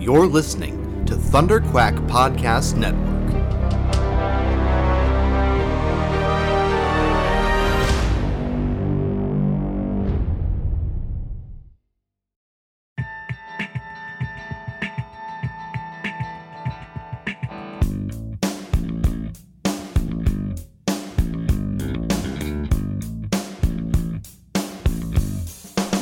You're 0.00 0.26
listening 0.26 1.04
to 1.04 1.14
Thunder 1.14 1.60
Quack 1.60 1.94
Podcast 2.08 2.74
Network. 2.74 3.10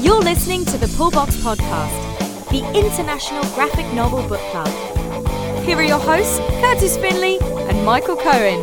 You're 0.01 0.23
listening 0.23 0.65
to 0.67 0.79
the 0.79 0.87
Pullbox 0.97 1.33
Podcast, 1.43 2.08
the 2.51 2.65
international 2.75 3.43
graphic 3.55 3.85
novel 3.95 4.27
book 4.29 4.41
club. 4.51 4.69
Here 5.65 5.77
are 5.77 5.83
your 5.83 5.99
hosts, 5.99 6.39
Kurtis 6.61 6.99
Finley 7.01 7.39
and 7.69 7.85
Michael 7.85 8.17
Cohen. 8.17 8.63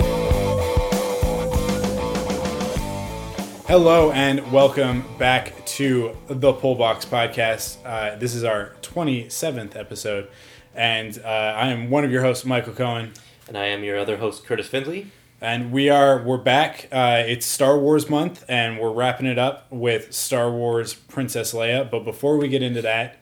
Hello 3.67 4.11
and 4.11 4.51
welcome 4.51 5.03
back 5.19 5.65
to 5.67 6.15
the 6.27 6.53
Pullbox 6.53 7.05
Podcast. 7.05 7.77
Uh, 7.85 8.15
this 8.17 8.33
is 8.33 8.43
our 8.43 8.75
27th 8.81 9.75
episode, 9.75 10.29
and 10.73 11.19
uh, 11.23 11.27
I 11.27 11.67
am 11.67 11.89
one 11.89 12.03
of 12.03 12.11
your 12.11 12.21
hosts, 12.23 12.45
Michael 12.45 12.73
Cohen, 12.73 13.13
And 13.47 13.57
I 13.57 13.65
am 13.65 13.83
your 13.83 13.97
other 13.99 14.17
host, 14.17 14.45
Kurtis 14.45 14.65
Findley. 14.65 15.11
and 15.41 15.71
we 15.71 15.89
are 15.89 16.23
we're 16.23 16.37
back. 16.37 16.87
Uh, 16.91 17.23
it's 17.25 17.45
Star 17.45 17.77
Wars 17.77 18.09
month, 18.09 18.43
and 18.47 18.79
we're 18.79 18.91
wrapping 18.93 19.27
it 19.27 19.37
up 19.37 19.67
with 19.71 20.11
Star 20.13 20.49
Wars 20.51 20.93
Princess 20.95 21.53
Leia. 21.53 21.89
But 21.89 22.03
before 22.03 22.37
we 22.37 22.47
get 22.47 22.63
into 22.63 22.81
that, 22.81 23.17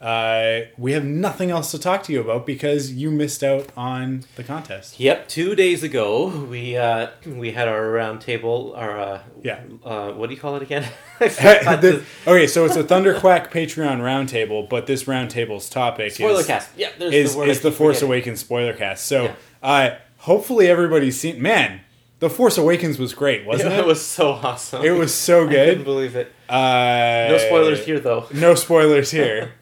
uh, 0.00 0.60
we 0.76 0.92
have 0.92 1.04
nothing 1.04 1.50
else 1.50 1.70
to 1.70 1.78
talk 1.78 2.02
to 2.04 2.12
you 2.12 2.20
about 2.20 2.44
because 2.46 2.92
you 2.92 3.10
missed 3.10 3.42
out 3.42 3.68
on 3.76 4.24
the 4.36 4.44
contest. 4.44 5.00
Yep, 5.00 5.28
two 5.28 5.54
days 5.54 5.82
ago 5.82 6.26
we 6.50 6.76
uh, 6.76 7.08
we 7.26 7.52
had 7.52 7.68
our 7.68 7.90
round 7.90 8.20
table. 8.20 8.74
Our 8.76 8.98
uh, 9.00 9.22
Yeah. 9.42 9.60
uh, 9.84 10.12
what 10.12 10.28
do 10.28 10.34
you 10.34 10.40
call 10.40 10.56
it 10.56 10.62
again? 10.62 10.84
The- 11.18 12.02
okay, 12.26 12.46
so 12.46 12.64
it's 12.66 12.76
a 12.76 12.84
Thunderquack 12.84 13.50
Patreon 13.50 14.00
roundtable, 14.00 14.68
but 14.68 14.86
this 14.86 15.04
roundtable's 15.04 15.68
topic 15.70 16.12
Spoiler 16.12 16.40
is 16.40 16.46
cast. 16.46 16.70
Yeah, 16.76 16.90
there's 16.98 17.14
is, 17.14 17.34
the 17.36 17.42
is 17.42 17.60
the 17.60 17.72
Force. 17.72 18.02
Awakens 18.02 18.40
spoiler 18.40 18.72
cast. 18.74 19.06
So, 19.06 19.24
Yeah. 19.24 19.34
uh, 19.62 19.94
hopefully 20.18 20.66
everybody's 20.68 21.18
seen. 21.18 21.40
Man, 21.40 21.80
the 22.18 22.28
Force 22.28 22.58
Awakens 22.58 22.98
was 22.98 23.14
great, 23.14 23.46
wasn't 23.46 23.72
It 23.72 23.78
it? 23.80 23.86
was 23.86 24.04
so 24.04 24.32
awesome. 24.32 24.84
It 24.84 24.90
was 24.92 25.14
so 25.14 25.46
good. 25.46 25.56
I 25.62 25.66
couldn't 25.70 25.84
believe 25.84 26.16
it. 26.16 26.32
Uh, 26.48 27.28
No 27.30 27.38
spoilers 27.38 27.84
here, 27.86 28.00
though. 28.00 28.26
No 28.34 28.54
spoilers 28.54 29.10
here. 29.10 29.52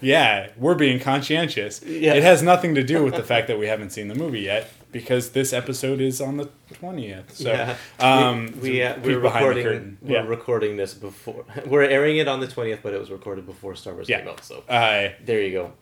Yeah, 0.00 0.48
we're 0.56 0.74
being 0.74 0.98
conscientious. 1.00 1.82
Yeah. 1.82 2.14
It 2.14 2.22
has 2.22 2.42
nothing 2.42 2.74
to 2.76 2.82
do 2.82 3.04
with 3.04 3.14
the 3.14 3.22
fact 3.22 3.48
that 3.48 3.58
we 3.58 3.66
haven't 3.66 3.90
seen 3.90 4.08
the 4.08 4.14
movie 4.14 4.40
yet 4.40 4.70
because 4.92 5.30
this 5.30 5.52
episode 5.52 6.00
is 6.00 6.20
on 6.20 6.36
the 6.36 6.48
twentieth. 6.74 7.36
So, 7.36 7.50
yeah, 7.52 7.76
um, 8.00 8.52
we, 8.60 8.70
we, 8.70 8.82
uh, 8.82 8.98
we're, 9.00 9.18
recording. 9.20 9.98
We're 10.02 10.12
Yeah. 10.14 10.26
recording 10.26 10.76
this 10.76 10.94
before. 10.94 11.44
We're 11.66 11.82
airing 11.84 12.16
it 12.16 12.26
on 12.28 12.40
the 12.40 12.48
twentieth, 12.48 12.80
but 12.82 12.92
it 12.92 12.98
was 13.00 13.10
recorded 13.10 13.46
before 13.46 13.74
Star 13.76 13.94
Wars 13.94 14.08
Yeah. 14.08 14.20
came 14.20 14.28
out. 14.28 14.44
So 14.44 14.64
Uh, 14.68 15.10
there 15.24 15.40
you 15.42 15.52
go. 15.52 15.72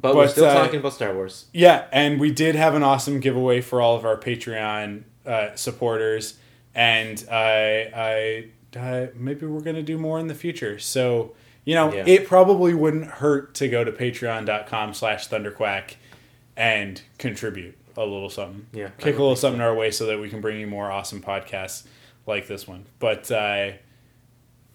But, 0.00 0.14
we're 0.14 0.28
still 0.28 0.44
uh, 0.44 0.54
talking 0.54 0.78
about 0.78 0.92
Star 0.92 1.12
Wars. 1.12 1.46
Yeah, 1.52 1.86
and 1.90 2.20
we 2.20 2.30
did 2.30 2.54
have 2.54 2.74
an 2.76 2.84
awesome 2.84 3.18
giveaway 3.18 3.60
for 3.60 3.80
all 3.80 3.96
of 3.96 4.04
our 4.04 4.16
Patreon 4.16 5.02
uh, 5.26 5.56
supporters, 5.56 6.38
and 6.74 7.24
I, 7.30 7.90
I, 8.74 8.78
I 8.78 9.08
maybe 9.16 9.46
we're 9.46 9.60
gonna 9.60 9.82
do 9.82 9.98
more 9.98 10.20
in 10.20 10.28
the 10.28 10.34
future. 10.36 10.78
So 10.78 11.32
you 11.68 11.74
know, 11.74 11.92
Yeah. 11.92 12.04
it 12.06 12.26
probably 12.26 12.72
wouldn't 12.72 13.04
hurt 13.06 13.54
to 13.56 13.68
go 13.68 13.84
to 13.84 13.92
Patreon.com/slash 13.92 15.28
Thunderquack 15.28 15.96
and 16.56 17.02
contribute 17.18 17.76
a 17.94 18.00
little 18.06 18.30
something. 18.30 18.66
Yeah, 18.72 18.88
kick 18.98 19.16
a 19.16 19.18
little 19.18 19.36
something 19.36 19.60
our 19.60 19.74
way 19.74 19.90
so 19.90 20.06
that 20.06 20.18
we 20.18 20.30
can 20.30 20.40
bring 20.40 20.58
you 20.60 20.66
more 20.66 20.90
awesome 20.90 21.20
podcasts 21.20 21.84
like 22.26 22.46
this 22.46 22.66
one. 22.66 22.86
But 22.98 23.30
uh, 23.30 23.72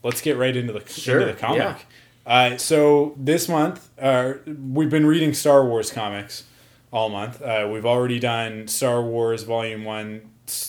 let's 0.04 0.22
get 0.22 0.38
right 0.38 0.56
into 0.56 0.72
the 0.74 0.84
Sure, 0.88 1.20
into 1.22 1.34
the 1.34 1.40
comic. 1.40 1.58
yeah. 1.58 1.78
Uh, 2.26 2.58
so 2.58 3.16
this 3.18 3.50
month, 3.50 3.90
uh, 4.00 4.34
we've 4.46 4.90
been 4.92 5.06
reading 5.08 5.34
Star 5.34 5.66
Wars 5.66 5.92
comics 5.92 6.44
all 6.92 7.10
month. 7.10 7.42
Uh, 7.42 7.68
we've 7.72 7.86
already 7.88 8.20
done 8.20 8.68
Star 8.68 9.02
Wars 9.02 9.44
Volume 9.44 9.84
One, 9.84 10.22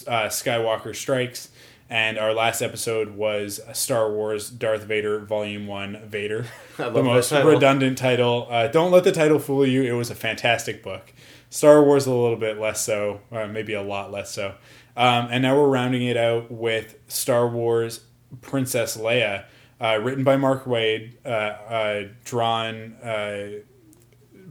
uh, 0.09 0.29
Skywalker 0.29 0.97
Strikes, 0.97 1.51
and 1.91 2.19
our 2.19 2.33
last 2.33 2.63
episode 2.63 3.17
was 3.17 3.61
Star 3.73 4.11
Wars 4.11 4.51
Darth 4.51 4.85
Vader 4.85 5.21
Volume 5.21 5.67
One, 5.67 6.01
Vader. 6.07 6.47
The 6.77 7.05
most 7.05 7.29
title. 7.29 7.53
redundant 7.53 7.97
title. 7.99 8.49
Uh, 8.51 8.67
don't 8.67 8.91
let 8.91 9.05
the 9.05 9.13
title 9.13 9.39
fool 9.39 9.65
you. 9.65 9.85
It 9.85 9.93
was 9.93 10.11
a 10.11 10.15
fantastic 10.17 10.83
book. 10.83 11.13
Star 11.49 11.85
Wars 11.85 12.07
a 12.07 12.13
little 12.13 12.37
bit 12.37 12.59
less 12.59 12.85
so, 12.85 13.21
or 13.31 13.47
maybe 13.47 13.75
a 13.75 13.83
lot 13.83 14.11
less 14.11 14.33
so. 14.33 14.55
Um, 14.97 15.29
and 15.31 15.43
now 15.43 15.55
we're 15.57 15.69
rounding 15.69 16.03
it 16.03 16.17
out 16.17 16.51
with 16.51 16.97
Star 17.07 17.47
Wars 17.47 18.01
Princess 18.41 18.97
Leia, 18.97 19.45
uh, 19.81 20.01
written 20.03 20.25
by 20.25 20.37
Mark 20.37 20.65
Waid, 20.65 21.13
uh, 21.25 21.29
uh, 21.29 22.03
drawn, 22.25 22.95
uh, 22.95 23.61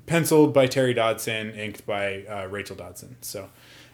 penciled 0.05 0.53
by 0.53 0.65
Terry 0.67 0.93
Dodson, 0.93 1.51
inked 1.51 1.85
by 1.85 2.23
uh, 2.23 2.47
Rachel 2.47 2.75
Dodson. 2.77 3.17
So 3.19 3.49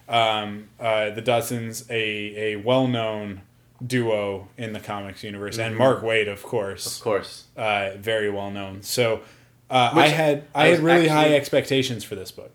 um, 0.09 0.67
uh, 0.79 1.11
the 1.11 1.21
Dodsons, 1.21 1.89
a, 1.89 2.53
a 2.53 2.55
well 2.57 2.87
known 2.87 3.41
duo 3.85 4.49
in 4.57 4.73
the 4.73 4.79
comics 4.79 5.23
universe, 5.23 5.57
and 5.57 5.75
Mark 5.75 6.01
Waid, 6.01 6.27
of 6.29 6.43
course 6.43 6.97
Of 6.97 7.03
course. 7.03 7.45
uh, 7.55 7.91
very 7.97 8.29
well 8.29 8.51
known. 8.51 8.81
So 8.83 9.21
uh, 9.69 9.91
I 9.93 10.07
had 10.07 10.43
I, 10.53 10.65
I 10.65 10.67
had 10.71 10.79
really 10.79 11.07
high 11.07 11.33
expectations 11.35 12.03
for 12.03 12.15
this 12.15 12.31
book. 12.31 12.51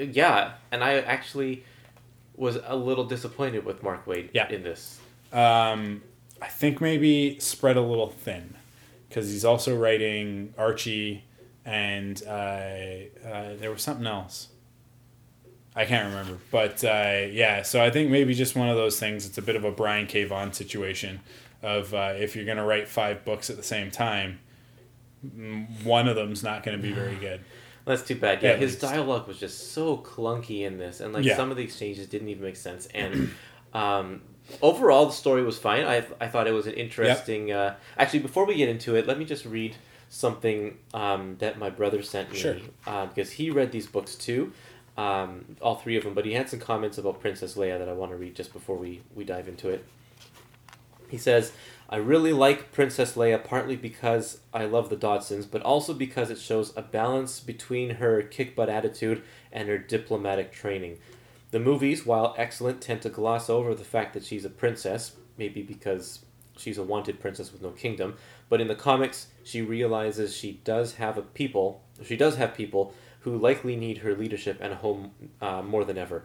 Yeah, 0.00 0.52
and 0.70 0.82
I 0.82 0.94
actually 1.00 1.64
was 2.36 2.58
a 2.64 2.74
little 2.76 3.04
disappointed 3.04 3.64
with 3.66 3.82
Mark 3.82 4.06
Waid 4.06 4.30
Yeah. 4.32 4.48
in 4.50 4.62
this. 4.62 4.98
Um, 5.32 6.02
I 6.40 6.48
think 6.48 6.80
maybe 6.80 7.38
spread 7.40 7.76
a 7.76 7.82
little 7.82 8.08
thin 8.08 8.54
because 9.08 9.30
he's 9.30 9.44
also 9.44 9.76
writing 9.76 10.54
Archie, 10.56 11.24
and 11.66 12.22
uh, 12.26 12.30
uh, 12.30 13.54
there 13.58 13.70
was 13.70 13.82
something 13.82 14.06
else. 14.06 14.48
I 15.74 15.84
can't 15.86 16.08
remember, 16.10 16.38
but 16.50 16.84
uh, 16.84 17.26
yeah. 17.30 17.62
So 17.62 17.82
I 17.82 17.90
think 17.90 18.10
maybe 18.10 18.34
just 18.34 18.54
one 18.54 18.68
of 18.68 18.76
those 18.76 18.98
things. 19.00 19.26
It's 19.26 19.38
a 19.38 19.42
bit 19.42 19.56
of 19.56 19.64
a 19.64 19.70
Brian 19.70 20.06
K. 20.06 20.24
Vaughan 20.24 20.52
situation 20.52 21.20
of 21.62 21.94
uh, 21.94 22.12
if 22.16 22.36
you're 22.36 22.44
going 22.44 22.58
to 22.58 22.64
write 22.64 22.88
five 22.88 23.24
books 23.24 23.48
at 23.48 23.56
the 23.56 23.62
same 23.62 23.90
time, 23.90 24.38
one 25.84 26.08
of 26.08 26.16
them's 26.16 26.42
not 26.42 26.62
going 26.62 26.76
to 26.76 26.82
be 26.82 26.92
very 26.92 27.14
good. 27.16 27.40
That's 27.84 28.02
too 28.02 28.16
bad. 28.16 28.42
Yeah, 28.42 28.50
At 28.50 28.58
his 28.60 28.72
least. 28.72 28.82
dialogue 28.82 29.26
was 29.26 29.38
just 29.38 29.72
so 29.72 29.96
clunky 29.98 30.62
in 30.62 30.78
this, 30.78 31.00
and 31.00 31.12
like 31.12 31.24
Yeah. 31.24 31.36
some 31.36 31.50
of 31.50 31.56
the 31.56 31.64
exchanges 31.64 32.06
didn't 32.06 32.28
even 32.28 32.42
make 32.44 32.56
sense. 32.56 32.86
And 32.94 33.30
um, 33.74 34.22
overall, 34.60 35.06
the 35.06 35.12
story 35.12 35.42
was 35.42 35.58
fine. 35.58 35.84
I 35.84 36.04
I 36.20 36.28
thought 36.28 36.46
it 36.46 36.52
was 36.52 36.66
an 36.66 36.74
interesting. 36.74 37.50
Uh, 37.50 37.74
actually, 37.98 38.20
before 38.20 38.44
we 38.46 38.54
get 38.54 38.68
into 38.68 38.94
it, 38.94 39.06
let 39.06 39.18
me 39.18 39.24
just 39.24 39.44
read 39.44 39.74
something 40.08 40.76
um, 40.94 41.36
that 41.38 41.58
my 41.58 41.70
brother 41.70 42.02
sent 42.02 42.30
me 42.30 42.38
Sure. 42.38 42.56
uh, 42.86 43.06
because 43.06 43.32
he 43.32 43.50
read 43.50 43.72
these 43.72 43.86
books 43.86 44.14
too, 44.14 44.52
um, 44.96 45.56
all 45.60 45.76
three 45.76 45.96
of 45.96 46.04
them. 46.04 46.14
But 46.14 46.26
he 46.26 46.34
had 46.34 46.48
some 46.48 46.60
comments 46.60 46.98
about 46.98 47.20
Princess 47.20 47.54
Leia 47.54 47.78
that 47.78 47.88
I 47.88 47.92
want 47.92 48.12
to 48.12 48.16
read 48.16 48.34
just 48.34 48.52
before 48.52 48.76
we 48.76 49.02
we 49.14 49.24
dive 49.24 49.48
into 49.48 49.68
it. 49.68 49.84
He 51.08 51.18
says, 51.18 51.52
I 51.90 51.96
really 51.96 52.32
like 52.32 52.72
Princess 52.72 53.16
Leia 53.16 53.44
partly 53.44 53.76
because 53.76 54.40
I 54.54 54.64
love 54.64 54.88
the 54.88 54.96
Dodsons, 54.96 55.44
but 55.44 55.60
also 55.60 55.92
because 55.92 56.30
it 56.30 56.38
shows 56.38 56.74
a 56.74 56.80
balance 56.80 57.38
between 57.38 57.96
her 57.96 58.22
kick 58.22 58.56
butt 58.56 58.70
attitude 58.70 59.22
and 59.52 59.68
her 59.68 59.76
diplomatic 59.76 60.52
training. 60.52 60.98
The 61.50 61.60
movies, 61.60 62.06
while 62.06 62.34
excellent, 62.38 62.80
tend 62.80 63.02
to 63.02 63.10
gloss 63.10 63.50
over 63.50 63.74
the 63.74 63.84
fact 63.84 64.14
that 64.14 64.24
she's 64.24 64.46
a 64.46 64.48
princess, 64.48 65.16
maybe 65.36 65.60
because 65.60 66.20
she's 66.56 66.78
a 66.78 66.82
wanted 66.82 67.20
princess 67.20 67.52
with 67.52 67.60
no 67.60 67.72
kingdom, 67.72 68.14
but 68.48 68.62
in 68.62 68.68
the 68.68 68.74
comics, 68.74 69.26
she 69.44 69.60
realizes 69.60 70.34
she 70.34 70.60
does 70.64 70.94
have 70.94 71.18
a 71.18 71.22
people, 71.22 71.82
she 72.02 72.16
does 72.16 72.36
have 72.36 72.54
people 72.54 72.94
who 73.22 73.36
likely 73.38 73.76
need 73.76 73.98
her 73.98 74.14
leadership 74.14 74.58
and 74.60 74.72
a 74.72 74.76
home 74.76 75.10
uh, 75.40 75.62
more 75.62 75.84
than 75.84 75.98
ever. 75.98 76.24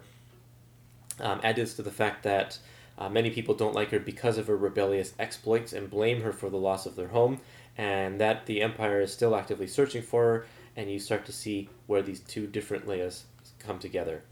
Um, 1.20 1.40
added 1.42 1.66
to 1.66 1.82
the 1.82 1.90
fact 1.90 2.22
that 2.22 2.58
uh, 2.96 3.08
many 3.08 3.30
people 3.30 3.54
don't 3.54 3.74
like 3.74 3.90
her 3.90 3.98
because 3.98 4.38
of 4.38 4.46
her 4.46 4.56
rebellious 4.56 5.14
exploits 5.18 5.72
and 5.72 5.90
blame 5.90 6.22
her 6.22 6.32
for 6.32 6.50
the 6.50 6.56
loss 6.56 6.86
of 6.86 6.96
their 6.96 7.08
home, 7.08 7.40
and 7.76 8.20
that 8.20 8.46
the 8.46 8.62
Empire 8.62 9.00
is 9.00 9.12
still 9.12 9.34
actively 9.36 9.66
searching 9.66 10.02
for 10.02 10.22
her, 10.24 10.46
and 10.76 10.90
you 10.90 10.98
start 10.98 11.24
to 11.26 11.32
see 11.32 11.68
where 11.86 12.02
these 12.02 12.20
two 12.20 12.46
different 12.46 12.86
Leias 12.86 13.22
come 13.58 13.78
together. 13.78 14.22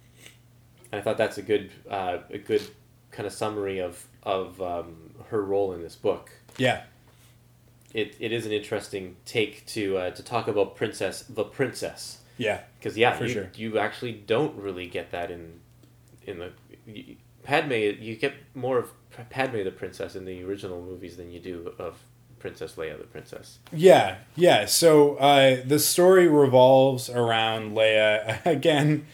And 0.93 1.01
I 1.01 1.03
thought 1.03 1.17
that's 1.17 1.39
a 1.39 1.43
good, 1.43 1.71
uh, 1.91 2.19
a 2.31 2.39
good 2.39 2.63
kind 3.11 3.27
of 3.27 3.33
summary 3.33 3.79
of 3.81 4.07
of 4.23 4.61
um, 4.61 5.15
her 5.31 5.43
role 5.43 5.73
in 5.73 5.83
this 5.83 5.95
book. 5.95 6.31
Yeah, 6.59 6.83
It, 7.95 8.17
it 8.19 8.33
is 8.33 8.45
an 8.45 8.53
interesting 8.53 9.17
take 9.25 9.65
to 9.67 9.97
uh, 9.99 10.11
to 10.11 10.23
talk 10.23 10.49
about 10.49 10.77
Princess 10.77 11.23
the 11.23 11.45
Princess 11.45 12.19
yeah, 12.37 12.61
because 12.79 12.97
yeah, 12.97 13.13
For 13.13 13.25
you, 13.25 13.33
sure. 13.33 13.51
you 13.55 13.79
actually 13.79 14.13
don't 14.13 14.55
really 14.57 14.87
get 14.87 15.11
that 15.11 15.31
in 15.31 15.61
in 16.25 16.39
the 16.39 16.53
you, 16.87 17.17
Padme. 17.43 17.73
You 17.73 18.17
get 18.17 18.35
more 18.55 18.79
of 18.79 18.91
Padme 19.31 19.63
the 19.65 19.71
princess 19.71 20.17
in 20.17 20.25
the 20.25 20.43
original 20.45 20.83
movies 20.83 21.17
than 21.17 21.31
you 21.31 21.41
do 21.41 21.75
of 21.79 21.99
Princess 22.39 22.75
Leia, 22.75 22.99
the 22.99 23.05
princess. 23.05 23.59
Yeah, 23.73 24.19
yeah. 24.35 24.67
So 24.67 25.17
uh, 25.17 25.63
the 25.65 25.79
story 25.79 26.29
revolves 26.29 27.09
around 27.09 27.77
Leia 27.77 28.45
again, 28.47 29.07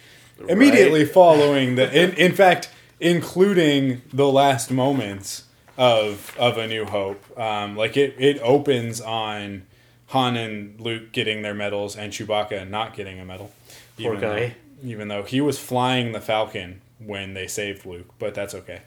immediately 0.48 1.04
following 1.04 1.76
the. 1.76 1.90
In, 1.92 2.14
in 2.14 2.32
fact, 2.32 2.70
including 3.00 4.02
the 4.12 4.28
last 4.28 4.70
moments 4.70 5.44
of 5.76 6.36
of 6.38 6.58
A 6.58 6.66
New 6.66 6.84
Hope. 6.84 7.38
Um, 7.38 7.76
like 7.76 7.96
it, 7.96 8.14
it 8.18 8.38
opens 8.40 9.00
on 9.00 9.64
Han 10.12 10.36
and 10.36 10.78
Luke 10.78 11.10
getting 11.12 11.40
their 11.40 11.54
medals 11.54 11.96
and 11.96 12.12
Chewbacca 12.12 12.68
not 12.68 12.94
getting 12.94 13.18
a 13.18 13.24
medal. 13.24 13.50
Poor 13.96 14.14
even 14.14 14.20
guy. 14.20 14.54
Though, 14.82 14.88
even 14.88 15.08
though 15.08 15.22
he 15.22 15.40
was 15.40 15.58
flying 15.58 16.12
the 16.12 16.20
Falcon 16.20 16.82
when 16.98 17.32
they 17.32 17.46
saved 17.46 17.86
Luke, 17.86 18.10
but 18.18 18.34
that's 18.34 18.54
okay. 18.54 18.82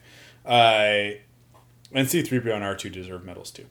Uh, 0.45 1.17
and 1.91 2.07
C3PO 2.07 2.53
and 2.53 2.63
R2 2.63 2.91
deserve 2.91 3.25
medals 3.25 3.49
too. 3.49 3.65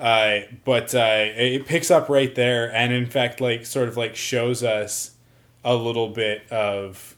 Uh, 0.00 0.40
but 0.64 0.96
uh, 0.96 1.26
it 1.36 1.66
picks 1.66 1.92
up 1.92 2.08
right 2.08 2.34
there, 2.34 2.72
and 2.74 2.92
in 2.92 3.06
fact, 3.06 3.40
like 3.40 3.64
sort 3.64 3.88
of 3.88 3.96
like 3.96 4.16
shows 4.16 4.64
us 4.64 5.12
a 5.64 5.76
little 5.76 6.08
bit 6.08 6.50
of 6.50 7.14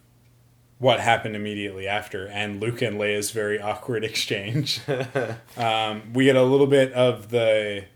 what 0.78 1.00
happened 1.00 1.34
immediately 1.34 1.88
after, 1.88 2.26
and 2.26 2.60
Luke 2.60 2.82
and 2.82 3.00
Leia's 3.00 3.30
very 3.30 3.58
awkward 3.60 4.04
exchange. 4.04 4.80
um, 5.56 6.12
we 6.12 6.26
get 6.26 6.36
a 6.36 6.42
little 6.42 6.66
bit 6.66 6.92
of 6.92 7.30
the 7.30 7.86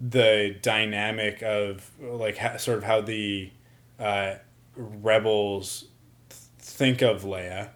the 0.00 0.56
dynamic 0.62 1.42
of 1.42 1.90
like 2.00 2.38
ha- 2.38 2.56
sort 2.56 2.78
of 2.78 2.84
how 2.84 3.00
the 3.00 3.50
uh, 3.98 4.34
rebels 4.76 5.86
th- 6.28 6.40
think 6.58 7.02
of 7.02 7.22
Leia. 7.22 7.70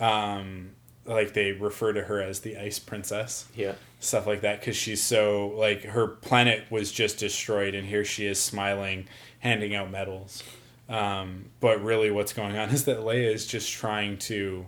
Um, 0.00 0.70
like 1.04 1.32
they 1.34 1.52
refer 1.52 1.92
to 1.92 2.02
her 2.02 2.20
as 2.22 2.40
the 2.40 2.56
Ice 2.56 2.78
Princess 2.78 3.46
Yeah. 3.56 3.74
stuff 4.00 4.26
like 4.26 4.40
that 4.42 4.60
because 4.60 4.76
she's 4.76 5.02
so 5.02 5.48
like 5.56 5.82
her 5.84 6.06
planet 6.06 6.64
was 6.70 6.90
just 6.92 7.18
destroyed 7.18 7.74
and 7.74 7.86
here 7.86 8.04
she 8.04 8.26
is 8.26 8.38
smiling 8.40 9.06
handing 9.40 9.74
out 9.74 9.90
medals 9.90 10.44
um, 10.88 11.46
but 11.60 11.82
really 11.82 12.10
what's 12.12 12.32
going 12.32 12.56
on 12.56 12.70
is 12.70 12.84
that 12.84 12.98
leia 12.98 13.32
is 13.32 13.46
just 13.48 13.72
trying 13.72 14.16
to 14.18 14.64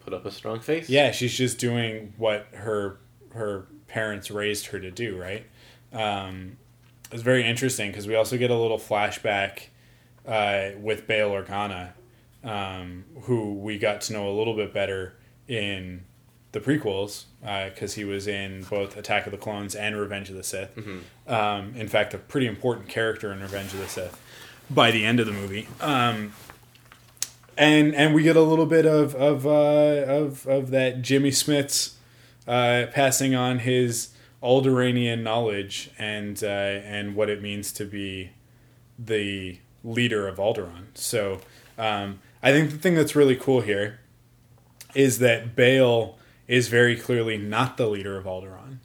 Put 0.00 0.12
up 0.12 0.26
a 0.26 0.30
strong 0.30 0.60
face. 0.60 0.88
yeah 0.90 1.12
she's 1.12 1.34
just 1.36 1.58
doing 1.58 2.12
what 2.18 2.46
her 2.52 2.98
her 3.32 3.66
parents 3.88 4.30
raised 4.30 4.66
her 4.66 4.80
to 4.80 4.90
do 4.90 5.18
right 5.18 5.46
um, 5.92 6.56
it's 7.12 7.22
very 7.22 7.46
interesting 7.46 7.90
because 7.90 8.06
we 8.06 8.14
also 8.14 8.36
get 8.36 8.50
a 8.50 8.56
little 8.56 8.78
flashback 8.78 9.68
uh, 10.26 10.70
with 10.80 11.06
Bail 11.06 11.30
Organa, 11.30 11.90
um, 12.44 13.04
who 13.22 13.54
we 13.54 13.78
got 13.78 14.00
to 14.02 14.12
know 14.12 14.28
a 14.28 14.34
little 14.36 14.54
bit 14.54 14.72
better 14.72 15.14
in 15.48 16.04
the 16.52 16.60
prequels 16.60 17.24
because 17.40 17.94
he 17.94 18.04
was 18.04 18.26
in 18.26 18.62
both 18.64 18.96
Attack 18.96 19.26
of 19.26 19.32
the 19.32 19.38
Clones 19.38 19.74
and 19.74 19.96
Revenge 19.96 20.30
of 20.30 20.36
the 20.36 20.42
Sith. 20.42 20.76
Um, 21.26 21.74
in 21.76 21.88
fact, 21.88 22.12
a 22.14 22.18
pretty 22.18 22.46
important 22.46 22.88
character 22.88 23.32
in 23.32 23.40
Revenge 23.40 23.72
of 23.72 23.80
the 23.80 23.88
Sith 23.88 24.20
by 24.68 24.90
the 24.90 25.04
end 25.04 25.20
of 25.20 25.26
the 25.26 25.32
movie. 25.32 25.66
Um, 25.80 26.32
and 27.56 27.94
and 27.94 28.14
we 28.14 28.22
get 28.22 28.36
a 28.36 28.42
little 28.42 28.66
bit 28.66 28.86
of 28.86 29.14
of 29.14 29.46
uh, 29.46 29.50
of 29.50 30.46
of 30.46 30.70
that 30.70 31.02
Jimmy 31.02 31.30
Smits' 31.30 31.94
uh, 32.48 32.86
passing 32.92 33.34
on 33.34 33.58
his 33.60 34.10
Alderaanian 34.42 35.22
knowledge 35.22 35.90
and 35.98 36.42
uh, 36.42 36.46
and 36.46 37.14
what 37.14 37.28
it 37.28 37.42
means 37.42 37.72
to 37.72 37.84
be 37.84 38.30
the 38.98 39.58
leader 39.84 40.26
of 40.28 40.36
Alderaan. 40.36 40.86
So 40.94 41.40
um, 41.78 42.20
I 42.42 42.52
think 42.52 42.70
the 42.70 42.78
thing 42.78 42.94
that's 42.94 43.14
really 43.16 43.36
cool 43.36 43.60
here 43.60 44.00
is 44.94 45.18
that 45.18 45.54
Bail 45.54 46.18
is 46.48 46.68
very 46.68 46.96
clearly 46.96 47.38
not 47.38 47.76
the 47.76 47.86
leader 47.86 48.16
of 48.16 48.24
Alderaan. 48.24 48.78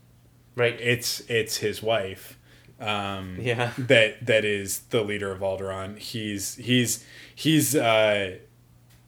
Right. 0.55 0.79
It's 0.79 1.21
it's 1.29 1.57
his 1.57 1.81
wife. 1.81 2.37
Um, 2.79 3.37
Yeah. 3.39 3.71
that 3.77 4.25
that 4.25 4.45
is 4.45 4.79
the 4.89 5.01
leader 5.03 5.31
of 5.31 5.39
Alderaan. 5.39 5.97
He's 5.97 6.55
he's 6.55 7.03
he's 7.33 7.75
uh, 7.75 8.37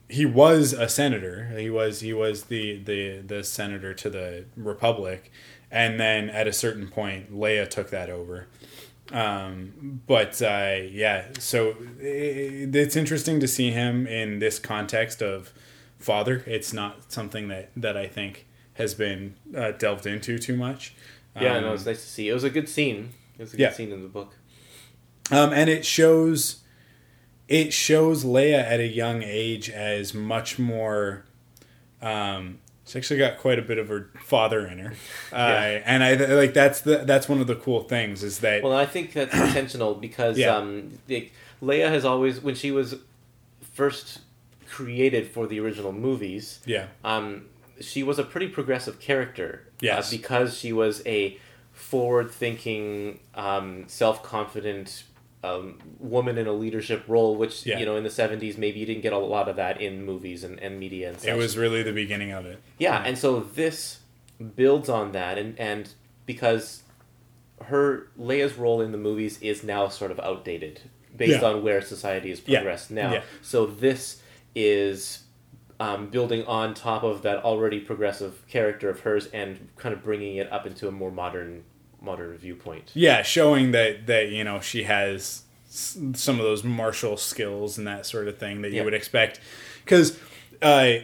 he 0.08 0.24
was 0.26 0.72
a 0.72 0.88
senator. 0.88 1.52
He 1.58 1.70
was 1.70 2.00
he 2.00 2.12
was 2.12 2.44
the 2.44 2.78
the 2.78 3.18
the 3.18 3.44
senator 3.44 3.94
to 3.94 4.10
the 4.10 4.44
Republic, 4.56 5.30
and 5.70 5.98
then 6.00 6.30
at 6.30 6.46
a 6.46 6.52
certain 6.52 6.88
point, 6.88 7.32
Leia 7.32 7.68
took 7.68 7.90
that 7.90 8.10
over. 8.10 8.46
Um, 9.12 10.02
but 10.06 10.40
uh, 10.42 10.76
yeah, 10.90 11.26
so 11.38 11.74
it, 11.98 12.74
it's 12.76 12.94
interesting 12.96 13.40
to 13.40 13.48
see 13.48 13.70
him 13.70 14.06
in 14.06 14.38
this 14.38 14.58
context 14.58 15.22
of 15.22 15.52
father. 15.98 16.42
It's 16.46 16.72
not 16.72 17.10
something 17.10 17.48
that 17.48 17.70
that 17.76 17.96
I 17.96 18.06
think 18.06 18.46
has 18.74 18.94
been 18.94 19.34
uh, 19.56 19.72
delved 19.72 20.06
into 20.06 20.38
too 20.38 20.56
much. 20.56 20.94
Yeah, 21.40 21.56
Um, 21.56 21.64
no, 21.64 21.72
it's 21.72 21.86
nice 21.86 22.02
to 22.02 22.08
see. 22.08 22.28
It 22.28 22.34
was 22.34 22.44
a 22.44 22.50
good 22.50 22.68
scene. 22.68 23.10
It 23.38 23.42
was 23.42 23.54
a 23.54 23.56
good 23.56 23.62
Yeah. 23.62 23.72
scene 23.72 23.92
in 23.92 24.02
the 24.02 24.08
book. 24.08 24.36
Um, 25.30 25.52
and 25.52 25.68
it 25.70 25.84
shows 25.86 26.62
it 27.48 27.72
shows 27.72 28.24
Leia 28.24 28.62
at 28.62 28.78
a 28.78 28.86
young 28.86 29.22
age 29.22 29.70
as 29.70 30.12
much 30.12 30.58
more. 30.58 31.24
Um, 32.02 32.58
she's 32.88 32.96
actually 32.96 33.18
got 33.18 33.38
quite 33.38 33.58
a 33.58 33.62
bit 33.62 33.78
of 33.78 33.88
her 33.88 34.10
father 34.24 34.66
in 34.66 34.78
her, 34.78 34.90
uh, 35.32 35.36
Yeah. 35.36 35.82
and 35.84 36.02
I 36.02 36.14
like 36.14 36.54
that's 36.54 36.80
the 36.80 36.98
that's 36.98 37.28
one 37.28 37.40
of 37.40 37.46
the 37.46 37.54
cool 37.56 37.82
things 37.84 38.22
is 38.24 38.40
that 38.40 38.62
Well, 38.62 38.72
I 38.76 38.86
think 38.86 39.12
that's 39.12 39.34
intentional 39.46 39.94
because 39.94 40.38
Yeah. 40.38 40.56
um, 40.56 40.98
the, 41.06 41.30
Leia 41.62 41.88
has 41.88 42.04
always, 42.04 42.40
when 42.40 42.54
she 42.54 42.70
was 42.70 42.96
first 43.74 44.20
created 44.68 45.26
for 45.28 45.46
the 45.46 45.58
original 45.60 45.92
movies, 45.92 46.60
yeah 46.66 46.86
um, 47.04 47.46
she 47.80 48.02
was 48.02 48.18
a 48.18 48.24
pretty 48.24 48.48
progressive 48.48 48.98
character. 49.00 49.64
Yes. 49.80 50.08
Uh, 50.12 50.16
because 50.16 50.58
she 50.58 50.72
was 50.72 51.02
a 51.06 51.38
forward-thinking, 51.72 53.20
um, 53.34 53.84
self-confident 53.86 55.04
um, 55.44 55.78
woman 56.00 56.36
in 56.38 56.46
a 56.46 56.52
leadership 56.52 57.04
role, 57.06 57.36
which 57.36 57.64
Yeah. 57.64 57.78
you 57.78 57.86
know 57.86 57.96
in 57.96 58.02
the 58.04 58.10
'70s 58.10 58.58
maybe 58.58 58.80
you 58.80 58.86
didn't 58.86 59.02
get 59.02 59.12
a 59.12 59.18
lot 59.18 59.48
of 59.48 59.56
that 59.56 59.80
in 59.80 60.04
movies 60.04 60.42
and, 60.44 60.58
and 60.60 60.78
media 60.80 61.10
and 61.10 61.20
such. 61.20 61.28
it 61.28 61.36
was 61.36 61.56
really 61.56 61.82
the 61.82 61.92
beginning 61.92 62.32
of 62.32 62.44
it. 62.46 62.60
Yeah, 62.78 63.02
and 63.04 63.16
so 63.16 63.40
this 63.40 64.00
builds 64.56 64.88
on 64.88 65.12
that, 65.12 65.38
and 65.38 65.58
and 65.58 65.92
because 66.26 66.82
her 67.66 68.08
Leia's 68.18 68.56
role 68.56 68.80
in 68.80 68.92
the 68.92 68.98
movies 68.98 69.40
is 69.42 69.64
now 69.64 69.88
sort 69.88 70.10
of 70.10 70.20
outdated 70.20 70.80
based 71.16 71.40
Yeah. 71.42 71.48
on 71.48 71.62
where 71.62 71.80
society 71.82 72.28
has 72.30 72.40
Yeah. 72.46 72.58
progressed 72.60 72.90
now. 72.90 73.12
Yeah. 73.14 73.22
So 73.42 73.66
this 73.66 74.22
is 74.54 75.24
um, 75.80 76.08
building 76.08 76.44
on 76.46 76.74
top 76.74 77.04
of 77.04 77.22
that 77.22 77.38
already 77.44 77.78
progressive 77.80 78.44
character 78.48 78.88
of 78.90 79.00
hers 79.00 79.26
and 79.28 79.68
kind 79.76 79.92
of 79.94 80.02
bringing 80.02 80.36
it 80.36 80.50
up 80.52 80.66
into 80.66 80.88
a 80.88 80.90
more 80.90 81.10
modern 81.12 81.62
modern 82.00 82.36
viewpoint. 82.38 82.90
Yeah, 82.94 83.22
showing 83.22 83.72
that 83.72 84.06
that 84.06 84.28
you 84.30 84.44
know 84.44 84.60
she 84.60 84.84
has 84.84 85.42
s- 85.68 85.98
some 86.14 86.38
of 86.38 86.44
those 86.44 86.64
martial 86.64 87.16
skills 87.16 87.78
and 87.78 87.86
that 87.86 88.06
sort 88.06 88.28
of 88.28 88.38
thing 88.38 88.62
that 88.62 88.72
you 88.72 88.84
would 88.84 88.94
expect. 88.94 89.40
Because 89.84 90.18
uh, 90.62 90.94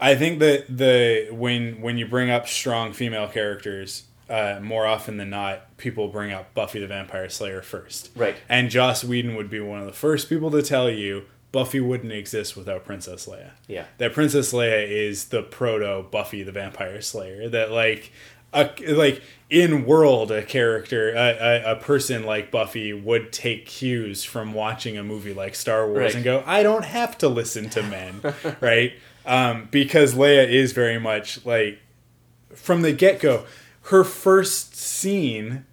I 0.00 0.14
think 0.14 0.38
that 0.40 0.64
the 0.76 1.28
when 1.30 1.80
when 1.80 1.98
you 1.98 2.06
bring 2.06 2.30
up 2.30 2.48
strong 2.48 2.92
female 2.92 3.28
characters, 3.28 4.04
uh, 4.28 4.58
more 4.62 4.86
often 4.86 5.16
than 5.16 5.30
not, 5.30 5.76
people 5.76 6.08
bring 6.08 6.32
up 6.32 6.54
Buffy 6.54 6.80
the 6.80 6.86
Vampire 6.86 7.28
Slayer 7.28 7.62
first. 7.62 8.10
Right. 8.16 8.36
And 8.48 8.70
Joss 8.70 9.04
Whedon 9.04 9.34
would 9.36 9.50
be 9.50 9.60
one 9.60 9.80
of 9.80 9.86
the 9.86 9.92
first 9.92 10.28
people 10.28 10.50
to 10.52 10.62
tell 10.62 10.88
you 10.90 11.24
Buffy 11.52 11.80
wouldn't 11.80 12.12
exist 12.12 12.56
without 12.56 12.82
Princess 12.84 13.26
Leia 13.26 13.50
Yeah. 13.68 13.84
that 13.98 14.14
Princess 14.14 14.54
Leia 14.54 14.88
is 14.88 15.26
the 15.26 15.42
proto 15.42 16.02
Buffy 16.10 16.42
the 16.42 16.52
Vampire 16.52 17.02
Slayer. 17.02 17.48
That 17.50 17.70
like 17.70 18.10
a 18.52 18.70
like 18.88 19.22
in 19.50 19.84
world 19.84 20.30
a 20.30 20.42
character 20.42 21.10
a, 21.12 21.36
a, 21.66 21.72
a 21.72 21.76
person 21.76 22.24
like 22.24 22.50
Buffy 22.50 22.92
would 22.92 23.32
take 23.32 23.66
cues 23.66 24.24
from 24.24 24.54
watching 24.54 24.96
a 24.96 25.02
movie 25.02 25.34
like 25.34 25.54
Star 25.54 25.86
Wars 25.86 25.98
Right. 25.98 26.14
and 26.14 26.24
go, 26.24 26.42
I 26.46 26.62
don't 26.62 26.84
have 26.86 27.18
to 27.18 27.28
listen 27.28 27.68
to 27.70 27.82
men, 27.82 28.20
right? 28.60 28.92
Um, 29.26 29.68
because 29.70 30.14
Leia 30.14 30.48
is 30.48 30.72
very 30.72 30.98
much 30.98 31.44
like 31.44 31.78
from 32.54 32.82
the 32.82 32.92
get 32.92 33.20
go. 33.20 33.44
Her 33.86 34.04
first 34.04 34.76
scene, 34.76 35.64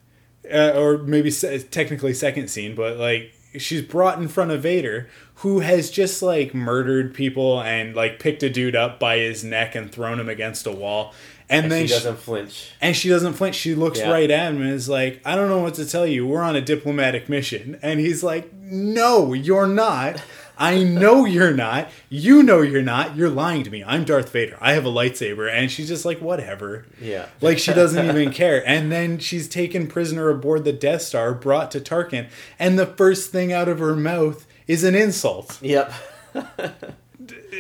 uh, 0.52 0.72
or 0.76 0.98
maybe 0.98 1.30
se- 1.32 1.60
technically 1.72 2.14
second 2.14 2.50
scene, 2.50 2.76
but 2.76 2.98
like 2.98 3.34
she's 3.58 3.82
brought 3.82 4.20
in 4.20 4.28
front 4.28 4.52
of 4.52 4.62
Vader, 4.64 5.10
who 5.36 5.60
has 5.60 5.90
just 5.90 6.22
like 6.22 6.54
murdered 6.54 7.14
people 7.14 7.62
and 7.62 7.96
like 7.96 8.20
picked 8.20 8.44
a 8.44 8.50
dude 8.50 8.76
up 8.76 9.00
by 9.00 9.18
his 9.18 9.44
neck 9.44 9.74
and 9.76 9.92
thrown 9.92 10.20
him 10.20 10.28
against 10.30 10.66
a 10.68 10.72
wall, 10.72 11.14
and, 11.50 11.64
And 11.66 11.72
then 11.72 11.82
she 11.84 11.88
she 11.88 11.94
doesn't 11.96 12.20
flinch. 12.20 12.72
and 12.80 12.96
she 12.96 13.10
doesn't 13.10 13.34
flinch. 13.34 13.56
She 13.56 13.74
looks 13.76 14.00
Yeah. 14.00 14.12
right 14.12 14.30
at 14.30 14.52
him 14.54 14.62
and 14.62 14.72
is 14.72 14.88
like, 14.90 15.20
"I 15.26 15.36
don't 15.36 15.50
know 15.50 15.60
what 15.60 15.74
to 15.76 15.86
tell 15.90 16.06
you. 16.06 16.28
We're 16.28 16.44
on 16.44 16.56
a 16.56 16.62
diplomatic 16.62 17.28
mission." 17.30 17.80
And 17.82 18.00
he's 18.00 18.22
like, 18.24 18.54
"No, 18.54 19.34
you're 19.34 19.68
not." 19.68 20.22
I 20.62 20.84
know 20.84 21.24
you're 21.24 21.54
not. 21.54 21.90
You 22.10 22.44
know 22.44 22.60
you're 22.62 22.82
not. 22.82 23.16
You're 23.16 23.30
lying 23.30 23.64
to 23.64 23.70
me. 23.72 23.82
I'm 23.82 24.04
Darth 24.04 24.30
Vader. 24.34 24.58
I 24.60 24.74
have 24.74 24.86
a 24.86 24.90
lightsaber. 24.90 25.50
And 25.50 25.72
she's 25.72 25.88
just 25.88 26.04
like, 26.04 26.20
whatever. 26.20 26.86
Yeah. 27.02 27.28
Like 27.40 27.60
she 27.60 27.72
doesn't 27.74 28.10
even 28.10 28.34
care. 28.34 28.62
And 28.68 28.92
then 28.92 29.20
she's 29.20 29.48
taken 29.48 29.88
prisoner 29.88 30.30
aboard 30.30 30.66
the 30.66 30.74
Death 30.74 31.04
Star, 31.04 31.34
brought 31.34 31.72
to 31.72 31.80
Tarkin, 31.80 32.28
and 32.60 32.78
the 32.78 32.86
first 32.86 33.32
thing 33.32 33.54
out 33.54 33.70
of 33.70 33.80
her 33.80 33.96
mouth 33.96 34.46
is 34.68 34.84
an 34.84 34.96
insult. 34.96 35.58
Yep. 35.62 35.94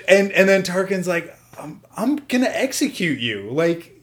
And 0.07 0.31
and 0.33 0.49
then 0.49 0.63
Tarkin's 0.63 1.07
like, 1.07 1.33
I'm, 1.57 1.81
I'm 1.95 2.17
gonna 2.27 2.49
execute 2.51 3.19
you. 3.19 3.49
Like, 3.51 4.01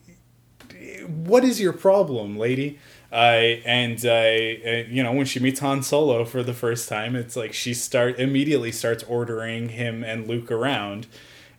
what 1.07 1.45
is 1.45 1.61
your 1.61 1.73
problem, 1.73 2.37
lady? 2.37 2.79
Uh, 3.12 3.17
I 3.17 3.62
and 3.65 4.05
uh, 4.05 4.85
you 4.91 5.03
know 5.03 5.12
when 5.12 5.26
she 5.26 5.41
meets 5.41 5.61
Han 5.61 5.83
Solo 5.83 6.25
for 6.25 6.43
the 6.43 6.53
first 6.53 6.88
time, 6.88 7.17
it's 7.17 7.37
like 7.37 7.55
she 7.55 7.73
start 7.73 8.19
immediately 8.19 8.73
starts 8.73 9.05
ordering 9.05 9.71
him 9.71 10.03
and 10.05 10.26
Luke 10.26 10.50
around, 10.50 11.07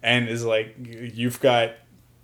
and 0.03 0.27
is 0.27 0.43
like, 0.45 0.75
"You've 0.77 1.39
got 1.39 1.71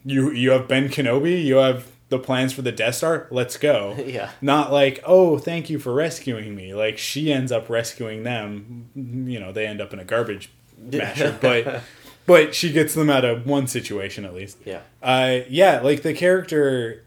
you 0.06 0.32
you 0.32 0.52
have 0.52 0.68
Ben 0.68 0.90
Kenobi, 0.90 1.44
you 1.44 1.56
have 1.56 1.88
the 2.10 2.20
plans 2.20 2.54
for 2.54 2.62
the 2.62 2.72
Death 2.72 2.96
Star. 2.96 3.28
Let's 3.32 3.58
go." 3.58 3.96
Yeah. 4.06 4.32
Not 4.42 4.72
like, 4.72 5.02
"Oh, 5.06 5.38
thank 5.38 5.70
you 5.70 5.80
for 5.80 5.94
rescuing 5.94 6.54
me." 6.54 6.76
Like 6.76 6.98
she 6.98 7.32
ends 7.32 7.52
up 7.52 7.70
rescuing 7.70 8.24
them. 8.24 8.90
You 8.94 9.40
know, 9.40 9.52
they 9.52 9.66
end 9.66 9.82
up 9.82 9.94
in 9.94 10.00
a 10.00 10.06
garbage 10.06 10.52
masher, 10.78 11.36
but 11.42 11.82
but 12.26 12.54
she 12.56 12.72
gets 12.72 12.94
them 12.94 13.10
out 13.10 13.26
of 13.26 13.46
one 13.46 13.68
situation 13.68 14.26
at 14.26 14.34
least 14.34 14.58
Yeah. 14.66 14.82
uh 15.02 15.40
yeah 15.50 15.80
like 15.82 16.02
the 16.04 16.14
character 16.14 17.04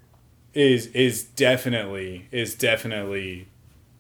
is 0.55 0.87
is 0.89 1.25
definitely 1.25 2.29
is 2.31 2.55
definitely 2.55 3.49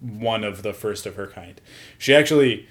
one 0.00 0.44
of 0.44 0.62
the 0.62 0.72
first 0.72 1.06
of 1.06 1.14
her 1.16 1.26
kind 1.26 1.60
she 1.98 2.14
actually 2.14 2.68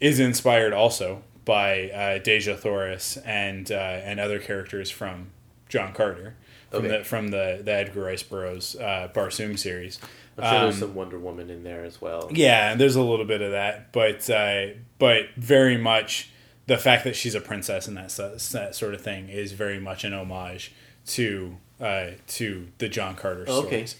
is 0.00 0.18
inspired 0.20 0.72
also 0.72 1.22
by 1.44 1.90
uh, 1.90 2.18
Dejah 2.20 2.58
Thoris 2.58 3.16
and 3.18 3.70
uh, 3.72 3.74
and 3.74 4.20
other 4.20 4.38
characters 4.38 4.90
from 4.90 5.28
John 5.68 5.92
Carter 5.92 6.34
from 6.70 6.84
Okay. 6.84 6.98
the 6.98 7.04
from 7.04 7.28
the, 7.28 7.60
the 7.64 7.72
Edgar 7.72 8.04
Rice 8.04 8.22
Burroughs 8.22 8.76
uh, 8.76 9.08
Barsoom 9.12 9.58
series. 9.58 9.98
I'm 10.38 10.44
sure 10.44 10.60
there's 10.62 10.74
Um, 10.76 10.80
some 10.80 10.94
Wonder 10.94 11.18
Woman 11.18 11.50
in 11.50 11.64
there 11.64 11.84
as 11.84 12.00
well. 12.00 12.30
yeah, 12.32 12.74
there's 12.76 12.94
a 12.96 13.02
little 13.02 13.24
bit 13.26 13.42
of 13.42 13.50
that, 13.52 13.92
but 13.92 14.28
uh, 14.30 14.68
but 14.98 15.30
very 15.36 15.76
much 15.76 16.30
the 16.66 16.78
fact 16.78 17.04
that 17.04 17.16
she's 17.16 17.34
a 17.34 17.40
princess 17.40 17.88
and 17.88 17.96
that, 17.96 18.08
that 18.52 18.74
sort 18.74 18.94
of 18.94 19.00
thing 19.00 19.28
is 19.28 19.52
very 19.52 19.78
much 19.80 20.04
an 20.04 20.12
homage 20.12 20.72
to 21.06 21.56
uh, 21.80 22.10
to 22.28 22.68
the 22.78 22.88
John 22.88 23.16
Carter 23.16 23.44
Okay. 23.48 23.86
stories. 23.86 23.96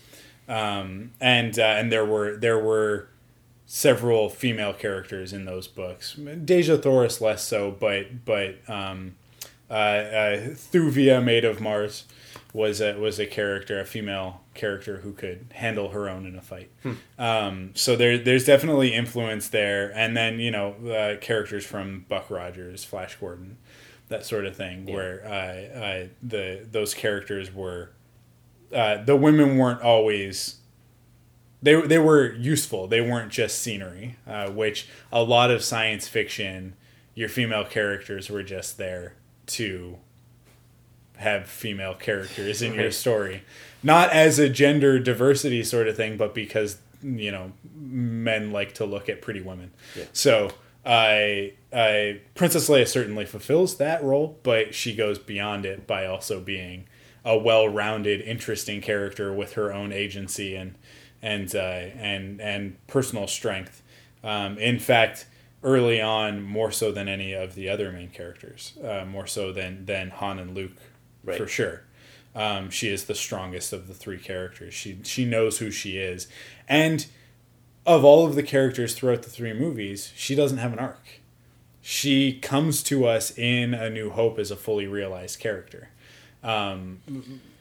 Um, 0.49 1.13
and 1.21 1.59
uh, 1.59 1.63
and 1.63 1.91
there 1.93 2.05
were 2.05 2.37
there 2.37 2.59
were 2.59 3.09
several 3.67 4.29
female 4.29 4.73
characters 4.73 5.33
in 5.33 5.45
those 5.45 5.67
books. 5.69 6.17
Dejah 6.19 6.83
Thoris 6.83 7.21
less 7.21 7.43
so, 7.45 7.71
but 7.71 8.25
but 8.25 8.57
um, 8.69 9.15
uh, 9.71 9.75
uh, 9.75 10.37
Thuvia, 10.55 11.23
Maid 11.25 11.45
of 11.45 11.61
Mars, 11.61 12.05
was 12.53 12.81
a 12.81 12.95
was 12.99 13.19
a 13.21 13.27
character, 13.27 13.79
a 13.81 13.85
female 13.85 14.41
character 14.55 14.99
who 14.99 15.13
could 15.13 15.47
handle 15.55 15.91
her 15.91 16.09
own 16.09 16.27
in 16.27 16.37
a 16.37 16.41
fight. 16.43 16.71
Um, 17.19 17.71
so 17.75 17.95
there 17.97 18.19
there's 18.19 18.45
definitely 18.45 18.93
influence 18.95 19.49
there, 19.49 19.93
and 19.95 20.17
then 20.17 20.41
you 20.41 20.51
know 20.51 20.73
uh, 20.91 21.17
characters 21.21 21.65
from 21.65 22.05
Buck 22.09 22.31
Rogers, 22.31 22.83
Flash 22.85 23.17
Gordon, 23.17 23.57
that 24.09 24.25
sort 24.27 24.47
of 24.47 24.57
thing, 24.57 24.89
Yeah. 24.89 24.95
where 24.95 25.25
uh, 25.25 25.79
uh, 25.79 26.07
the 26.23 26.67
those 26.71 26.93
characters 26.95 27.55
were 27.55 27.91
uh, 28.75 29.03
the 29.05 29.17
women 29.17 29.57
weren't 29.57 29.83
always 29.83 30.57
they 31.63 31.81
they 31.83 31.99
were 31.99 32.33
useful. 32.35 32.87
They 32.89 33.01
weren't 33.01 33.31
just 33.31 33.59
scenery, 33.61 34.17
uh, 34.27 34.51
which 34.51 34.89
a 35.13 35.23
lot 35.23 35.51
of 35.51 35.63
science 35.63 36.09
fiction, 36.09 36.75
your 37.15 37.29
female 37.29 37.65
characters 37.65 38.29
were 38.31 38.43
just 38.43 38.77
there 38.79 39.15
to 39.47 39.99
have 41.21 41.47
female 41.47 41.95
characters 41.95 42.63
in 42.63 42.75
your 42.75 42.91
story, 42.91 43.43
not 43.83 44.11
as 44.11 44.39
a 44.39 44.49
gender 44.49 44.99
diversity 44.99 45.63
sort 45.63 45.87
of 45.87 45.97
thing, 45.97 46.17
but 46.17 46.35
because 46.35 46.79
you 47.03 47.31
know 47.31 47.53
men 47.75 48.53
like 48.53 48.75
to 48.75 48.85
look 48.85 49.09
at 49.09 49.23
pretty 49.23 49.41
women. 49.41 49.71
Yeah. 49.97 50.05
So 50.13 50.51
I, 50.85 51.53
I 51.73 52.21
Princess 52.35 52.69
Leia 52.69 52.89
certainly 52.89 53.27
fulfills 53.27 53.77
that 53.77 54.03
role, 54.03 54.39
but 54.43 54.75
she 54.75 54.95
goes 54.95 55.19
beyond 55.19 55.67
it 55.67 55.87
by 55.87 56.07
also 56.07 56.41
being 56.41 56.87
a 57.23 57.37
well-rounded, 57.37 58.23
interesting 58.23 58.81
character 58.81 59.33
with 59.33 59.53
her 59.53 59.73
own 59.73 59.93
agency 59.93 60.55
and 60.55 60.75
and 61.23 61.55
uh, 61.55 61.59
and 61.59 62.41
and 62.41 62.87
personal 62.87 63.27
strength. 63.27 63.83
Um, 64.25 64.59
in 64.59 64.79
fact, 64.79 65.27
early 65.63 66.01
on, 66.01 66.43
more 66.43 66.73
so 66.73 66.93
than 66.93 67.09
any 67.09 67.33
of 67.35 67.55
the 67.55 67.69
other 67.69 67.93
main 67.93 68.09
characters, 68.09 68.73
uh, 68.83 69.05
more 69.05 69.27
so 69.27 69.53
than 69.53 69.85
than 69.85 70.11
Han 70.11 70.39
and 70.39 70.55
Luke, 70.55 70.73
Right. 71.25 71.39
for 71.39 71.47
sure. 71.47 71.83
Um, 72.35 72.71
she 72.71 72.89
is 72.89 73.05
the 73.05 73.15
strongest 73.15 73.73
of 73.73 73.89
the 73.89 73.95
three 73.95 74.19
characters. 74.19 74.73
She 74.73 74.99
she 75.03 75.25
knows 75.25 75.59
who 75.59 75.71
she 75.71 75.99
is, 75.99 76.29
and 76.69 77.07
of 77.87 78.05
all 78.05 78.27
of 78.27 78.35
the 78.35 78.43
characters 78.43 78.95
throughout 78.95 79.23
the 79.23 79.31
three 79.31 79.53
movies, 79.53 80.13
she 80.15 80.35
doesn't 80.35 80.59
have 80.59 80.73
an 80.73 80.79
arc. 80.79 81.21
She 81.83 82.35
comes 82.35 82.83
to 82.85 83.07
us 83.07 83.37
in 83.37 83.75
A 83.75 83.91
New 83.91 84.11
Hope 84.11 84.39
as 84.39 84.51
a 84.51 84.57
fully 84.57 84.87
realized 84.87 85.41
character, 85.41 85.89
um, 86.45 87.01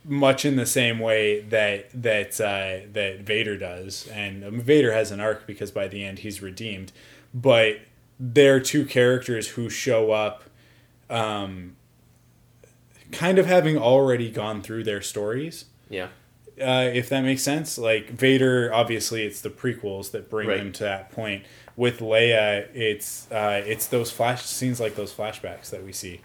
much 0.03 0.43
in 0.45 0.55
the 0.55 0.65
same 0.65 0.99
way 0.99 1.41
that 1.41 1.89
that 1.93 2.39
uh, 2.39 2.85
that 2.91 3.21
Vader 3.21 3.57
does. 3.57 4.07
And 4.11 4.43
um, 4.43 4.61
Vader 4.61 4.91
has 4.91 5.11
an 5.11 5.19
arc 5.19 5.47
because 5.47 5.71
by 5.71 5.87
the 5.87 6.03
end 6.03 6.19
he's 6.19 6.41
redeemed, 6.41 6.91
but 7.33 7.79
they're 8.19 8.59
two 8.59 8.85
characters 8.85 9.49
who 9.49 9.69
show 9.69 10.11
up, 10.11 10.43
um, 11.09 11.77
kind 13.11 13.39
of 13.39 13.45
having 13.45 13.77
already 13.77 14.29
gone 14.31 14.61
through 14.61 14.83
their 14.83 15.01
stories 15.01 15.65
Yeah. 15.89 16.07
uh, 16.61 16.89
if 16.93 17.09
that 17.09 17.21
makes 17.21 17.41
sense. 17.43 17.77
Like 17.77 18.09
Vader, 18.11 18.71
obviously, 18.73 19.23
it's 19.25 19.41
the 19.41 19.49
prequels 19.49 20.11
that 20.11 20.29
bring 20.29 20.47
Right. 20.47 20.59
him 20.59 20.71
to 20.73 20.83
that 20.83 21.11
point. 21.11 21.43
With 21.75 21.99
Leia, 21.99 22.67
it's 22.75 23.31
uh, 23.31 23.61
it's 23.65 23.87
those 23.87 24.11
flash 24.11 24.43
scenes 24.43 24.79
like 24.81 24.95
those 24.95 25.13
flashbacks 25.13 25.69
that 25.69 25.83
we 25.83 25.93
see 25.93 26.19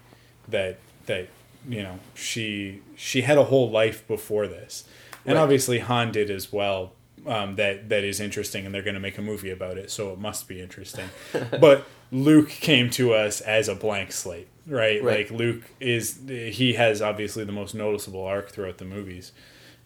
that 0.49 0.77
that 1.05 1.27
you 1.67 1.81
know 1.81 1.99
she 2.13 2.81
she 2.97 3.21
had 3.21 3.37
a 3.37 3.45
whole 3.45 3.69
life 3.71 4.05
before 4.07 4.47
this, 4.47 4.83
and 5.25 5.35
Right. 5.35 5.41
obviously 5.43 5.79
Han 5.79 6.11
did 6.11 6.29
as 6.29 6.51
well. 6.51 6.91
Um, 7.25 7.55
that 7.55 7.87
that 7.89 8.03
is 8.03 8.19
interesting, 8.19 8.65
and 8.65 8.75
they're 8.75 8.83
going 8.83 8.93
to 8.95 8.99
make 8.99 9.17
a 9.17 9.21
movie 9.21 9.49
about 9.49 9.77
it, 9.77 9.89
so 9.89 10.11
it 10.11 10.19
must 10.19 10.47
be 10.47 10.59
interesting. 10.61 11.09
but 11.59 11.85
Luke 12.15 12.49
came 12.49 12.89
to 12.91 13.13
us 13.13 13.41
as 13.41 13.67
a 13.67 13.75
blank 13.75 14.11
slate, 14.11 14.47
right? 14.65 15.03
Right. 15.03 15.29
Like 15.29 15.31
Luke 15.31 15.63
is 15.79 16.19
he 16.27 16.73
has 16.73 17.01
obviously 17.01 17.43
the 17.43 17.51
most 17.51 17.75
noticeable 17.75 18.23
arc 18.23 18.49
throughout 18.49 18.77
the 18.77 18.85
movies 18.85 19.31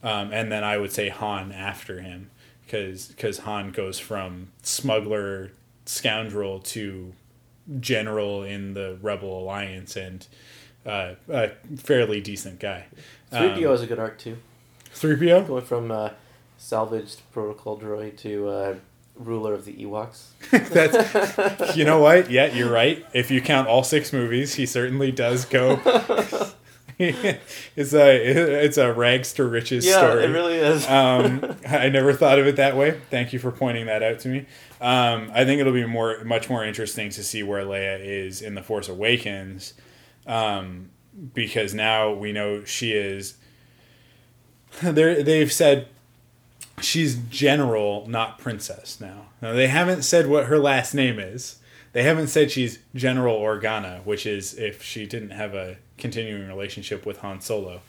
um, 0.01 0.31
and 0.31 0.51
then 0.51 0.63
I 0.63 0.77
would 0.77 0.91
say 0.91 1.09
Han 1.09 1.51
after 1.51 2.01
him 2.01 2.29
because 2.65 3.07
because 3.07 3.39
Han 3.39 3.71
goes 3.71 3.99
from 3.99 4.49
smuggler 4.63 5.51
scoundrel 5.85 6.59
to 6.59 7.13
general 7.79 8.43
in 8.43 8.73
the 8.73 8.97
Rebel 9.01 9.39
Alliance 9.39 9.95
and 9.95 10.25
uh, 10.85 11.15
a 11.27 11.49
fairly 11.77 12.21
decent 12.21 12.59
guy. 12.59 12.85
3PO 13.31 13.73
is 13.73 13.81
a 13.81 13.87
good 13.87 13.99
arc 13.99 14.17
too. 14.17 14.37
Three 14.91 15.15
PO. 15.15 15.43
Going 15.43 15.65
from 15.65 15.91
uh, 15.91 16.11
salvaged 16.57 17.21
protocol 17.31 17.77
droid 17.77 18.17
to 18.19 18.47
uh, 18.47 18.75
ruler 19.19 19.53
of 19.53 19.65
the 19.65 19.73
Ewoks. 19.73 20.27
That's 20.51 21.75
you 21.77 21.85
know 21.85 21.99
what? 21.99 22.31
Yeah, 22.31 22.47
you're 22.47 22.71
right. 22.71 23.05
If 23.13 23.29
you 23.29 23.41
count 23.41 23.67
all 23.67 23.83
six 23.83 24.11
movies, 24.11 24.55
he 24.55 24.65
certainly 24.65 25.11
does 25.11 25.45
go. 25.45 25.79
it's 26.99 27.93
a 27.93 28.63
it's 28.65 28.77
a 28.77 28.91
rags 28.91 29.31
to 29.33 29.45
riches 29.45 29.85
yeah, 29.85 29.97
story. 29.97 30.25
it 30.25 30.27
really 30.29 30.55
is. 30.55 30.85
um, 30.89 31.55
I 31.67 31.89
never 31.89 32.13
thought 32.13 32.39
of 32.39 32.47
it 32.47 32.57
that 32.57 32.75
way. 32.75 32.99
Thank 33.09 33.31
you 33.31 33.39
for 33.39 33.51
pointing 33.51 33.85
that 33.85 34.03
out 34.03 34.19
to 34.19 34.27
me. 34.27 34.45
Um, 34.81 35.31
I 35.33 35.45
think 35.45 35.61
it'll 35.61 35.73
be 35.73 35.85
more, 35.85 36.23
much 36.23 36.49
more 36.49 36.63
interesting 36.63 37.09
to 37.11 37.23
see 37.23 37.43
where 37.43 37.63
Leia 37.63 37.99
is 38.01 38.41
in 38.41 38.55
the 38.55 38.63
Force 38.63 38.89
Awakens, 38.89 39.73
um, 40.27 40.89
because 41.33 41.73
now 41.73 42.11
we 42.11 42.31
know 42.31 42.63
she 42.63 42.93
is. 42.93 43.35
They're, 44.81 45.23
they've 45.23 45.51
said 45.51 45.87
she's 46.81 47.15
general, 47.29 48.07
not 48.07 48.39
princess. 48.39 48.99
Now, 48.99 49.27
now 49.41 49.53
they 49.53 49.67
haven't 49.67 50.03
said 50.03 50.27
what 50.27 50.45
her 50.45 50.59
last 50.59 50.93
name 50.93 51.19
is. 51.19 51.59
They 51.91 52.03
haven't 52.03 52.27
said 52.27 52.51
she's 52.51 52.79
General 52.93 53.39
Organa, 53.39 54.05
which 54.05 54.25
is 54.25 54.53
if 54.53 54.83
she 54.83 55.07
didn't 55.07 55.31
have 55.31 55.55
a 55.55 55.77
continuing 55.97 56.47
relationship 56.47 57.05
with 57.05 57.19
Han 57.19 57.41
Solo. 57.41 57.81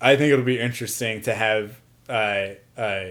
I 0.00 0.16
think 0.16 0.32
it'll 0.32 0.44
be 0.44 0.58
interesting 0.58 1.20
to 1.22 1.34
have 1.34 1.80
uh, 2.08 2.48
uh, 2.76 3.04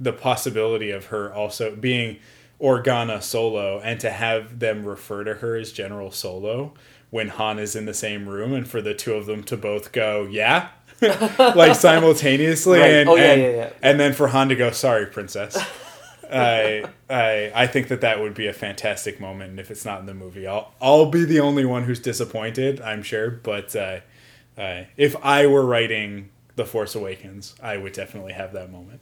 the 0.00 0.12
possibility 0.12 0.90
of 0.90 1.06
her 1.06 1.32
also 1.32 1.76
being 1.76 2.18
Organa 2.60 3.22
Solo 3.22 3.80
and 3.80 4.00
to 4.00 4.10
have 4.10 4.58
them 4.58 4.84
refer 4.84 5.24
to 5.24 5.34
her 5.34 5.56
as 5.56 5.72
General 5.72 6.10
Solo 6.10 6.72
when 7.10 7.28
Han 7.28 7.58
is 7.58 7.76
in 7.76 7.84
the 7.84 7.94
same 7.94 8.28
room 8.28 8.52
and 8.52 8.66
for 8.66 8.80
the 8.80 8.94
two 8.94 9.14
of 9.14 9.26
them 9.26 9.44
to 9.44 9.56
both 9.56 9.92
go, 9.92 10.26
yeah, 10.30 10.68
like 11.38 11.74
simultaneously. 11.74 12.78
Right. 12.80 12.90
And, 12.90 13.08
Oh, 13.08 13.16
yeah, 13.16 13.22
and, 13.32 13.42
yeah, 13.42 13.48
yeah. 13.50 13.70
and 13.82 14.00
then 14.00 14.12
for 14.12 14.28
Han 14.28 14.48
to 14.48 14.56
go, 14.56 14.70
sorry, 14.70 15.06
princess. 15.06 15.56
I, 16.32 16.84
I 17.10 17.52
I 17.54 17.66
think 17.66 17.88
that 17.88 18.00
that 18.00 18.18
would 18.20 18.34
be 18.34 18.46
a 18.46 18.52
fantastic 18.52 19.20
moment, 19.20 19.50
and 19.50 19.60
if 19.60 19.70
it's 19.70 19.84
not 19.84 20.00
in 20.00 20.06
the 20.06 20.14
movie, 20.14 20.46
I'll 20.46 20.72
I'll 20.80 21.06
be 21.06 21.24
the 21.24 21.38
only 21.40 21.64
one 21.64 21.84
who's 21.84 22.00
disappointed, 22.00 22.80
I'm 22.80 23.02
sure. 23.02 23.30
But 23.30 23.76
uh, 23.76 24.00
uh, 24.58 24.84
if 24.96 25.14
I 25.22 25.46
were 25.46 25.64
writing 25.64 26.30
The 26.56 26.64
Force 26.64 26.94
Awakens, 26.94 27.54
I 27.62 27.76
would 27.76 27.92
definitely 27.92 28.32
have 28.32 28.52
that 28.54 28.72
moment 28.72 29.00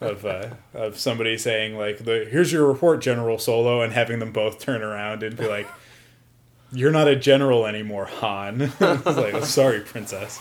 of 0.00 0.24
uh, 0.26 0.50
of 0.74 0.98
somebody 0.98 1.38
saying 1.38 1.76
like, 1.76 2.04
"the 2.04 2.28
Here's 2.30 2.52
your 2.52 2.66
report, 2.68 3.00
General 3.00 3.38
Solo," 3.38 3.80
and 3.80 3.92
having 3.92 4.18
them 4.18 4.30
both 4.30 4.58
turn 4.60 4.82
around 4.82 5.22
and 5.22 5.36
be 5.36 5.48
like, 5.48 5.66
"You're 6.72 6.92
not 6.92 7.08
a 7.08 7.16
general 7.16 7.66
anymore, 7.66 8.04
Han." 8.04 8.58
like, 8.80 9.06
"Oh, 9.34 9.40
"Sorry, 9.44 9.80
princess." 9.80 10.38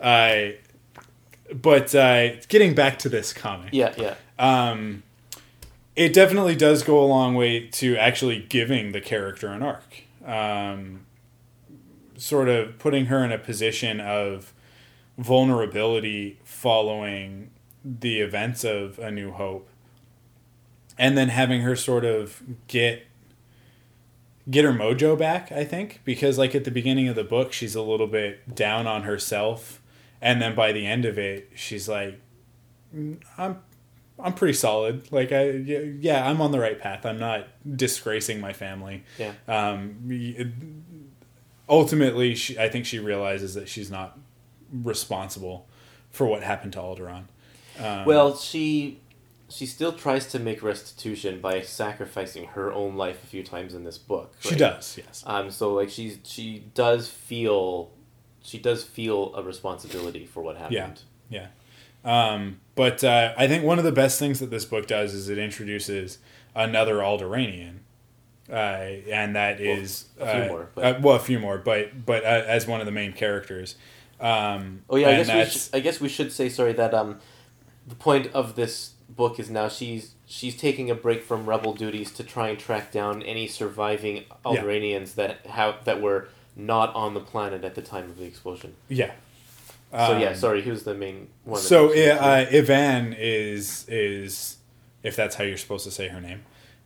I 0.00 0.56
but 1.54 1.94
uh, 1.94 2.36
getting 2.48 2.74
back 2.74 2.98
to 3.00 3.08
this 3.08 3.32
comic, 3.32 3.70
Yeah, 3.72 3.94
yeah. 3.96 4.14
um, 4.38 5.02
it 5.96 6.12
definitely 6.12 6.54
does 6.56 6.82
go 6.82 7.02
a 7.02 7.06
long 7.06 7.34
way 7.34 7.66
to 7.68 7.96
actually 7.96 8.40
giving 8.48 8.92
the 8.92 9.00
character 9.00 9.48
an 9.48 9.62
arc. 9.62 10.02
Um, 10.24 11.06
sort 12.16 12.48
of 12.48 12.78
putting 12.78 13.06
her 13.06 13.24
in 13.24 13.32
a 13.32 13.38
position 13.38 14.00
of 14.00 14.52
vulnerability 15.16 16.38
following 16.44 17.50
the 17.84 18.20
events 18.20 18.64
of 18.64 18.98
A 18.98 19.10
New 19.10 19.32
Hope, 19.32 19.68
and 20.98 21.16
then 21.16 21.28
having 21.28 21.62
her 21.62 21.74
sort 21.76 22.04
of 22.04 22.42
get 22.66 23.06
get 24.50 24.64
her 24.64 24.72
mojo 24.72 25.16
back. 25.18 25.50
I 25.52 25.64
think 25.64 26.00
because 26.04 26.38
like 26.38 26.54
at 26.54 26.64
the 26.64 26.70
beginning 26.70 27.08
of 27.08 27.16
the 27.16 27.24
book, 27.24 27.52
she's 27.52 27.74
a 27.74 27.82
little 27.82 28.06
bit 28.06 28.54
down 28.54 28.86
on 28.86 29.02
herself, 29.04 29.80
and 30.20 30.40
then 30.42 30.54
by 30.54 30.72
the 30.72 30.86
end 30.86 31.04
of 31.04 31.18
it, 31.18 31.50
she's 31.54 31.88
like, 31.88 32.20
"Mm, 32.94 33.20
"I'm 33.36 33.62
I'm 34.18 34.32
pretty 34.34 34.54
solid. 34.54 35.10
Like 35.12 35.30
I 35.32 35.50
yeah, 35.50 36.28
I'm 36.28 36.40
on 36.40 36.52
the 36.52 36.58
right 36.60 36.78
path. 36.78 37.06
I'm 37.06 37.18
not 37.18 37.46
disgracing 37.76 38.40
my 38.40 38.52
family." 38.52 39.04
Yeah. 39.18 39.32
Um, 39.46 40.82
ultimately, 41.68 42.34
she, 42.34 42.58
I 42.58 42.68
think 42.68 42.86
she 42.86 42.98
realizes 42.98 43.54
that 43.54 43.68
she's 43.68 43.90
not 43.90 44.18
responsible 44.72 45.66
for 46.10 46.26
what 46.26 46.42
happened 46.42 46.72
to 46.74 46.78
Alderaan. 46.78 47.24
Um, 47.78 48.04
Well, 48.04 48.36
she 48.36 49.00
she 49.50 49.64
still 49.64 49.92
tries 49.92 50.26
to 50.26 50.38
make 50.38 50.62
restitution 50.62 51.40
by 51.40 51.62
sacrificing 51.62 52.44
her 52.48 52.70
own 52.72 52.96
life 52.96 53.22
a 53.24 53.26
few 53.26 53.42
times 53.42 53.72
in 53.74 53.82
this 53.84 53.96
book. 53.96 54.34
she 54.40 54.54
does. 54.54 54.98
Yes. 54.98 55.22
Um, 55.26 55.50
so 55.50 55.72
like 55.74 55.88
she's 55.90 56.18
she 56.24 56.64
does 56.74 57.08
feel 57.08 57.90
she 58.42 58.58
does 58.58 58.84
feel 58.84 59.34
a 59.34 59.42
responsibility 59.42 60.24
for 60.26 60.42
what 60.42 60.56
happened. 60.56 61.02
Yeah. 61.30 61.48
Um, 62.04 62.60
but 62.74 63.02
uh, 63.04 63.34
I 63.36 63.48
think 63.48 63.64
one 63.64 63.78
of 63.78 63.84
the 63.84 63.92
best 63.92 64.18
things 64.18 64.40
that 64.40 64.50
this 64.50 64.64
book 64.64 64.86
does 64.86 65.14
is 65.14 65.28
it 65.28 65.36
introduces 65.38 66.18
another 66.54 66.96
Alderaanian, 66.96 67.78
uh, 68.50 68.52
and 68.54 69.34
that 69.36 69.58
Well, 69.60 69.68
is 69.68 70.06
a 70.18 70.32
few 70.32 70.42
uh, 70.42 70.46
more, 70.48 70.68
but- 70.74 70.84
uh, 70.84 71.00
well, 71.02 71.16
a 71.16 71.20
few 71.20 71.38
more, 71.38 71.58
but 71.58 72.06
but 72.06 72.24
uh, 72.24 72.44
as 72.46 72.66
one 72.66 72.80
of 72.80 72.86
the 72.86 72.92
main 72.92 73.12
characters. 73.12 73.74
Um, 74.20 74.82
Oh 74.88 74.96
yeah, 74.96 75.08
I 75.10 75.22
guess 75.22 75.28
we 75.34 75.44
should, 75.60 75.74
I 75.74 75.80
guess 75.80 76.00
we 76.00 76.08
should 76.08 76.32
say 76.32 76.48
sorry 76.48 76.72
that 76.72 76.92
um 76.94 77.20
the 77.86 77.94
point 77.94 78.28
of 78.34 78.56
this 78.56 78.92
book 79.08 79.38
is 79.38 79.48
now 79.50 79.68
she's 79.68 80.14
she's 80.26 80.56
taking 80.56 80.90
a 80.90 80.94
break 80.94 81.22
from 81.22 81.46
rebel 81.46 81.72
duties 81.72 82.10
to 82.12 82.24
try 82.24 82.48
and 82.48 82.58
track 82.58 82.90
down 82.92 83.22
any 83.22 83.46
surviving 83.46 84.24
Alderaanians 84.44 85.14
that 85.14 85.46
have 85.46 85.84
that 85.84 86.00
were 86.00 86.28
not 86.58 86.94
on 86.94 87.14
the 87.14 87.20
planet 87.20 87.64
at 87.64 87.74
the 87.74 87.80
time 87.82 88.04
of 88.10 88.18
the 88.18 88.24
explosion. 88.24 88.74
yeah. 88.88 89.12
So 89.90 90.18
yeah, 90.18 90.28
Um, 90.30 90.34
sorry, 90.34 90.60
who's 90.60 90.82
the 90.82 90.92
main 90.92 91.28
one? 91.44 91.60
So 91.62 91.88
uh, 91.94 92.44
Ivan 92.52 93.14
is 93.18 93.86
is 93.88 94.58
if 95.02 95.16
that's 95.16 95.36
how 95.36 95.44
you're 95.44 95.56
supposed 95.56 95.84
to 95.84 95.90
say 95.90 96.08
her 96.08 96.20
name, 96.20 96.42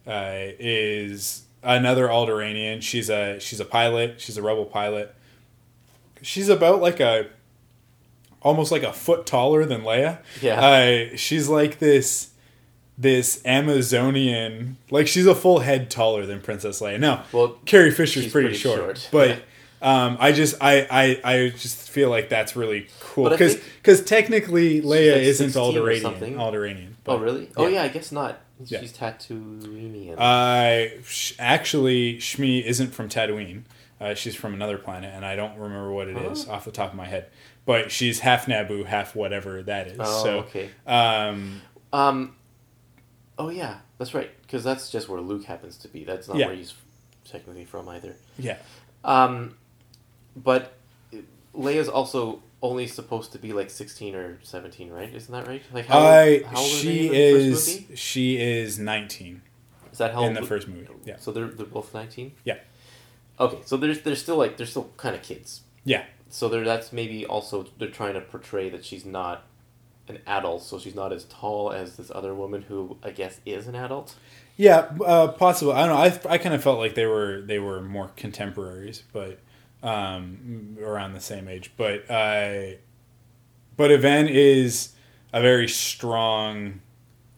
uh, 0.06 0.34
is 0.60 1.42
another 1.64 2.06
Alderaanian. 2.06 2.80
She's 2.80 3.10
a 3.10 3.40
she's 3.40 3.58
a 3.58 3.64
pilot. 3.64 4.20
She's 4.20 4.36
a 4.36 4.42
rebel 4.42 4.66
pilot. 4.66 5.16
She's 6.20 6.48
about 6.48 6.80
like 6.80 7.00
a 7.00 7.26
almost 8.40 8.70
like 8.70 8.84
a 8.84 8.92
foot 8.92 9.26
taller 9.26 9.64
than 9.64 9.82
Leia. 9.82 10.18
Yeah. 10.40 10.60
Uh, 10.60 11.16
she's 11.16 11.48
like 11.48 11.80
this 11.80 12.30
this 12.96 13.42
Amazonian 13.44 14.76
like 14.90 15.08
she's 15.08 15.26
a 15.26 15.34
full 15.34 15.58
head 15.60 15.90
taller 15.90 16.24
than 16.24 16.40
Princess 16.40 16.80
Leia. 16.80 17.00
No, 17.00 17.22
Well, 17.32 17.58
Carrie 17.64 17.90
Fisher's 17.90 18.30
pretty, 18.30 18.48
pretty 18.50 18.58
short, 18.58 18.98
short. 18.98 19.08
but 19.10 19.42
um, 19.82 20.16
I 20.20 20.32
just 20.32 20.54
I, 20.60 20.86
I 20.90 21.20
I 21.34 21.48
just 21.50 21.90
feel 21.90 22.08
like 22.08 22.28
that's 22.28 22.54
really 22.56 22.86
cool 23.00 23.28
because 23.28 23.56
because 23.78 24.02
technically 24.04 24.80
Leia 24.80 24.84
like 25.12 25.22
isn't 25.22 25.50
16 25.50 25.76
or 25.76 25.82
Alderaanian. 25.82 26.34
Alderaanian. 26.36 26.88
oh 26.90 26.94
but- 27.04 27.20
really? 27.20 27.50
Oh 27.56 27.66
yeah. 27.66 27.74
yeah, 27.74 27.82
I 27.84 27.88
guess 27.88 28.12
not. 28.12 28.40
Yeah. 28.64 28.80
She's 28.80 28.92
Tatooinean. 28.92 30.16
Uh, 30.18 31.02
sh- 31.04 31.32
actually, 31.38 32.18
Shmi 32.18 32.62
isn't 32.62 32.92
from 32.94 33.08
Tatooine. 33.08 33.62
Uh, 34.00 34.14
she's 34.14 34.34
from 34.36 34.54
another 34.54 34.78
planet, 34.78 35.12
and 35.14 35.24
I 35.24 35.34
don't 35.36 35.56
remember 35.58 35.90
what 35.92 36.08
it 36.08 36.16
is 36.16 36.48
Oh. 36.48 36.52
off 36.52 36.64
the 36.64 36.70
top 36.72 36.90
of 36.90 36.96
my 36.96 37.06
head. 37.06 37.26
But 37.64 37.90
she's 37.92 38.20
half 38.20 38.46
Naboo, 38.46 38.84
half 38.86 39.14
whatever 39.16 39.62
that 39.64 39.88
is. 39.88 39.98
oh 40.00 40.22
so, 40.24 40.38
okay. 40.40 40.70
um, 40.86 41.60
Um. 41.92 42.36
Oh 43.38 43.48
yeah, 43.48 43.78
that's 43.98 44.14
right. 44.14 44.30
Because 44.42 44.62
that's 44.64 44.90
just 44.90 45.08
where 45.08 45.20
Luke 45.20 45.44
happens 45.44 45.76
to 45.78 45.88
be. 45.88 46.04
That's 46.04 46.28
not 46.28 46.36
Yeah. 46.36 46.46
where 46.48 46.56
he's 46.56 46.74
technically 47.24 47.64
from 47.64 47.88
either. 47.88 48.14
yeah, 48.38 48.58
Um, 49.04 49.54
but 50.36 50.74
Leia's 51.54 51.88
also 51.88 52.42
only 52.62 52.86
supposed 52.86 53.32
to 53.32 53.38
be 53.38 53.52
like 53.52 53.70
sixteen 53.70 54.14
or 54.14 54.38
seventeen, 54.42 54.90
right? 54.90 55.12
Isn't 55.12 55.32
that 55.32 55.46
right? 55.48 55.62
Like 55.72 55.90
I 55.90 56.42
how 56.46 56.58
old 56.60 56.70
are 56.72 56.76
she 56.76 57.08
they 57.08 57.16
is 57.16 57.82
she 57.94 58.40
is 58.40 58.78
nineteen 58.78 59.42
Is 59.90 59.98
that 59.98 60.12
how 60.14 60.24
in 60.24 60.34
the 60.34 60.42
first 60.42 60.68
movie. 60.68 60.88
Yeah, 61.04 61.16
So 61.18 61.32
they're 61.32 61.48
they're 61.48 61.66
both 61.66 61.92
nineteen. 61.92 62.32
Yeah. 62.44 62.58
Okay, 63.40 63.58
so 63.64 63.76
there's 63.76 64.00
they're 64.02 64.14
still 64.16 64.36
like 64.36 64.56
they're 64.56 64.66
still 64.66 64.90
kind 64.96 65.14
of 65.16 65.22
kids. 65.22 65.62
yeah, 65.84 66.04
So 66.30 66.48
they're 66.48 66.64
that's 66.64 66.92
maybe 66.92 67.26
also 67.26 67.66
they're 67.78 67.88
trying 67.90 68.14
to 68.14 68.20
portray 68.20 68.68
that 68.70 68.84
she's 68.84 69.04
not 69.04 69.44
an 70.08 70.18
adult, 70.26 70.62
so 70.62 70.78
she's 70.78 70.94
not 70.94 71.12
as 71.12 71.24
tall 71.24 71.72
as 71.72 71.96
this 71.96 72.10
other 72.14 72.34
woman 72.34 72.62
who 72.62 72.96
I 73.02 73.10
guess 73.10 73.40
is 73.44 73.66
an 73.66 73.74
adult. 73.74 74.14
yeah. 74.56 74.90
Uh, 75.04 75.28
possible. 75.28 75.72
I 75.72 75.86
don't 75.86 75.96
know. 75.96 76.30
I 76.30 76.34
I 76.34 76.38
kind 76.38 76.54
of 76.54 76.62
felt 76.62 76.78
like 76.78 76.94
they 76.94 77.06
were 77.06 77.40
they 77.40 77.58
were 77.58 77.80
more 77.80 78.12
contemporaries, 78.16 79.02
but 79.12 79.40
um, 79.82 80.76
around 80.80 81.14
the 81.14 81.20
same 81.20 81.48
age. 81.48 81.72
But 81.76 82.10
uh, 82.10 82.76
but 83.76 83.90
Yvonne 83.90 84.28
is 84.28 84.92
a 85.32 85.40
very 85.40 85.68
strong 85.68 86.80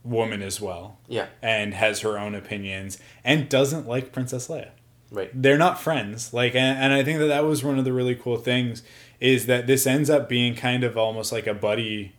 woman 0.03 0.43
as 0.43 0.61
well. 0.61 0.99
Yeah. 1.09 1.27
and 1.43 1.75
has 1.75 2.01
her 2.01 2.19
own 2.19 2.35
opinions 2.35 2.99
and 3.25 3.49
doesn't 3.49 3.87
like 3.87 4.13
Princess 4.13 4.49
Leia. 4.49 4.71
Right. 5.11 5.31
They're 5.33 5.59
not 5.59 5.81
friends. 5.81 6.35
Like, 6.35 6.55
and, 6.55 6.79
and 6.79 6.93
I 6.93 7.05
think 7.05 7.21
that 7.21 7.27
that 7.27 7.45
was 7.45 7.63
one 7.63 7.79
of 7.79 7.85
the 7.85 7.93
really 7.93 8.15
cool 8.15 8.37
things 8.37 8.83
is 9.21 9.47
that 9.47 9.67
this 9.67 9.87
ends 9.87 10.11
up 10.11 10.29
being 10.29 10.55
kind 10.55 10.83
of 10.83 10.99
almost 10.99 11.31
like 11.31 11.47
a 11.47 11.55
buddy 11.55 12.15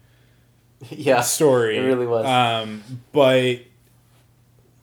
yeah. 0.89 1.21
story. 1.21 1.77
It 1.77 1.81
really 1.81 2.07
was. 2.07 2.25
Um, 2.25 2.83
but 3.11 3.59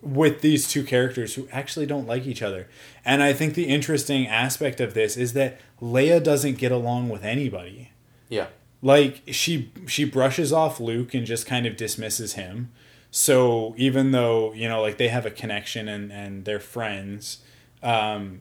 with 0.02 0.40
these 0.40 0.68
two 0.68 0.82
characters 0.82 1.34
who 1.34 1.48
actually 1.52 1.86
don't 1.86 2.06
like 2.06 2.26
each 2.26 2.42
other. 2.42 2.68
And 3.04 3.22
I 3.22 3.32
think 3.32 3.54
the 3.54 3.68
interesting 3.68 4.26
aspect 4.26 4.80
of 4.80 4.94
this 4.94 5.16
is 5.16 5.32
that 5.34 5.60
Leia 5.80 6.22
doesn't 6.22 6.58
get 6.58 6.72
along 6.72 7.08
with 7.08 7.24
anybody 7.24 7.92
yeah. 8.32 8.46
like 8.80 9.22
she 9.26 9.70
she 9.86 10.04
brushes 10.04 10.52
off 10.52 10.80
Luke 10.80 11.12
and 11.12 11.26
just 11.26 11.46
kind 11.46 11.66
of 11.66 11.76
dismisses 11.76 12.32
him. 12.32 12.72
So 13.10 13.74
even 13.76 14.10
though 14.10 14.54
you 14.54 14.68
know 14.68 14.80
like 14.80 14.96
they 14.96 15.08
have 15.08 15.26
a 15.26 15.30
connection 15.30 15.86
and 15.86 16.10
and 16.10 16.46
they're 16.46 16.60
friends, 16.60 17.42
um, 17.82 18.40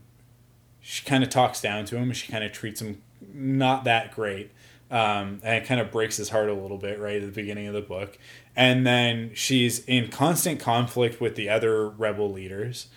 she 0.80 1.06
kind 1.06 1.24
of 1.24 1.30
talks 1.30 1.60
down 1.60 1.84
to 1.86 1.98
him. 1.98 2.14
She 2.14 2.32
kind 2.32 2.44
of 2.44 2.54
treats 2.54 2.82
him 2.82 3.02
not 3.34 3.84
that 3.84 4.16
great, 4.16 4.52
um, 4.90 5.42
and 5.44 5.62
it 5.62 5.66
kind 5.66 5.82
of 5.82 5.92
breaks 5.92 6.16
his 6.16 6.30
heart 6.30 6.48
a 6.48 6.54
little 6.54 6.78
bit 6.78 7.00
right 7.00 7.18
at 7.18 7.26
the 7.26 7.28
beginning 7.28 7.68
of 7.68 7.74
the 7.74 7.82
book. 7.82 8.18
And 8.56 8.86
then 8.86 9.32
she's 9.34 9.86
in 9.86 10.10
constant 10.10 10.60
conflict 10.60 11.22
with 11.22 11.36
the 11.36 11.50
other 11.50 11.88
rebel 11.88 12.32
leaders, 12.32 12.88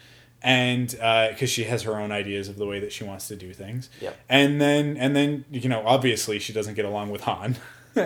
and 0.43 0.91
because 0.91 1.49
she 1.51 1.65
has 1.65 1.83
her 1.83 1.99
own 1.99 2.13
ideas 2.13 2.49
of 2.49 2.57
the 2.57 2.67
way 2.67 2.81
that 2.81 2.93
she 2.93 3.05
wants 3.05 3.29
to 3.29 3.37
do 3.37 3.53
things. 3.53 3.89
Yep. 4.01 4.17
and 4.29 4.61
then 4.61 4.97
and 4.97 5.15
then 5.15 5.45
you 5.51 5.69
know 5.69 5.83
obviously 5.87 6.39
she 6.39 6.53
doesn't 6.53 6.75
get 6.75 6.85
along 6.85 7.11
with 7.11 7.23
Han, 7.23 7.57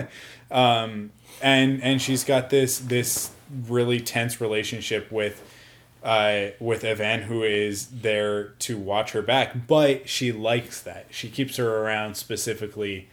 um, 0.50 1.10
and 1.42 1.82
and 1.82 2.02
she's 2.02 2.24
got 2.24 2.50
this 2.50 2.78
this 2.78 3.30
really 3.66 4.00
tense 4.00 4.40
relationship 4.40 5.10
with 5.10 5.42
uh, 6.02 6.48
with 6.60 6.82
Evaan 6.82 7.22
who 7.22 7.42
is 7.42 7.88
there 7.88 8.50
to 8.60 8.78
watch 8.78 9.12
her 9.12 9.22
back, 9.22 9.66
but 9.66 10.08
she 10.08 10.32
likes 10.32 10.80
that. 10.82 11.06
She 11.10 11.28
keeps 11.28 11.56
her 11.56 11.82
around 11.82 12.16
specifically 12.16 13.08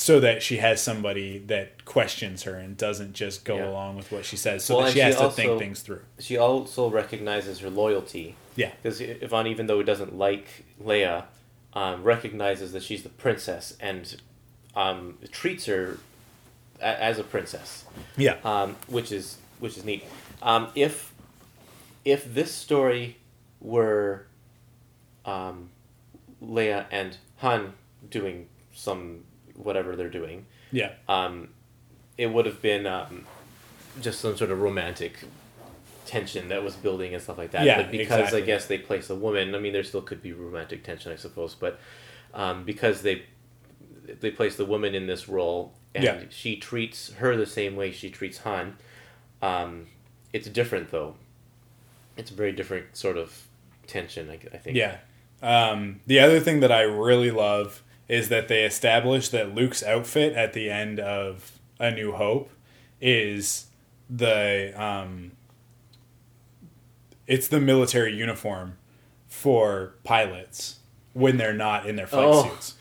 so 0.00 0.20
that 0.20 0.44
she 0.44 0.58
has 0.58 0.80
somebody 0.80 1.38
that 1.38 1.84
questions 1.84 2.44
her 2.44 2.54
and 2.54 2.76
doesn't 2.76 3.14
just 3.14 3.44
go 3.44 3.56
Yeah. 3.56 3.68
along 3.68 3.96
with 3.96 4.12
what 4.12 4.24
she 4.24 4.36
says, 4.36 4.64
so 4.64 4.76
Well, 4.76 4.82
that 4.84 4.90
and 4.90 4.94
she 4.94 5.00
has 5.00 5.16
she 5.16 5.20
to 5.22 5.30
think 5.30 5.58
things 5.58 5.80
through. 5.80 6.02
She 6.20 6.36
also 6.36 6.88
recognizes 6.88 7.58
her 7.58 7.68
loyalty. 7.68 8.36
Yeah. 8.54 8.70
Because 8.80 9.00
Yvonne, 9.00 9.48
even 9.48 9.66
though 9.66 9.78
he 9.78 9.84
doesn't 9.84 10.16
like 10.16 10.46
Leia, 10.80 11.24
um, 11.72 12.04
recognizes 12.04 12.70
that 12.72 12.84
she's 12.84 13.02
the 13.02 13.08
princess 13.08 13.76
and 13.80 14.20
um, 14.76 15.18
treats 15.32 15.66
her 15.66 15.98
a- 16.80 17.02
as 17.02 17.18
a 17.18 17.24
princess, 17.24 17.84
Yeah, 18.16 18.36
um, 18.44 18.76
which 18.86 19.10
is 19.10 19.38
which 19.58 19.76
is 19.76 19.84
neat. 19.84 20.04
Um, 20.40 20.68
if 20.76 21.12
if 22.04 22.32
this 22.32 22.52
story 22.54 23.16
were 23.60 24.26
um, 25.24 25.70
Leia 26.40 26.86
and 26.92 27.16
Han 27.38 27.72
doing 28.08 28.46
some 28.72 29.24
whatever 29.58 29.96
they're 29.96 30.08
doing, 30.08 30.46
yeah, 30.72 30.92
um, 31.08 31.48
it 32.16 32.26
would 32.32 32.46
have 32.46 32.62
been 32.62 32.86
um, 32.86 33.26
just 34.00 34.20
some 34.20 34.36
sort 34.36 34.50
of 34.50 34.60
romantic 34.60 35.18
tension 36.06 36.48
that 36.48 36.62
was 36.64 36.74
building 36.74 37.12
and 37.12 37.22
stuff 37.22 37.36
like 37.36 37.50
that. 37.50 37.64
Yeah, 37.64 37.82
but 37.82 37.90
because 37.90 38.18
exactly. 38.18 38.42
I 38.42 38.46
guess 38.46 38.66
they 38.66 38.78
place 38.78 39.10
a 39.10 39.14
woman, 39.14 39.54
I 39.54 39.58
mean, 39.58 39.72
there 39.72 39.84
still 39.84 40.00
could 40.02 40.22
be 40.22 40.32
romantic 40.32 40.82
tension, 40.84 41.12
I 41.12 41.16
suppose, 41.16 41.54
but 41.54 41.78
um, 42.34 42.64
because 42.64 43.02
they 43.02 43.24
they 44.20 44.30
place 44.30 44.56
the 44.56 44.64
woman 44.64 44.94
in 44.94 45.06
this 45.06 45.28
role, 45.28 45.74
and 45.94 46.04
Yeah. 46.04 46.20
she 46.30 46.56
treats 46.56 47.12
her 47.14 47.36
the 47.36 47.44
same 47.46 47.76
way 47.76 47.92
she 47.92 48.08
treats 48.10 48.38
Han. 48.38 48.76
Um, 49.42 49.86
it's 50.32 50.48
different 50.48 50.90
though. 50.90 51.16
It's 52.16 52.30
a 52.30 52.34
very 52.34 52.52
different 52.52 52.96
sort 52.96 53.16
of 53.18 53.46
tension. 53.86 54.30
I, 54.30 54.38
I 54.54 54.58
think. 54.58 54.76
Yeah. 54.76 54.96
Um, 55.42 56.00
the 56.06 56.18
other 56.20 56.40
thing 56.40 56.60
that 56.60 56.72
I 56.72 56.82
really 56.82 57.30
love 57.30 57.82
is 58.08 58.28
that 58.30 58.48
they 58.48 58.64
establish 58.64 59.28
that 59.28 59.54
Luke's 59.54 59.82
outfit 59.82 60.32
at 60.34 60.52
the 60.54 60.70
end 60.70 60.98
of 60.98 61.58
A 61.78 61.90
New 61.90 62.12
Hope 62.12 62.50
is 63.00 63.66
the 64.10 64.72
um, 64.82 65.32
it's 67.26 67.48
the 67.48 67.60
military 67.60 68.14
uniform 68.14 68.76
for 69.26 69.94
pilots 70.04 70.76
when 71.12 71.36
they're 71.36 71.52
not 71.54 71.86
in 71.86 71.96
their 71.96 72.06
flight 72.06 72.24
Oh. 72.26 72.48
suits. 72.48 72.74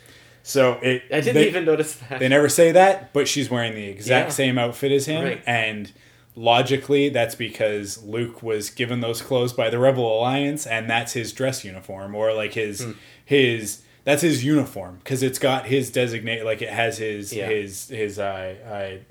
So 0.44 0.74
it 0.82 1.04
I 1.12 1.20
didn't 1.20 1.34
they- 1.36 1.48
even 1.50 1.66
notice 1.66 1.96
that. 1.96 2.20
they 2.20 2.30
never 2.30 2.48
say 2.48 2.72
that, 2.72 3.12
but 3.12 3.28
she's 3.28 3.50
wearing 3.50 3.76
the 3.76 3.88
exact 3.88 4.28
Yeah. 4.30 4.34
same 4.34 4.58
outfit 4.58 4.92
as 4.94 5.06
him. 5.06 5.24
Right. 5.26 5.44
And 5.46 5.92
logically, 6.36 7.10
that's 7.10 7.36
because 7.36 8.02
Luke 8.04 8.42
was 8.42 8.70
given 8.70 9.02
those 9.02 9.22
clothes 9.22 9.52
by 9.52 9.70
the 9.70 9.80
Rebel 9.80 10.20
Alliance, 10.20 10.66
and 10.66 10.90
that's 10.90 11.12
his 11.14 11.34
dress 11.34 11.66
uniform, 11.66 12.16
or 12.16 12.32
like 12.34 12.54
his 12.54 12.82
Hmm. 12.84 12.92
his 13.26 13.80
that's 14.08 14.22
his 14.22 14.46
uniform 14.46 14.96
because 15.04 15.22
it's 15.22 15.38
got 15.38 15.66
his 15.66 15.92
designate, 15.92 16.46
like 16.46 16.62
it 16.62 16.70
has 16.70 16.98
his 16.98 17.34
Yeah. 17.34 17.48
his 17.50 17.90
his 17.90 18.18
uh, 18.18 18.56
uh, 18.66 19.04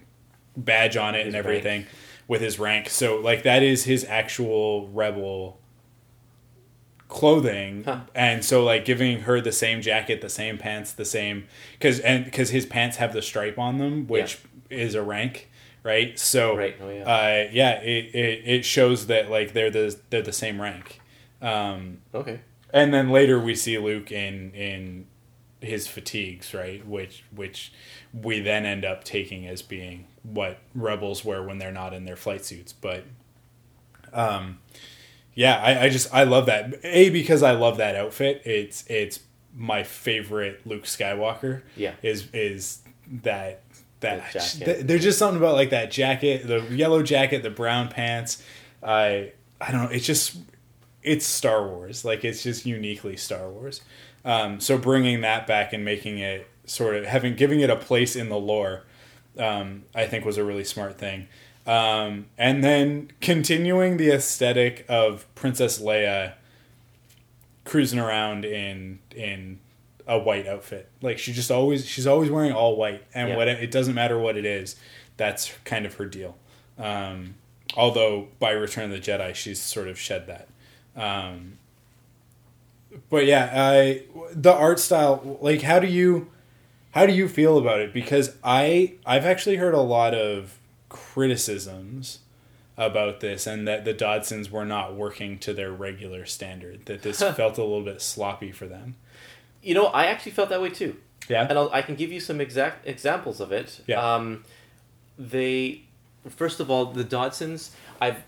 badge 0.57 0.97
on 0.97 1.15
it 1.15 1.19
His 1.27 1.27
and 1.27 1.37
everything 1.37 1.85
with 2.27 2.41
his 2.41 2.59
rank. 2.59 2.89
So 2.89 3.17
like 3.17 3.43
that 3.43 3.63
is 3.63 3.85
his 3.85 4.07
actual 4.07 4.89
Rebel 4.89 5.61
clothing 7.09 7.85
Huh. 7.85 8.01
and 8.15 8.45
so 8.45 8.65
like 8.65 8.85
giving 8.85 9.21
her 9.21 9.41
the 9.41 9.53
same 9.53 9.81
jacket 9.81 10.21
the 10.23 10.29
same 10.29 10.59
pants 10.59 10.93
the 10.93 11.05
same 11.05 11.47
because 11.75 12.01
and 12.01 12.25
because 12.25 12.51
his 12.51 12.67
pants 12.67 12.97
have 12.97 13.13
the 13.13 13.23
stripe 13.23 13.59
on 13.61 13.79
them 13.79 14.09
which 14.09 14.39
is 14.71 14.97
a 14.97 15.03
rank 15.03 15.49
right 15.85 16.19
so 16.19 16.57
Right, 16.57 16.77
oh, 16.81 16.91
yeah. 16.91 17.03
uh 17.05 17.49
yeah 17.53 17.81
it, 17.81 18.13
it 18.13 18.43
it 18.57 18.65
shows 18.65 19.07
that 19.07 19.31
like 19.31 19.53
they're 19.53 19.71
the 19.71 19.97
they're 20.11 20.21
the 20.23 20.33
same 20.33 20.61
rank 20.61 21.01
um 21.41 21.99
okay. 22.13 22.41
And 22.77 22.93
then 22.95 23.11
later 23.11 23.39
we 23.41 23.55
see 23.55 23.79
luke 23.79 24.11
in 24.13 24.53
in 24.55 25.07
his 25.61 25.89
fatigues 25.89 26.53
right? 26.55 26.87
Which 26.87 27.25
which 27.35 27.73
we 28.13 28.41
then 28.41 28.65
end 28.67 28.85
up 28.85 29.03
taking 29.05 29.47
as 29.47 29.63
being 29.63 30.07
what 30.23 30.59
rebels 30.75 31.25
wear 31.25 31.43
when 31.43 31.59
they're 31.59 31.73
not 31.73 31.95
in 31.95 32.05
their 32.05 32.15
flight 32.17 32.45
suits. 32.45 32.73
But 32.73 33.05
um 34.13 34.59
yeah 35.35 35.57
I, 35.63 35.85
I 35.85 35.89
just 35.89 36.13
i 36.15 36.25
love 36.25 36.47
that. 36.47 36.75
A 36.85 37.11
because 37.11 37.43
i 37.43 37.53
love 37.53 37.79
that 37.79 37.97
outfit. 37.97 38.43
It's 38.45 38.85
it's 38.89 39.21
my 39.55 39.83
favorite 39.83 40.67
luke 40.67 40.85
skywalker 40.85 41.63
Yeah. 41.77 41.95
is 42.03 42.29
is 42.33 42.83
that 43.23 43.63
that 44.01 44.31
The 44.33 44.65
th- 44.65 44.87
there's 44.87 45.03
just 45.03 45.19
something 45.19 45.39
about 45.39 45.55
like 45.55 45.71
that 45.71 45.91
jacket 45.91 46.47
the 46.47 46.61
yellow 46.75 47.03
jacket 47.03 47.43
the 47.43 47.51
brown 47.51 47.89
pants. 47.89 48.43
I 48.83 49.33
i 49.61 49.73
don't 49.73 49.85
know. 49.85 49.89
It's 49.91 50.07
just 50.07 50.37
it's 51.07 51.25
star 51.25 51.67
wars. 51.67 52.05
Like 52.05 52.25
it's 52.25 52.43
just 52.43 52.67
uniquely 52.67 53.17
star 53.17 53.49
wars. 53.49 53.81
Um, 54.25 54.61
so 54.61 54.77
bringing 54.77 55.23
that 55.23 55.47
back 55.47 55.73
and 55.73 55.85
making 55.85 56.19
it 56.19 56.49
sort 56.67 56.97
of 56.97 57.07
having 57.07 57.37
giving 57.37 57.61
it 57.61 57.71
a 57.71 57.77
place 57.77 58.17
in 58.17 58.29
the 58.29 58.37
lore 58.37 58.83
um, 59.39 59.85
i 59.95 60.05
think 60.05 60.25
was 60.25 60.37
a 60.37 60.45
really 60.45 60.65
smart 60.65 60.99
thing. 60.99 61.29
Um, 61.65 62.27
and 62.37 62.63
then 62.65 63.11
continuing 63.21 63.97
the 63.97 64.11
aesthetic 64.11 64.85
of 64.89 65.27
princess 65.35 65.81
leia 65.81 66.35
cruising 67.65 67.99
around 67.99 68.45
in 68.45 68.99
in 69.15 69.59
a 70.09 70.19
white 70.19 70.47
outfit. 70.47 70.89
Like 71.03 71.19
she 71.19 71.33
just 71.33 71.51
always 71.51 71.87
she's 71.87 72.07
always 72.07 72.31
wearing 72.31 72.53
all 72.53 72.77
white. 72.77 73.05
And 73.15 73.31
Yeah. 73.31 73.37
what 73.37 73.49
it 73.49 73.71
doesn't 73.71 73.95
matter 73.95 74.19
what 74.19 74.37
it 74.37 74.45
is 74.45 74.77
that's 75.17 75.53
kind 75.65 75.87
of 75.87 75.95
her 75.95 76.05
deal. 76.07 76.37
Um, 76.79 77.35
although 77.77 78.29
by 78.39 78.51
return 78.53 78.85
of 78.85 78.91
the 78.91 78.99
jedi 79.01 79.35
she's 79.35 79.61
sort 79.61 79.89
of 79.89 79.99
shed 79.99 80.27
that 80.27 80.49
um, 80.97 81.59
but 83.11 83.27
yeah 83.27 83.51
I, 83.53 84.03
the 84.33 84.53
art 84.53 84.79
style 84.81 85.39
like 85.41 85.63
how 85.63 85.79
do 85.79 85.87
you 85.87 86.29
how 86.93 87.05
do 87.07 87.13
you 87.13 87.29
feel 87.29 87.59
about 87.59 87.81
it 87.81 87.93
because 87.93 88.37
i 88.43 88.95
i've 89.05 89.25
actually 89.27 89.57
heard 89.57 89.75
a 89.75 89.81
lot 89.81 90.15
of 90.15 90.59
criticisms 90.89 92.21
about 92.79 93.21
this 93.21 93.47
and 93.47 93.67
that 93.67 93.85
the 93.85 93.95
dodsons 93.95 94.51
were 94.51 94.65
not 94.65 94.95
working 94.95 95.39
to 95.41 95.53
their 95.55 95.73
regular 95.73 96.25
standard 96.27 96.85
that 96.87 97.03
this 97.03 97.19
felt 97.37 97.59
a 97.59 97.63
little 97.63 97.83
bit 97.85 98.01
sloppy 98.03 98.53
for 98.53 98.67
them 98.67 98.95
You 99.63 99.75
know, 99.75 99.87
I 99.87 100.07
actually 100.07 100.33
felt 100.33 100.49
that 100.51 100.61
way 100.63 100.71
too. 100.71 100.97
yeah 101.29 101.47
and 101.49 101.59
I'll, 101.59 101.71
I 101.73 101.83
can 101.83 101.97
give 101.97 102.13
you 102.13 102.21
some 102.21 102.41
exact 102.41 102.87
examples 102.87 103.41
of 103.41 103.51
it. 103.51 103.81
Yeah. 103.87 103.99
Um, 104.01 104.45
they, 105.19 105.83
first 106.29 106.61
of 106.61 106.71
all, 106.71 106.93
the 106.93 107.03
Dodsons. 107.05 107.71
I've, 108.01 108.23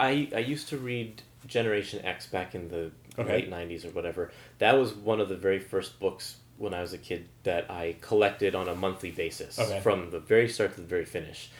I 0.00 0.28
I 0.34 0.38
used 0.40 0.68
to 0.70 0.78
read 0.78 1.22
Generation 1.52 2.04
X 2.04 2.26
back 2.26 2.54
in 2.54 2.68
the 2.68 2.90
Okay. 3.18 3.34
late 3.34 3.50
'90s 3.50 3.84
or 3.84 3.90
whatever. 3.90 4.30
That 4.58 4.78
was 4.78 4.94
one 4.94 5.20
of 5.20 5.28
the 5.28 5.36
very 5.36 5.58
first 5.58 6.00
books 6.00 6.36
when 6.56 6.72
I 6.72 6.80
was 6.80 6.92
a 6.94 6.98
kid 6.98 7.28
that 7.42 7.70
I 7.70 7.96
collected 8.00 8.54
on 8.54 8.68
a 8.68 8.74
monthly 8.74 9.10
basis 9.10 9.58
Okay. 9.58 9.80
from 9.80 10.10
the 10.10 10.18
very 10.20 10.48
start 10.48 10.74
to 10.74 10.80
the 10.80 10.86
very 10.86 11.04
finish, 11.04 11.50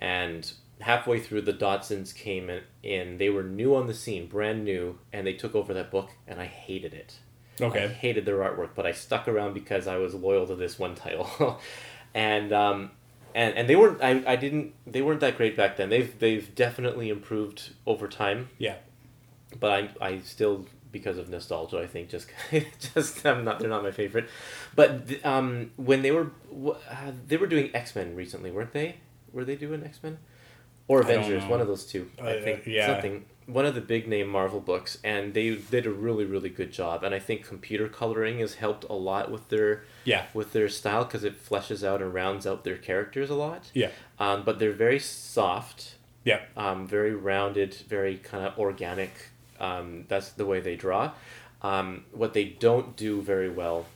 and 0.00 0.50
halfway 0.80 1.18
through 1.20 1.42
the 1.42 1.52
Dodsons 1.52 2.14
came 2.14 2.48
in, 2.48 2.62
in 2.82 3.18
they 3.18 3.28
were 3.28 3.42
new 3.42 3.74
on 3.74 3.86
the 3.86 3.92
scene 3.94 4.26
brand 4.26 4.64
new 4.64 4.98
and 5.12 5.26
they 5.26 5.34
took 5.34 5.54
over 5.54 5.74
that 5.74 5.90
book 5.90 6.08
and 6.26 6.40
i 6.40 6.46
hated 6.46 6.94
it 6.94 7.18
Okay. 7.60 7.84
I 7.84 7.88
hated 7.88 8.24
their 8.24 8.38
artwork, 8.38 8.70
but 8.74 8.86
I 8.86 8.92
stuck 8.92 9.28
around 9.28 9.52
because 9.52 9.86
I 9.86 9.96
was 9.98 10.14
loyal 10.14 10.46
to 10.46 10.54
this 10.56 10.78
one 10.78 10.94
title, 10.94 11.28
and 12.14 12.52
um, 12.54 12.90
and 13.34 13.54
and 13.54 13.68
they 13.68 13.76
weren't. 13.76 14.02
I, 14.02 14.22
I 14.26 14.36
didn't. 14.36 14.72
They 14.86 15.02
weren't 15.02 15.20
that 15.20 15.36
great 15.36 15.58
back 15.58 15.76
then. 15.76 15.90
They've 15.90 16.18
they've 16.18 16.54
definitely 16.54 17.10
improved 17.10 17.74
over 17.86 18.08
time, 18.08 18.48
yeah 18.56 18.76
but 19.58 19.70
I 20.00 20.06
I 20.08 20.18
still 20.20 20.66
because 20.92 21.18
of 21.18 21.28
nostalgia 21.28 21.78
I 21.80 21.86
think 21.86 22.08
just 22.08 22.28
just 22.94 23.24
I'm 23.26 23.44
not 23.44 23.58
they're 23.60 23.68
not 23.70 23.82
my 23.82 23.90
favorite, 23.90 24.28
but 24.74 25.08
th- 25.08 25.24
um 25.24 25.70
when 25.76 26.02
they 26.02 26.10
were 26.10 26.30
uh, 26.90 27.12
they 27.26 27.36
were 27.36 27.46
doing 27.46 27.70
X 27.74 27.94
Men 27.96 28.14
recently 28.16 28.50
weren't 28.50 28.72
they? 28.72 28.96
Were 29.32 29.44
they 29.44 29.56
doing 29.56 29.84
X 29.84 30.00
Men? 30.02 30.18
Or 30.88 31.00
Avengers, 31.02 31.44
one 31.44 31.60
of 31.60 31.68
those 31.68 31.84
two. 31.86 32.10
I 32.20 32.38
Uh, 32.38 32.42
think 32.42 32.66
yeah. 32.66 32.86
something 32.88 33.24
one 33.46 33.64
of 33.66 33.74
the 33.76 33.80
big 33.80 34.06
name 34.08 34.28
Marvel 34.28 34.60
books, 34.60 34.98
and 35.04 35.34
they 35.34 35.50
did 35.54 35.86
a 35.86 35.90
really 35.90 36.24
really 36.24 36.48
good 36.48 36.72
job. 36.72 37.04
And 37.04 37.14
I 37.14 37.20
think 37.20 37.46
computer 37.46 37.88
coloring 37.88 38.40
has 38.40 38.54
helped 38.54 38.84
a 38.84 38.94
lot 38.94 39.30
with 39.30 39.48
their 39.50 39.84
yeah 40.04 40.24
with 40.34 40.52
their 40.52 40.68
style 40.68 41.04
because 41.04 41.22
it 41.22 41.36
fleshes 41.48 41.84
out 41.86 42.02
and 42.02 42.12
rounds 42.12 42.44
out 42.44 42.64
their 42.64 42.76
characters 42.76 43.30
a 43.30 43.34
lot. 43.36 43.70
yeah 43.74 43.90
Um, 44.18 44.42
but 44.44 44.58
they're 44.58 44.72
very 44.72 44.98
soft, 44.98 45.94
yeah 46.24 46.40
um, 46.56 46.88
very 46.88 47.14
rounded, 47.14 47.72
very 47.88 48.16
kind 48.16 48.44
of 48.44 48.58
organic. 48.58 49.12
Um, 49.60 50.04
that's 50.08 50.30
the 50.30 50.46
way 50.46 50.60
they 50.60 50.76
draw. 50.76 51.12
Um, 51.62 52.04
what 52.12 52.32
they 52.32 52.44
don't 52.44 52.96
do 52.96 53.20
very 53.20 53.50
well 53.50 53.86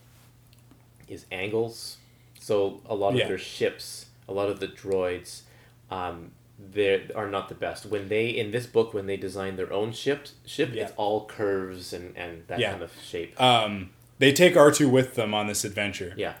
is 1.07 1.25
angles. 1.31 1.97
So 2.39 2.81
a 2.85 2.93
lot 2.95 3.09
of 3.13 3.19
Yeah. 3.19 3.27
their 3.27 3.37
ships, 3.39 4.07
a 4.27 4.33
lot 4.33 4.49
of 4.49 4.59
the 4.59 4.67
droids, 4.67 5.41
um, 5.89 6.31
they 6.57 7.07
are 7.15 7.29
not 7.29 7.49
the 7.49 7.55
best. 7.55 7.85
When 7.85 8.07
they 8.07 8.27
in 8.29 8.51
this 8.51 8.65
book, 8.65 8.93
when 8.93 9.07
they 9.07 9.17
design 9.17 9.55
their 9.57 9.73
own 9.73 9.91
ship, 9.91 10.27
ship, 10.45 10.69
Yeah. 10.73 10.83
it's 10.83 10.93
all 10.95 11.25
curves 11.25 11.91
and 11.91 12.15
and 12.15 12.43
that 12.47 12.59
Yeah. 12.59 12.71
kind 12.71 12.83
of 12.83 12.91
shape. 13.03 13.39
um 13.41 13.89
they 14.19 14.31
take 14.31 14.53
r2 14.55 14.89
with 14.89 15.15
them 15.15 15.33
on 15.33 15.47
this 15.47 15.65
adventure 15.65 16.13
yeah, 16.15 16.35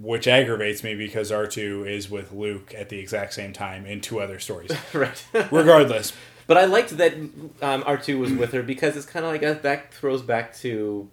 which 0.00 0.28
aggravates 0.28 0.84
me 0.84 0.94
because 0.94 1.32
r2 1.32 1.84
is 1.90 2.08
with 2.08 2.30
luke 2.32 2.72
at 2.76 2.88
the 2.88 2.98
exact 3.00 3.32
same 3.34 3.52
time 3.52 3.84
in 3.84 4.00
two 4.00 4.20
other 4.20 4.38
stories 4.38 4.70
right. 4.94 5.24
regardless 5.50 6.12
But 6.46 6.58
I 6.58 6.64
liked 6.66 6.90
that 6.98 7.14
um, 7.62 7.82
R 7.86 7.96
two 7.96 8.18
was 8.18 8.32
with 8.32 8.52
her 8.52 8.62
because 8.62 8.96
it's 8.96 9.06
kind 9.06 9.24
of 9.24 9.32
like 9.32 9.42
a, 9.42 9.54
that 9.62 9.92
throws 9.94 10.22
back 10.22 10.54
to, 10.58 11.08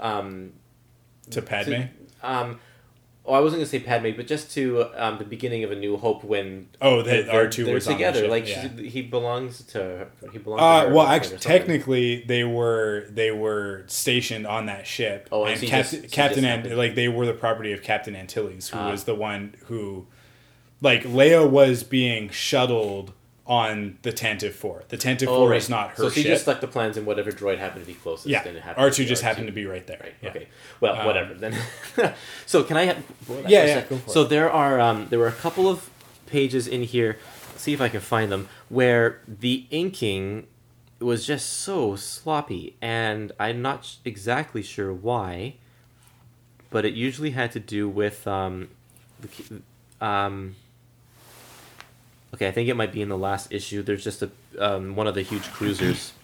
um, 0.00 0.52
to 1.30 1.40
padme 1.42 1.70
to, 1.70 1.88
um, 2.22 2.58
oh, 3.24 3.34
I 3.34 3.40
wasn't 3.40 3.60
gonna 3.60 3.66
say 3.66 3.78
Padme, 3.78 4.10
but 4.16 4.26
just 4.26 4.50
to 4.54 4.86
um, 4.96 5.18
the 5.18 5.24
beginning 5.24 5.62
of 5.62 5.70
A 5.70 5.76
New 5.76 5.96
Hope 5.96 6.24
when 6.24 6.68
oh 6.80 7.02
that 7.02 7.26
they're, 7.26 7.46
r2 7.48 7.64
they're 7.64 7.74
was 7.74 7.86
on 7.86 7.92
the 7.92 7.96
together. 7.98 8.20
ship, 8.22 8.30
like 8.30 8.48
yeah. 8.48 8.68
he 8.68 9.02
belongs 9.02 9.62
to 9.66 9.78
her. 9.78 10.08
He 10.32 10.38
belongs. 10.38 10.60
Uh, 10.62 10.82
to 10.84 10.88
her 10.88 10.94
well, 10.96 11.06
actually, 11.06 11.38
technically, 11.38 12.24
they 12.26 12.42
were 12.42 13.06
they 13.10 13.30
were 13.30 13.84
stationed 13.86 14.46
on 14.48 14.66
that 14.66 14.86
ship, 14.86 15.28
Oh, 15.30 15.44
and 15.44 15.60
and 15.60 15.68
Captain 15.70 16.02
just- 16.02 16.12
Captain 16.12 16.44
Ant- 16.44 16.76
like 16.76 16.96
they 16.96 17.06
were 17.08 17.26
the 17.26 17.34
property 17.34 17.72
of 17.72 17.82
Captain 17.82 18.16
Antilles, 18.16 18.68
who 18.70 18.78
Ah. 18.78 18.90
was 18.90 19.04
the 19.04 19.14
one 19.14 19.54
who, 19.66 20.06
like, 20.80 21.04
Leia 21.04 21.48
was 21.48 21.84
being 21.84 22.28
shuttled 22.30 23.12
on 23.46 23.98
the 24.02 24.12
Tantive 24.12 24.52
Four. 24.52 24.84
The 24.88 24.96
Tantive 24.96 25.26
Oh, 25.28 25.38
Four 25.38 25.50
right. 25.50 25.56
is 25.56 25.68
not 25.68 25.90
her 25.90 25.96
So 26.04 26.10
she 26.10 26.22
just 26.22 26.42
stuck 26.42 26.60
the 26.60 26.68
plans 26.68 26.96
in 26.96 27.04
whatever 27.04 27.32
droid 27.32 27.58
happened 27.58 27.84
to 27.84 27.86
be 27.92 27.94
closest. 27.98 28.28
yeah, 28.28 28.46
and 28.46 28.56
it 28.56 28.62
happened 28.62 28.84
R 28.84 28.90
to 28.90 28.96
two 28.96 29.04
just 29.04 29.22
R2. 29.22 29.26
happened 29.26 29.46
to 29.48 29.52
be 29.52 29.66
right 29.66 29.84
there. 29.86 29.98
Right. 30.00 30.14
Yeah. 30.22 30.30
Okay. 30.30 30.48
Well, 30.80 30.94
Um, 30.96 31.06
whatever 31.06 31.34
then. 31.34 31.56
so 32.46 32.62
can 32.62 32.76
I 32.76 32.84
have? 32.84 33.02
Yeah, 33.48 33.64
yeah, 33.64 33.66
sec? 33.74 33.88
go 33.88 33.96
for 33.98 34.10
so 34.10 34.22
it. 34.22 34.28
there 34.28 34.50
are 34.50 34.80
um, 34.80 35.08
there 35.10 35.18
were 35.18 35.26
a 35.28 35.32
couple 35.32 35.68
of 35.68 35.90
pages 36.26 36.68
in 36.68 36.82
here. 36.84 37.18
See 37.56 37.72
if 37.72 37.80
I 37.80 37.88
can 37.88 38.00
find 38.00 38.30
them 38.30 38.48
where 38.68 39.20
the 39.26 39.66
inking 39.70 40.46
was 41.00 41.26
just 41.26 41.48
so 41.52 41.96
sloppy, 41.96 42.76
and 42.80 43.32
I'm 43.40 43.60
not 43.60 43.96
exactly 44.04 44.62
sure 44.62 44.92
why. 44.92 45.54
But 46.70 46.84
it 46.84 46.94
usually 46.94 47.30
had 47.30 47.50
to 47.52 47.60
do 47.60 47.88
with 47.88 48.26
um, 48.28 48.68
the 49.20 49.62
um. 50.04 50.54
Okay, 52.34 52.48
I 52.48 52.50
think 52.50 52.68
it 52.68 52.74
might 52.76 52.92
be 52.92 53.02
in 53.02 53.08
the 53.08 53.18
last 53.18 53.52
issue. 53.52 53.82
There's 53.82 54.04
just 54.04 54.22
a 54.22 54.30
um, 54.58 54.96
one 54.96 55.06
of 55.06 55.14
the 55.14 55.22
huge 55.22 55.50
cruisers. 55.52 56.12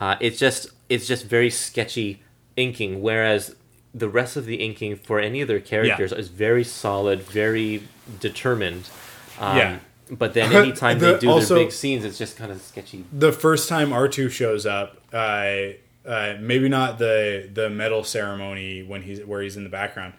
Uh, 0.00 0.16
it's 0.18 0.40
just 0.40 0.66
it's 0.88 1.06
just 1.06 1.24
very 1.24 1.48
sketchy 1.48 2.20
inking, 2.56 3.00
whereas 3.00 3.54
the 3.94 4.08
rest 4.08 4.36
of 4.36 4.44
the 4.44 4.56
inking 4.56 4.96
for 4.96 5.20
any 5.20 5.40
of 5.40 5.46
their 5.46 5.60
characters 5.60 6.12
is 6.12 6.26
very 6.28 6.64
solid, 6.64 7.22
very 7.22 7.84
determined. 8.18 8.88
Um, 9.38 9.56
Yeah. 9.56 9.78
But 10.10 10.34
then 10.34 10.52
anytime 10.52 10.98
they 10.98 11.16
do 11.16 11.30
also- 11.30 11.54
their 11.54 11.64
big 11.66 11.72
scenes, 11.72 12.04
it's 12.04 12.18
just 12.18 12.36
kind 12.36 12.50
of 12.50 12.60
sketchy. 12.60 13.04
the 13.12 13.30
first 13.32 13.68
time 13.68 13.90
R2 13.90 14.30
shows 14.32 14.66
up, 14.66 14.98
uh, 15.12 15.16
uh, 16.04 16.34
maybe 16.40 16.68
not 16.68 16.98
the 16.98 17.48
the 17.54 17.70
medal 17.70 18.02
ceremony 18.02 18.82
when 18.82 19.02
he's 19.02 19.20
where 19.24 19.42
he's 19.42 19.56
in 19.56 19.62
the 19.62 19.70
background, 19.70 20.14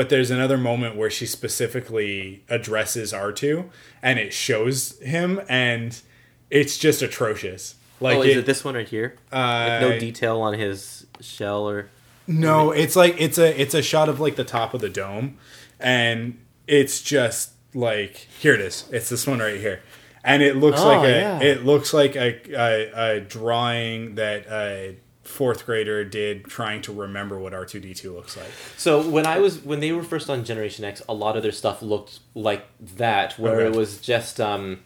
but 0.00 0.08
there's 0.08 0.30
another 0.30 0.56
moment 0.56 0.96
where 0.96 1.10
she 1.10 1.26
specifically 1.26 2.42
addresses 2.48 3.12
R2 3.12 3.68
and 4.02 4.18
it 4.18 4.32
shows 4.32 4.98
him 5.00 5.42
and 5.46 6.00
it's 6.48 6.78
just 6.78 7.02
atrocious. 7.02 7.74
Like 8.00 8.16
oh, 8.16 8.22
is 8.22 8.36
it- 8.36 8.38
it 8.38 8.46
this 8.46 8.64
one 8.64 8.76
right 8.76 8.88
here? 8.88 9.16
uh, 9.30 9.36
Like 9.36 9.80
no 9.82 9.98
detail 9.98 10.40
on 10.40 10.54
his 10.58 11.04
shell 11.20 11.68
or. 11.68 11.90
No, 12.26 12.70
it's 12.70 12.96
like 12.96 13.16
it's 13.20 13.36
a 13.36 13.60
it's 13.60 13.74
a 13.74 13.82
shot 13.82 14.08
of 14.08 14.20
like 14.20 14.36
the 14.36 14.44
top 14.44 14.72
of 14.72 14.80
the 14.80 14.88
dome, 14.88 15.36
and 15.78 16.38
it's 16.66 17.02
just 17.02 17.50
like 17.74 18.16
here 18.38 18.54
it 18.54 18.60
is. 18.60 18.84
It's 18.90 19.10
this 19.10 19.26
one 19.26 19.40
right 19.40 19.60
here, 19.60 19.80
and 20.24 20.42
it 20.42 20.56
looks 20.56 20.80
Oh, 20.80 20.88
like 20.88 21.04
a 21.08 21.10
yeah. 21.10 21.40
it 21.42 21.66
looks 21.66 21.92
like 21.92 22.16
a, 22.16 22.40
a 22.54 23.16
a 23.16 23.20
drawing 23.20 24.14
that 24.14 24.46
a 24.46 24.96
fourth 25.30 25.64
grader 25.64 26.04
did 26.04 26.44
trying 26.44 26.82
to 26.82 26.92
remember 26.92 27.38
what 27.38 27.54
R 27.54 27.64
two 27.64 27.80
D 27.80 27.94
two 27.94 28.14
looks 28.14 28.36
like. 28.36 28.50
So 28.76 29.00
when 29.08 29.24
I 29.26 29.38
was 29.38 29.64
when 29.64 29.80
they 29.80 29.92
were 29.92 30.02
first 30.02 30.28
on 30.28 30.44
Generation 30.44 30.84
X, 30.84 31.00
a 31.08 31.14
lot 31.14 31.36
of 31.36 31.42
their 31.42 31.52
stuff 31.52 31.80
looked 31.82 32.18
like 32.34 32.66
that, 32.96 33.38
where 33.38 33.60
Okay. 33.60 33.66
it 33.66 33.76
was 33.78 33.98
just 34.00 34.40
um, 34.40 34.80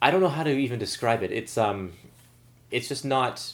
I 0.00 0.10
don't 0.10 0.20
know 0.20 0.28
how 0.28 0.42
to 0.44 0.50
even 0.50 0.78
describe 0.78 1.22
it. 1.22 1.32
It's 1.32 1.56
um, 1.58 1.92
it's 2.70 2.88
just 2.88 3.04
not, 3.04 3.52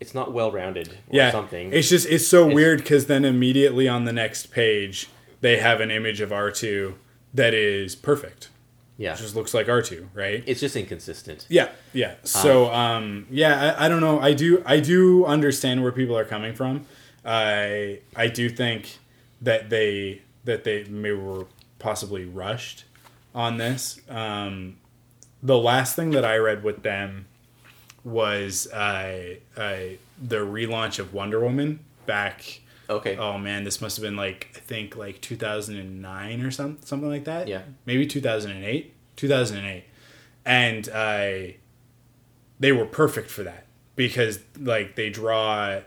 it's 0.00 0.14
not 0.14 0.32
well 0.32 0.50
rounded 0.52 0.88
or 0.88 0.94
yeah, 1.10 1.30
something. 1.30 1.72
It's 1.72 1.88
just 1.88 2.06
it's 2.08 2.26
so 2.26 2.42
It's- 2.42 2.54
weird 2.54 2.78
because 2.78 3.06
then 3.06 3.24
immediately 3.24 3.88
on 3.88 4.04
the 4.04 4.12
next 4.12 4.46
page 4.46 5.08
they 5.40 5.58
have 5.58 5.80
an 5.80 5.90
image 5.90 6.20
of 6.20 6.32
R 6.32 6.50
two 6.50 6.94
that 7.34 7.52
is 7.52 7.94
perfect. 7.94 8.48
Yeah, 8.98 9.12
It 9.12 9.18
just 9.18 9.36
looks 9.36 9.52
like 9.54 9.68
R 9.68 9.82
two, 9.82 10.08
right? 10.14 10.42
it's 10.46 10.60
just 10.60 10.76
inconsistent. 10.76 11.46
Yeah, 11.48 11.68
yeah. 11.92 12.14
So, 12.24 12.72
um, 12.72 13.26
yeah, 13.30 13.74
I, 13.78 13.86
I 13.86 13.88
don't 13.88 14.00
know. 14.00 14.20
I 14.20 14.32
do, 14.32 14.62
I 14.64 14.80
do 14.80 15.24
understand 15.26 15.82
where 15.82 15.92
people 15.92 16.16
are 16.16 16.24
coming 16.24 16.54
from. 16.54 16.86
I, 17.24 18.00
I 18.14 18.28
do 18.28 18.48
think 18.48 18.98
that 19.42 19.68
they 19.70 20.22
that 20.44 20.64
they 20.64 20.84
maybe 20.84 21.16
were 21.16 21.46
possibly 21.78 22.24
rushed 22.24 22.84
on 23.34 23.58
this. 23.58 24.00
Um, 24.08 24.76
the 25.42 25.58
last 25.58 25.96
thing 25.96 26.10
that 26.12 26.24
I 26.24 26.36
read 26.36 26.62
with 26.62 26.82
them 26.82 27.26
was 28.04 28.66
uh, 28.72 29.34
uh, 29.56 29.76
the 30.22 30.36
relaunch 30.36 30.98
of 30.98 31.12
Wonder 31.12 31.40
Woman 31.40 31.80
back. 32.06 32.60
Okay. 32.88 33.16
Oh 33.16 33.38
man, 33.38 33.64
this 33.64 33.80
must 33.80 33.96
have 33.96 34.02
been 34.02 34.16
like 34.16 34.48
I 34.56 34.60
think 34.60 34.96
like 34.96 35.20
2009 35.20 36.40
or 36.42 36.50
something 36.50 36.84
something 36.84 37.08
like 37.08 37.24
that. 37.24 37.48
Yeah. 37.48 37.62
Maybe 37.84 38.06
2008. 38.06 38.92
2008. 39.16 39.84
And 40.44 40.88
uh 40.88 41.52
they 42.58 42.72
were 42.72 42.86
perfect 42.86 43.30
for 43.30 43.42
that 43.42 43.66
because 43.96 44.40
like 44.58 44.96
they 44.96 45.10
draw 45.10 45.80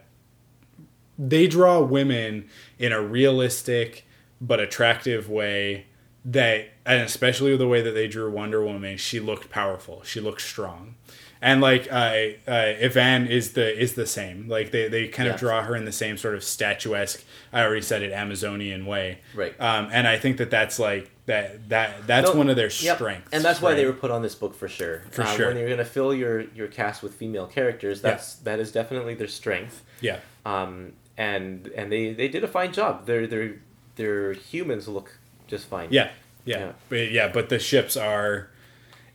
they 1.17 1.47
draw 1.47 1.79
women 1.79 2.49
in 2.77 2.91
a 2.91 3.01
realistic 3.01 4.05
but 4.41 4.59
attractive 4.59 5.29
way 5.29 5.85
that 6.25 6.69
and 6.85 7.01
especially 7.01 7.55
the 7.55 7.67
way 7.67 7.81
that 7.81 7.91
they 7.91 8.07
drew 8.07 8.29
Wonder 8.29 8.63
Woman, 8.63 8.97
she 8.97 9.19
looked 9.19 9.49
powerful. 9.49 10.03
She 10.03 10.19
looked 10.19 10.41
strong. 10.41 10.95
And 11.41 11.61
like 11.61 11.87
uh, 11.89 12.15
uh, 12.47 12.73
Ivan 12.81 13.27
is 13.27 13.53
the 13.53 13.81
is 13.81 13.93
the 13.93 14.05
same. 14.05 14.49
Like 14.49 14.71
they, 14.71 14.89
they 14.89 15.07
kind 15.07 15.27
Yeah. 15.27 15.35
of 15.35 15.39
draw 15.39 15.63
her 15.63 15.73
in 15.75 15.85
the 15.85 15.91
same 15.93 16.17
sort 16.17 16.35
of 16.35 16.43
statuesque. 16.43 17.23
I 17.53 17.61
already 17.63 17.81
said 17.81 18.01
it 18.01 18.11
Amazonian 18.11 18.85
way. 18.85 19.19
Right. 19.33 19.55
Um, 19.59 19.87
and 19.93 20.05
I 20.05 20.17
think 20.19 20.35
that 20.37 20.49
that's 20.51 20.79
like 20.79 21.09
that 21.27 21.69
that 21.69 22.05
that's 22.05 22.31
No, 22.31 22.35
one 22.37 22.49
of 22.49 22.57
their 22.57 22.69
yep, 22.81 22.97
strengths. 22.97 23.29
and 23.31 23.41
that's 23.43 23.61
why 23.61 23.73
they 23.73 23.85
were 23.85 23.93
put 23.93 24.11
on 24.11 24.21
this 24.21 24.35
book 24.35 24.53
for 24.53 24.67
sure. 24.67 25.03
For 25.11 25.21
Uh, 25.21 25.35
sure. 25.37 25.47
When 25.47 25.57
you're 25.57 25.67
going 25.67 25.77
to 25.77 25.85
fill 25.85 26.13
your 26.13 26.41
your 26.53 26.67
cast 26.67 27.01
with 27.01 27.13
female 27.13 27.47
characters, 27.47 28.01
that's 28.01 28.35
that 28.35 28.59
is 28.59 28.71
definitely 28.73 29.13
their 29.13 29.27
strength. 29.29 29.81
yeah. 30.01 30.19
Um, 30.45 30.91
and 31.17 31.67
and 31.75 31.89
they 31.89 32.11
they 32.11 32.27
did 32.27 32.43
a 32.43 32.47
fine 32.49 32.73
job. 32.73 33.05
Their 33.05 33.27
their 33.27 33.55
their 33.95 34.33
humans 34.33 34.89
look 34.89 35.17
just 35.47 35.67
fine. 35.67 35.87
Yeah, 35.91 36.09
yeah, 36.43 36.57
Yeah. 36.59 36.71
but 36.89 37.11
yeah, 37.11 37.27
but 37.29 37.47
the 37.47 37.59
ships 37.59 37.95
are. 37.95 38.49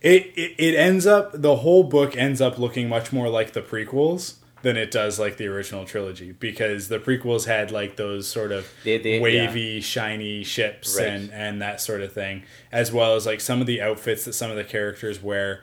It, 0.05 0.31
it 0.35 0.51
it 0.57 0.75
ends 0.75 1.05
up 1.07 1.31
the 1.33 1.55
whole 1.57 1.83
book 1.83 2.15
ends 2.15 2.39
up 2.39 2.59
looking 2.59 2.87
much 2.87 3.11
more 3.11 3.27
like 3.27 3.53
the 3.53 3.61
prequels 3.61 4.35
than 4.61 4.77
it 4.77 4.89
does 4.91 5.19
like 5.19 5.37
the 5.37 5.45
original 5.47 5.85
trilogy 5.85 6.31
because 6.31 6.87
the 6.87 6.97
prequels 6.99 7.45
had 7.45 7.69
like 7.71 7.97
those 7.97 8.27
sort 8.27 8.51
of 8.51 8.67
They- 8.83 8.97
they- 8.99 9.19
wavy 9.19 9.81
shiny 9.81 10.43
ships 10.43 10.97
Right. 10.97 11.07
and 11.07 11.31
and 11.33 11.61
that 11.61 11.81
sort 11.81 12.01
of 12.01 12.11
thing 12.13 12.43
as 12.71 12.91
well 12.91 13.15
as 13.15 13.25
like 13.25 13.41
some 13.41 13.61
of 13.61 13.67
the 13.67 13.81
outfits 13.81 14.25
that 14.25 14.33
some 14.33 14.49
of 14.49 14.57
the 14.57 14.63
characters 14.63 15.21
wear 15.21 15.61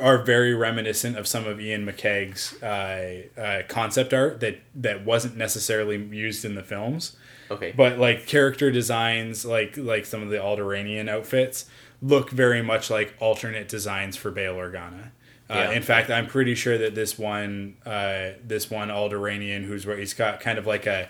are 0.00 0.18
very 0.18 0.54
reminiscent 0.54 1.16
of 1.16 1.26
some 1.26 1.46
of 1.46 1.58
Iain 1.60 1.86
McCaig's 1.86 2.60
uh, 2.62 3.40
uh, 3.40 3.62
concept 3.68 4.12
art 4.12 4.40
that 4.40 4.58
that 4.74 5.04
wasn't 5.04 5.36
necessarily 5.36 5.96
used 5.96 6.44
in 6.44 6.54
the 6.56 6.62
films 6.64 7.16
Okay. 7.50 7.72
but 7.76 7.98
like 7.98 8.26
character 8.26 8.70
designs 8.70 9.44
like 9.44 9.76
like 9.76 10.04
some 10.06 10.22
of 10.22 10.30
the 10.30 10.38
Alderaanian 10.38 11.08
outfits 11.08 11.66
look 12.02 12.30
very 12.30 12.60
much 12.62 12.90
like 12.90 13.14
alternate 13.20 13.68
designs 13.68 14.16
for 14.16 14.30
Bail 14.30 14.56
Organa. 14.56 15.06
Uh, 15.48 15.54
Yeah. 15.54 15.70
In 15.72 15.82
fact, 15.82 16.10
I'm 16.10 16.26
pretty 16.26 16.54
sure 16.54 16.76
that 16.78 16.94
this 16.94 17.18
one 17.18 17.76
uh, 17.86 18.30
this 18.44 18.70
one 18.70 18.88
Alderaanian 18.88 19.64
who's 19.64 19.86
where 19.86 19.96
he's 19.96 20.12
got 20.14 20.40
kind 20.40 20.58
of 20.58 20.66
like 20.66 20.86
a 20.86 21.08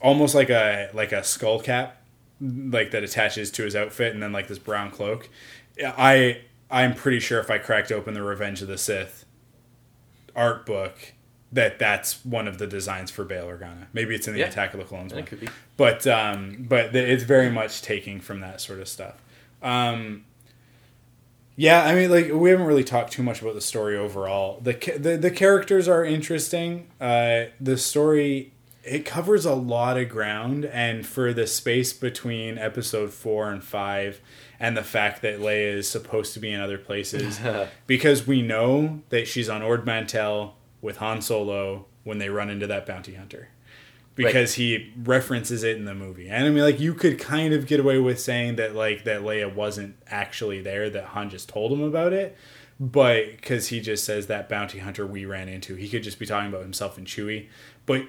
almost 0.00 0.34
like 0.34 0.50
a 0.50 0.90
like 0.94 1.12
a 1.12 1.24
skull 1.24 1.58
cap 1.60 2.02
like 2.40 2.90
that 2.90 3.02
attaches 3.02 3.50
to 3.50 3.62
his 3.64 3.74
outfit 3.74 4.12
and 4.12 4.22
then 4.22 4.32
like 4.32 4.46
this 4.48 4.58
brown 4.58 4.90
cloak. 4.90 5.28
I 5.82 6.42
I'm 6.70 6.94
pretty 6.94 7.20
sure 7.20 7.38
if 7.40 7.50
I 7.50 7.58
cracked 7.58 7.90
open 7.92 8.14
the 8.14 8.22
Revenge 8.22 8.60
of 8.62 8.68
the 8.68 8.78
Sith 8.78 9.24
art 10.34 10.66
book 10.66 11.12
that 11.52 11.78
that's 11.78 12.24
one 12.24 12.46
of 12.48 12.58
the 12.58 12.66
designs 12.66 13.10
for 13.10 13.24
Bail 13.24 13.46
Organa. 13.46 13.86
Maybe 13.92 14.14
it's 14.14 14.26
in 14.28 14.34
the 14.34 14.40
Yeah. 14.40 14.46
Attack 14.48 14.74
of 14.74 14.80
the 14.80 14.84
Clones 14.86 15.14
one 15.14 15.24
could 15.24 15.40
be. 15.40 15.48
but 15.76 16.06
um, 16.06 16.66
but 16.68 16.94
it's 16.94 17.22
very 17.24 17.48
much 17.50 17.82
taking 17.82 18.20
from 18.20 18.40
that 18.40 18.60
sort 18.60 18.80
of 18.80 18.88
stuff. 18.88 19.14
Um, 19.66 20.24
yeah, 21.56 21.84
I 21.84 21.94
mean, 21.94 22.10
like 22.10 22.30
we 22.32 22.50
haven't 22.50 22.66
really 22.66 22.84
talked 22.84 23.12
too 23.12 23.22
much 23.22 23.40
about 23.42 23.54
the 23.54 23.60
story 23.60 23.96
overall. 23.96 24.60
the 24.60 24.74
the 24.98 25.16
The 25.16 25.30
characters 25.30 25.88
are 25.88 26.04
interesting. 26.04 26.88
Uh, 27.00 27.46
the 27.60 27.76
story 27.76 28.52
it 28.84 29.04
covers 29.04 29.44
a 29.44 29.54
lot 29.54 29.96
of 29.98 30.08
ground, 30.08 30.64
and 30.64 31.04
for 31.04 31.32
the 31.32 31.46
space 31.46 31.92
between 31.92 32.56
episode 32.58 33.10
four 33.12 33.50
and 33.50 33.64
five, 33.64 34.20
and 34.60 34.76
the 34.76 34.84
fact 34.84 35.22
that 35.22 35.40
Leia 35.40 35.74
is 35.74 35.88
supposed 35.88 36.34
to 36.34 36.40
be 36.40 36.52
in 36.52 36.60
other 36.60 36.78
places, 36.78 37.40
because 37.86 38.26
we 38.26 38.42
know 38.42 39.02
that 39.08 39.26
she's 39.26 39.48
on 39.48 39.62
Ord 39.62 39.84
Mantell 39.84 40.56
with 40.80 40.98
Han 40.98 41.20
Solo 41.20 41.86
when 42.04 42.18
they 42.18 42.28
run 42.28 42.48
into 42.50 42.66
that 42.68 42.86
bounty 42.86 43.14
hunter 43.14 43.48
because 44.16 44.54
he 44.54 44.92
references 45.04 45.62
it 45.62 45.76
in 45.76 45.84
the 45.84 45.94
movie. 45.94 46.28
And 46.28 46.44
I 46.44 46.50
mean, 46.50 46.62
like 46.62 46.80
you 46.80 46.94
could 46.94 47.18
kind 47.18 47.52
of 47.54 47.66
get 47.66 47.78
away 47.78 47.98
with 47.98 48.18
saying 48.18 48.56
that 48.56 48.74
like 48.74 49.04
that 49.04 49.20
Leia 49.20 49.54
wasn't 49.54 49.96
actually 50.08 50.60
there, 50.62 50.90
that 50.90 51.04
Han 51.04 51.30
just 51.30 51.48
told 51.48 51.70
him 51.72 51.82
about 51.82 52.12
it. 52.12 52.36
But 52.80 53.30
because 53.30 53.68
he 53.68 53.80
just 53.80 54.04
says 54.04 54.26
that 54.26 54.48
bounty 54.48 54.80
hunter 54.80 55.06
we 55.06 55.24
ran 55.24 55.48
into, 55.48 55.76
he 55.76 55.88
could 55.88 56.02
just 56.02 56.18
be 56.18 56.26
talking 56.26 56.48
about 56.48 56.62
himself 56.62 56.98
and 56.98 57.06
Chewie. 57.06 57.48
But 57.86 58.06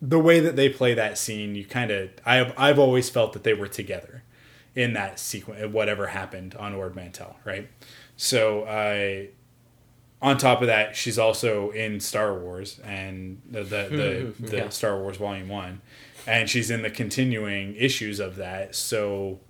the 0.00 0.18
way 0.18 0.40
that 0.40 0.56
they 0.56 0.68
play 0.68 0.94
that 0.94 1.18
scene, 1.18 1.54
you 1.54 1.64
kind 1.64 1.90
of 1.90 2.10
I've 2.24 2.52
I've 2.56 2.78
always 2.78 3.10
felt 3.10 3.32
that 3.34 3.44
they 3.44 3.54
were 3.54 3.68
together 3.68 4.24
in 4.74 4.94
that 4.94 5.18
sequence, 5.18 5.72
whatever 5.72 6.08
happened 6.08 6.54
on 6.54 6.74
Ord 6.74 6.96
Mantell, 6.96 7.36
right? 7.44 7.68
So 8.16 8.64
I. 8.68 9.28
on 10.22 10.38
top 10.38 10.60
of 10.62 10.68
that, 10.68 10.94
she's 10.96 11.18
also 11.18 11.70
in 11.72 11.98
Star 12.00 12.32
Wars 12.38 12.78
and 12.84 13.42
the 13.50 13.62
the, 13.64 14.32
the, 14.40 14.46
the 14.46 14.56
Yeah. 14.56 14.68
Star 14.70 14.96
Wars 14.98 15.16
Volume 15.18 15.48
One, 15.48 15.80
and 16.26 16.48
she's 16.48 16.70
in 16.70 16.82
the 16.82 16.90
continuing 16.90 17.74
issues 17.76 18.20
of 18.20 18.36
that. 18.36 18.74
So, 18.76 19.40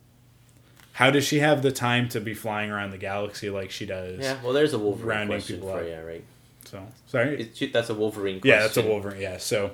how 0.95 1.11
does 1.11 1.25
she 1.25 1.41
have 1.41 1.63
the 1.63 1.73
time 1.73 2.09
to 2.11 2.21
be 2.21 2.33
flying 2.35 2.71
around 2.71 2.91
the 2.91 2.99
galaxy 2.99 3.51
like 3.51 3.71
she 3.71 3.85
does? 3.87 4.21
Yeah, 4.21 4.39
well, 4.43 4.53
there's 4.55 4.73
a 4.73 4.79
Wolverine 4.79 5.09
Rounding 5.09 5.37
question 5.37 5.57
people 5.57 5.71
for 5.71 5.81
up. 5.81 5.87
you, 5.87 6.01
right? 6.07 6.25
So 6.65 6.87
sorry. 7.07 7.51
It, 7.61 7.73
that's 7.73 7.91
a 7.91 7.95
Wolverine 7.95 8.41
question. 8.41 8.49
yeah, 8.57 8.63
that's 8.63 8.77
a 8.79 8.83
Wolverine. 8.83 9.21
Yeah. 9.21 9.37
So, 9.37 9.73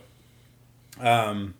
um, 1.00 1.54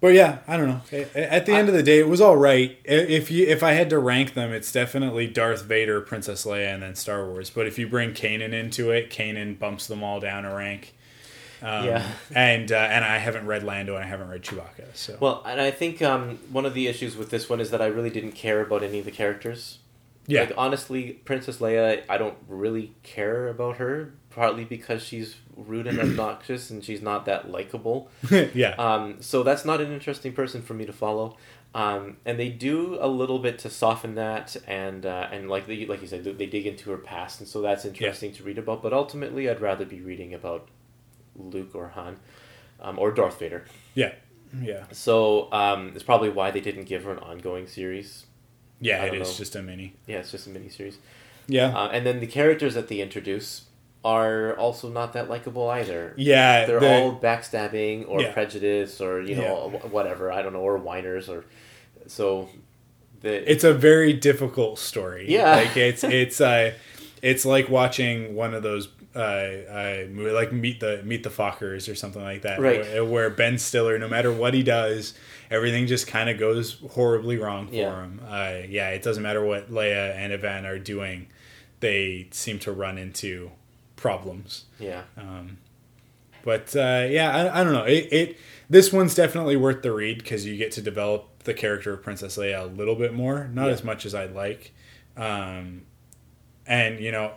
but 0.00 0.08
yeah, 0.14 0.38
I 0.46 0.56
don't 0.56 0.68
know. 0.68 0.80
At 1.14 1.46
the 1.46 1.52
end 1.52 1.68
of 1.68 1.74
the 1.74 1.82
day, 1.82 1.98
it 1.98 2.08
was 2.08 2.20
all 2.20 2.36
right. 2.36 2.78
If 2.84 3.30
you 3.30 3.46
if 3.46 3.62
I 3.62 3.72
had 3.72 3.90
to 3.90 3.98
rank 3.98 4.34
them, 4.34 4.52
it's 4.52 4.70
definitely 4.72 5.26
Darth 5.26 5.62
Vader, 5.64 6.00
Princess 6.00 6.44
Leia, 6.44 6.72
and 6.74 6.82
then 6.82 6.94
Star 6.94 7.26
Wars. 7.26 7.50
But 7.50 7.66
if 7.66 7.78
you 7.78 7.88
bring 7.88 8.10
Kanan 8.12 8.52
into 8.52 8.90
it, 8.90 9.10
Kanan 9.10 9.58
bumps 9.58 9.86
them 9.86 10.02
all 10.02 10.20
down 10.20 10.44
a 10.44 10.54
rank. 10.54 10.94
Um, 11.62 11.86
Yeah. 11.86 12.06
and 12.34 12.70
uh, 12.70 12.76
and 12.76 13.02
I 13.04 13.16
haven't 13.16 13.46
read 13.46 13.62
Lando 13.62 13.94
and 13.96 14.04
I 14.04 14.08
haven't 14.08 14.28
read 14.28 14.42
Chewbacca. 14.42 14.94
So 14.94 15.16
Well, 15.18 15.42
and 15.46 15.58
I 15.60 15.70
think 15.70 16.02
um, 16.02 16.38
one 16.52 16.66
of 16.66 16.74
the 16.74 16.86
issues 16.86 17.16
with 17.16 17.30
this 17.30 17.48
one 17.48 17.60
is 17.60 17.70
that 17.70 17.80
I 17.80 17.86
really 17.86 18.10
didn't 18.10 18.32
care 18.32 18.60
about 18.60 18.82
any 18.82 18.98
of 18.98 19.06
the 19.06 19.10
characters. 19.10 19.78
yeah, 20.26 20.40
Like 20.42 20.52
honestly, 20.58 21.12
Princess 21.24 21.56
Leia, 21.58 22.02
I 22.10 22.18
don't 22.18 22.36
really 22.46 22.92
care 23.02 23.48
about 23.48 23.78
her. 23.78 24.12
Partly 24.36 24.64
because 24.64 25.02
she's 25.02 25.36
rude 25.56 25.86
and 25.88 25.98
obnoxious, 26.06 26.70
and 26.70 26.84
she's 26.84 27.02
not 27.02 27.24
that 27.24 27.50
likable. 27.50 28.08
yeah, 28.54 28.74
Um, 28.78 29.16
so 29.20 29.42
that's 29.42 29.64
not 29.64 29.80
an 29.80 29.90
interesting 29.90 30.32
person 30.32 30.62
for 30.62 30.74
me 30.74 30.84
to 30.86 30.92
follow. 30.92 31.36
Um, 31.74 32.18
and 32.24 32.38
they 32.38 32.50
do 32.50 32.96
a 33.00 33.08
little 33.08 33.38
bit 33.38 33.58
to 33.60 33.70
soften 33.70 34.14
that, 34.14 34.54
and 34.66 35.04
uh, 35.04 35.28
and 35.32 35.50
like 35.50 35.66
they, 35.66 35.84
like 35.86 36.00
you 36.00 36.06
said, 36.06 36.24
they 36.24 36.46
dig 36.46 36.66
into 36.66 36.90
her 36.90 36.96
past, 36.98 37.40
and 37.40 37.48
so 37.48 37.60
that's 37.60 37.84
interesting 37.84 38.32
to 38.34 38.42
read 38.44 38.56
about. 38.58 38.82
But 38.82 38.92
ultimately, 38.92 39.48
I'd 39.50 39.60
rather 39.60 39.84
be 39.84 40.00
reading 40.00 40.32
about 40.32 40.68
Luke 41.34 41.74
or 41.74 41.88
Han, 41.88 42.16
um, 42.80 42.98
or 42.98 43.10
Darth 43.12 43.38
Vader. 43.38 43.64
yeah, 43.94 44.12
yeah, 44.62 44.84
So 44.92 45.52
um, 45.52 45.92
it's 45.94 46.04
probably 46.04 46.30
why 46.30 46.50
they 46.50 46.60
didn't 46.60 46.84
give 46.84 47.04
her 47.04 47.10
an 47.12 47.18
ongoing 47.18 47.66
series. 47.66 48.24
yeah. 48.80 49.02
It 49.04 49.14
is 49.14 49.28
know. 49.28 49.34
just 49.34 49.54
a 49.56 49.62
mini. 49.62 49.94
Yeah, 50.06 50.18
it's 50.18 50.30
just 50.30 50.46
a 50.46 50.50
mini 50.50 50.70
series. 50.70 50.96
Yeah, 51.46 51.76
Uh, 51.76 51.88
and 51.88 52.06
then 52.06 52.20
the 52.20 52.26
characters 52.26 52.72
that 52.74 52.88
they 52.88 53.00
introduce 53.00 53.65
are 54.14 54.54
also 54.56 54.88
not 54.88 55.12
that 55.14 55.28
likable 55.28 55.68
either. 55.68 56.14
yeah. 56.16 56.64
They're 56.66 56.80
the- 56.80 56.94
all 56.94 57.18
backstabbing 57.18 58.08
or 58.08 58.20
Yeah. 58.22 58.32
prejudice 58.32 59.00
or 59.00 59.20
you 59.20 59.34
know 59.36 59.70
wh- 59.70 59.92
whatever 59.92 60.30
I 60.30 60.42
don't 60.42 60.52
know 60.52 60.60
or 60.70 60.76
whiners 60.78 61.28
or 61.28 61.44
so. 62.06 62.48
The 63.22 63.50
it's 63.50 63.64
a 63.64 63.74
very 63.74 64.12
difficult 64.12 64.78
story. 64.78 65.26
Yeah. 65.28 65.56
like 65.56 65.76
it's 65.76 66.04
it's 66.04 66.40
uh, 66.40 66.72
it's 67.22 67.44
like 67.44 67.68
watching 67.68 68.34
one 68.36 68.54
of 68.54 68.62
those 68.62 68.88
uh, 69.16 69.18
uh 69.18 70.04
movie, 70.10 70.30
like 70.30 70.52
Meet 70.52 70.80
the 70.80 71.00
Meet 71.02 71.22
the 71.24 71.30
Fockers 71.30 71.90
or 71.90 71.94
something 71.94 72.22
like 72.22 72.42
that, 72.42 72.60
Right. 72.60 72.80
Where, 72.82 73.04
where 73.04 73.30
Ben 73.30 73.56
Stiller, 73.58 73.98
no 73.98 74.08
matter 74.08 74.30
what 74.30 74.52
he 74.54 74.62
does, 74.62 75.14
everything 75.50 75.86
just 75.86 76.06
kind 76.06 76.28
of 76.28 76.38
goes 76.38 76.76
horribly 76.92 77.38
wrong 77.38 77.68
for 77.68 77.74
Yeah. 77.74 78.02
him. 78.02 78.20
Uh, 78.28 78.58
yeah, 78.68 78.90
it 78.90 79.02
doesn't 79.02 79.22
matter 79.22 79.42
what 79.42 79.70
Leia 79.72 80.14
and 80.14 80.32
Evaan 80.34 80.64
are 80.66 80.78
doing, 80.78 81.28
they 81.80 82.28
seem 82.30 82.58
to 82.60 82.72
run 82.72 82.98
into 82.98 83.50
problems. 83.96 84.66
yeah 84.78 85.02
Um, 85.16 85.58
but 86.44 86.76
uh, 86.76 87.06
yeah, 87.10 87.34
I, 87.34 87.60
I 87.60 87.64
don't 87.64 87.72
know. 87.72 87.84
It, 87.84 88.12
it 88.12 88.38
this 88.70 88.92
one's 88.92 89.14
definitely 89.16 89.56
worth 89.56 89.82
the 89.82 89.92
read 89.92 90.18
because 90.18 90.46
you 90.46 90.56
get 90.56 90.70
to 90.72 90.82
develop 90.82 91.42
the 91.44 91.54
character 91.54 91.92
of 91.94 92.02
Princess 92.02 92.36
Leia 92.36 92.62
a 92.62 92.66
little 92.66 92.94
bit 92.94 93.12
more, 93.14 93.48
not 93.52 93.66
Yeah. 93.66 93.72
as 93.72 93.82
much 93.84 94.06
as 94.06 94.14
I'd 94.14 94.32
like. 94.32 94.72
Um, 95.16 95.82
and 96.66 97.00
you 97.00 97.10
know, 97.10 97.32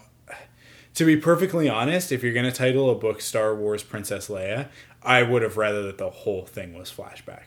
to 0.95 1.05
be 1.05 1.17
perfectly 1.17 1.69
honest, 1.69 2.11
if 2.11 2.21
you're 2.23 2.33
going 2.33 2.45
to 2.45 2.51
title 2.51 2.89
a 2.91 2.95
book 2.95 3.21
Star 3.21 3.55
Wars 3.55 3.83
Princess 3.83 4.27
Leia, 4.27 4.67
I 5.01 5.23
would 5.23 5.41
have 5.43 5.57
rather 5.57 5.81
that 5.83 5.97
the 5.97 6.09
whole 6.09 6.45
thing 6.45 6.73
was 6.77 6.91
flashback. 6.91 7.43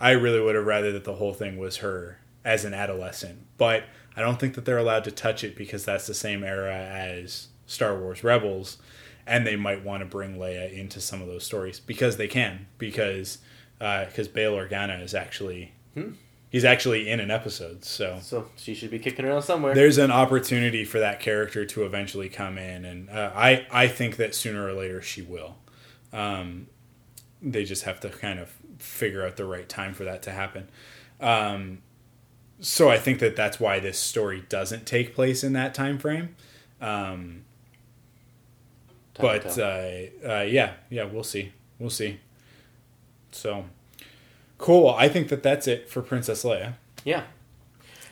I 0.00 0.10
really 0.12 0.40
would 0.40 0.54
have 0.54 0.66
rather 0.66 0.92
that 0.92 1.04
the 1.04 1.14
whole 1.14 1.32
thing 1.34 1.58
was 1.58 1.78
her 1.78 2.20
as 2.44 2.64
an 2.64 2.74
adolescent. 2.74 3.40
But 3.58 3.84
I 4.16 4.20
don't 4.20 4.38
think 4.38 4.54
that 4.54 4.64
they're 4.66 4.78
allowed 4.78 5.04
to 5.04 5.10
touch 5.10 5.42
it 5.42 5.56
because 5.56 5.84
that's 5.84 6.06
the 6.06 6.14
same 6.14 6.44
era 6.44 6.74
as 6.74 7.48
Star 7.66 7.98
Wars 7.98 8.22
Rebels, 8.24 8.78
and 9.26 9.46
they 9.46 9.56
might 9.56 9.84
want 9.84 10.00
to 10.00 10.06
bring 10.06 10.36
Leia 10.36 10.72
into 10.72 11.00
some 11.00 11.20
of 11.20 11.26
those 11.26 11.44
stories 11.44 11.80
because 11.80 12.16
they 12.16 12.28
can 12.28 12.66
because 12.78 13.38
because 13.78 14.28
Bail 14.28 14.54
Organa 14.54 15.02
is 15.02 15.14
actually 15.14 15.72
he's 16.50 16.64
actually 16.64 17.08
in 17.08 17.20
an 17.20 17.30
episode 17.30 17.84
so 17.84 18.18
so 18.22 18.46
she 18.56 18.74
should 18.74 18.90
be 18.90 18.98
kicking 18.98 19.24
around 19.24 19.42
somewhere. 19.42 19.74
there's 19.74 19.98
an 19.98 20.10
opportunity 20.10 20.84
for 20.84 20.98
that 20.98 21.20
character 21.20 21.64
to 21.64 21.84
eventually 21.84 22.28
come 22.28 22.56
in, 22.58 22.84
and 22.84 23.10
uh, 23.10 23.32
I 23.34 23.66
I 23.70 23.88
think 23.88 24.16
that 24.16 24.34
sooner 24.34 24.64
or 24.66 24.72
later 24.72 25.02
she 25.02 25.22
will. 25.22 25.56
Um, 26.12 26.68
they 27.42 27.64
just 27.64 27.82
have 27.84 28.00
to 28.00 28.08
kind 28.08 28.38
of 28.38 28.50
figure 28.78 29.26
out 29.26 29.36
the 29.36 29.44
right 29.44 29.68
time 29.68 29.92
for 29.94 30.04
that 30.04 30.22
to 30.22 30.30
happen. 30.30 30.68
Um, 31.20 31.82
so 32.60 32.88
I 32.88 32.98
think 32.98 33.18
that 33.18 33.36
that's 33.36 33.58
why 33.60 33.80
this 33.80 33.98
story 33.98 34.44
doesn't 34.48 34.86
take 34.86 35.14
place 35.14 35.42
in 35.44 35.52
that 35.54 35.74
time 35.74 35.98
frame. 35.98 36.36
Um, 36.80 37.44
but 39.18 39.58
uh, 39.58 40.28
uh, 40.28 40.42
yeah, 40.42 40.74
yeah, 40.90 41.04
we'll 41.04 41.24
see, 41.24 41.52
we'll 41.78 41.90
see. 41.90 42.20
So 43.32 43.64
cool. 44.58 44.88
I 44.88 45.08
think 45.08 45.28
that 45.28 45.42
that's 45.42 45.66
it 45.66 45.88
for 45.88 46.02
Princess 46.02 46.44
Leia. 46.44 46.74
yeah. 47.04 47.24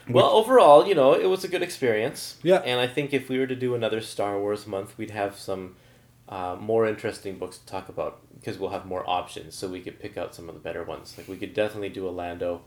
Well, 0.07 0.27
overall, 0.27 0.87
you 0.87 0.95
know, 0.95 1.14
it 1.14 1.27
was 1.31 1.45
a 1.45 1.49
good 1.49 1.62
experience. 1.62 2.37
Yeah. 2.43 2.59
And 2.59 2.79
I 2.79 2.87
think 2.87 3.14
if 3.14 3.31
we 3.31 3.38
were 3.38 3.47
to 3.47 3.57
do 3.57 3.75
another 3.75 4.03
Star 4.03 4.38
Wars 4.38 4.67
month, 4.67 4.99
we'd 4.99 5.12
have 5.12 5.38
some 5.38 5.77
uh, 6.29 6.57
more 6.61 6.87
interesting 6.87 7.38
books 7.38 7.57
to 7.57 7.67
talk 7.67 7.88
about 7.88 8.21
because 8.35 8.59
we'll 8.59 8.71
have 8.71 8.85
more 8.85 9.09
options, 9.09 9.55
so 9.55 9.67
we 9.69 9.81
could 9.81 9.99
pick 9.99 10.19
out 10.19 10.35
some 10.35 10.49
of 10.51 10.55
the 10.55 10.61
better 10.61 10.85
ones. 10.85 11.14
Like 11.17 11.29
we 11.29 11.38
could 11.38 11.55
definitely 11.55 11.88
do 11.88 12.07
a 12.07 12.11
Lando, 12.11 12.62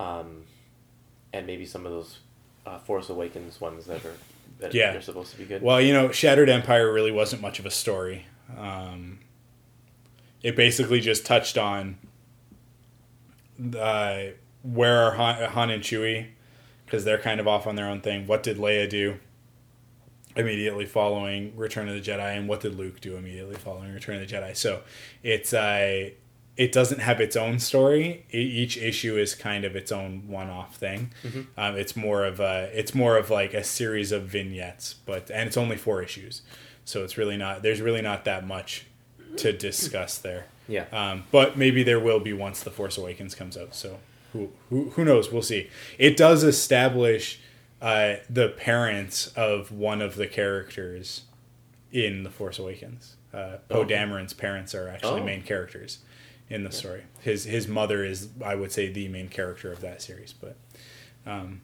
um, 0.00 0.42
and 1.32 1.46
maybe 1.46 1.64
some 1.64 1.86
of 1.86 1.92
those 1.92 2.18
uh, 2.66 2.78
Force 2.78 3.08
Awakens 3.08 3.60
ones 3.60 3.86
that 3.86 4.04
are 4.04 4.16
that 4.58 4.72
Yeah. 4.74 4.92
they're 4.92 5.00
supposed 5.02 5.32
to 5.32 5.38
be 5.38 5.44
good. 5.44 5.62
Well, 5.62 5.80
you 5.80 5.92
know, 5.92 6.10
Shattered 6.10 6.48
Empire 6.48 6.92
really 6.92 7.12
wasn't 7.12 7.42
much 7.42 7.58
of 7.58 7.66
a 7.66 7.70
story. 7.70 8.26
Um, 8.56 9.18
it 10.42 10.54
basically 10.56 11.00
just 11.00 11.26
touched 11.26 11.58
on 11.58 11.98
uh, 13.78 14.22
where 14.62 15.02
are 15.02 15.12
Han, 15.12 15.50
Han 15.50 15.70
and 15.70 15.82
Chewie, 15.82 16.28
because 16.84 17.04
they're 17.04 17.18
kind 17.18 17.40
of 17.40 17.48
off 17.48 17.66
on 17.66 17.74
their 17.76 17.86
own 17.88 18.00
thing. 18.00 18.26
What 18.26 18.42
did 18.42 18.58
Leia 18.58 18.88
do 18.88 19.16
immediately 20.36 20.84
following 20.84 21.56
Return 21.56 21.88
of 21.88 21.94
the 21.94 22.00
Jedi, 22.00 22.36
and 22.36 22.48
what 22.48 22.60
did 22.60 22.76
Luke 22.76 23.00
do 23.00 23.16
immediately 23.16 23.56
following 23.56 23.92
Return 23.92 24.20
of 24.20 24.28
the 24.28 24.34
Jedi? 24.34 24.54
So 24.56 24.82
it's 25.22 25.52
uh, 25.54 26.10
it 26.56 26.72
doesn't 26.72 27.00
have 27.00 27.20
its 27.20 27.36
own 27.36 27.58
story. 27.58 28.24
Each 28.30 28.76
issue 28.78 29.16
is 29.18 29.34
kind 29.34 29.64
of 29.64 29.76
its 29.76 29.92
own 29.92 30.26
one-off 30.28 30.76
thing. 30.76 31.10
Um, 31.56 31.76
it's 31.76 31.94
more 31.96 32.24
of 32.24 32.40
a 32.40 32.70
it's 32.72 32.94
more 32.94 33.16
of 33.18 33.28
like 33.30 33.52
a 33.54 33.62
series 33.64 34.10
of 34.12 34.22
vignettes, 34.24 34.94
but 35.04 35.30
and 35.30 35.46
it's 35.48 35.56
only 35.56 35.76
four 35.76 36.02
issues, 36.02 36.42
so 36.84 37.04
it's 37.04 37.18
really 37.18 37.36
not 37.36 37.62
there's 37.62 37.80
really 37.80 38.02
not 38.02 38.24
that 38.24 38.46
much 38.46 38.86
to 39.38 39.52
discuss 39.52 40.16
there. 40.18 40.46
yeah. 40.66 40.86
Um, 40.92 41.24
but 41.30 41.58
maybe 41.58 41.82
there 41.82 42.00
will 42.00 42.20
be 42.20 42.32
once 42.32 42.62
the 42.62 42.70
Force 42.70 42.96
Awakens 42.96 43.34
comes 43.34 43.56
out. 43.58 43.74
So 43.74 43.98
who 44.32 44.50
who, 44.70 44.90
who 44.90 45.04
knows? 45.04 45.30
We'll 45.30 45.42
see. 45.42 45.68
It 45.98 46.16
does 46.16 46.42
establish 46.42 47.38
uh, 47.82 48.14
the 48.30 48.48
parents 48.48 49.26
of 49.36 49.70
one 49.70 50.00
of 50.00 50.16
the 50.16 50.26
characters 50.26 51.22
in 51.92 52.22
the 52.24 52.30
Force 52.30 52.58
Awakens. 52.58 53.16
Uh, 53.34 53.58
Poe 53.68 53.80
Okay. 53.80 53.94
Dameron's 53.94 54.32
parents 54.32 54.74
are 54.74 54.88
actually 54.88 55.20
Oh. 55.20 55.24
main 55.24 55.42
characters 55.42 55.98
in 56.48 56.64
the 56.64 56.72
story. 56.72 57.02
His 57.20 57.44
his 57.44 57.66
mother 57.68 58.04
is, 58.04 58.28
I 58.44 58.54
would 58.54 58.72
say, 58.72 58.88
the 58.90 59.08
main 59.08 59.28
character 59.28 59.72
of 59.72 59.80
that 59.80 60.02
series. 60.02 60.32
But 60.32 60.56
um, 61.26 61.60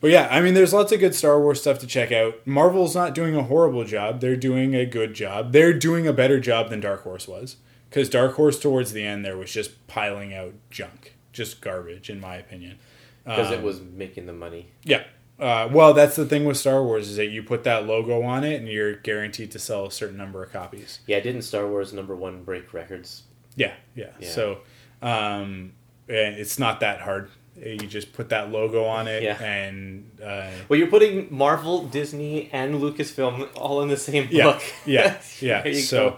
but 0.00 0.10
yeah, 0.10 0.28
I 0.30 0.40
mean, 0.40 0.54
there's 0.54 0.72
lots 0.72 0.92
of 0.92 1.00
good 1.00 1.14
Star 1.14 1.40
Wars 1.40 1.60
stuff 1.60 1.78
to 1.80 1.86
check 1.86 2.12
out. 2.12 2.46
Marvel's 2.46 2.94
not 2.94 3.14
doing 3.14 3.34
a 3.36 3.42
horrible 3.42 3.84
job; 3.84 4.20
they're 4.20 4.36
doing 4.36 4.74
a 4.74 4.84
good 4.86 5.14
job. 5.14 5.52
They're 5.52 5.72
doing 5.72 6.06
a 6.06 6.12
better 6.12 6.40
job 6.40 6.70
than 6.70 6.80
Dark 6.80 7.02
Horse 7.04 7.26
was, 7.28 7.56
because 7.90 8.08
Dark 8.08 8.34
Horse 8.34 8.58
towards 8.58 8.92
the 8.92 9.02
end 9.04 9.24
there 9.24 9.36
was 9.36 9.52
just 9.52 9.86
piling 9.86 10.34
out 10.34 10.54
junk, 10.70 11.14
just 11.32 11.60
garbage, 11.60 12.10
in 12.10 12.20
my 12.20 12.36
opinion. 12.36 12.78
Because 13.24 13.50
it 13.50 13.58
Um, 13.60 13.64
was 13.64 13.80
making 13.80 14.26
the 14.26 14.34
money. 14.34 14.68
yeah. 14.82 15.04
Uh, 15.36 15.68
well, 15.72 15.92
that's 15.92 16.14
the 16.14 16.24
thing 16.26 16.44
with 16.44 16.56
Star 16.56 16.84
Wars 16.84 17.08
is 17.08 17.16
that 17.16 17.26
you 17.26 17.42
put 17.42 17.64
that 17.64 17.86
logo 17.86 18.22
on 18.22 18.44
it, 18.44 18.60
and 18.60 18.68
you're 18.68 18.94
guaranteed 18.94 19.50
to 19.50 19.58
sell 19.58 19.86
a 19.86 19.90
certain 19.90 20.16
number 20.16 20.44
of 20.44 20.52
copies. 20.52 21.00
Yeah, 21.06 21.18
didn't 21.18 21.42
Star 21.42 21.66
Wars 21.66 21.92
number 21.92 22.14
one 22.14 22.44
break 22.44 22.72
records? 22.72 23.24
Yeah, 23.56 23.72
yeah. 23.94 24.06
Yeah. 24.18 24.28
So, 24.30 24.58
um, 25.02 25.72
it's 26.08 26.58
not 26.58 26.80
that 26.80 27.00
hard. 27.00 27.30
You 27.56 27.76
just 27.78 28.12
put 28.12 28.30
that 28.30 28.50
logo 28.50 28.84
on 28.84 29.06
it, 29.06 29.22
Yeah. 29.22 29.40
and 29.42 30.10
uh, 30.22 30.50
Well, 30.68 30.78
you're 30.78 30.88
putting 30.88 31.28
Marvel, 31.30 31.84
Disney, 31.86 32.50
and 32.52 32.74
Lucasfilm 32.76 33.48
all 33.54 33.80
in 33.82 33.88
the 33.88 33.96
same 33.96 34.26
yeah, 34.30 34.44
book. 34.44 34.62
yeah, 34.84 35.18
yeah. 35.40 35.64
You 35.66 35.74
so, 35.74 36.10
go. 36.10 36.16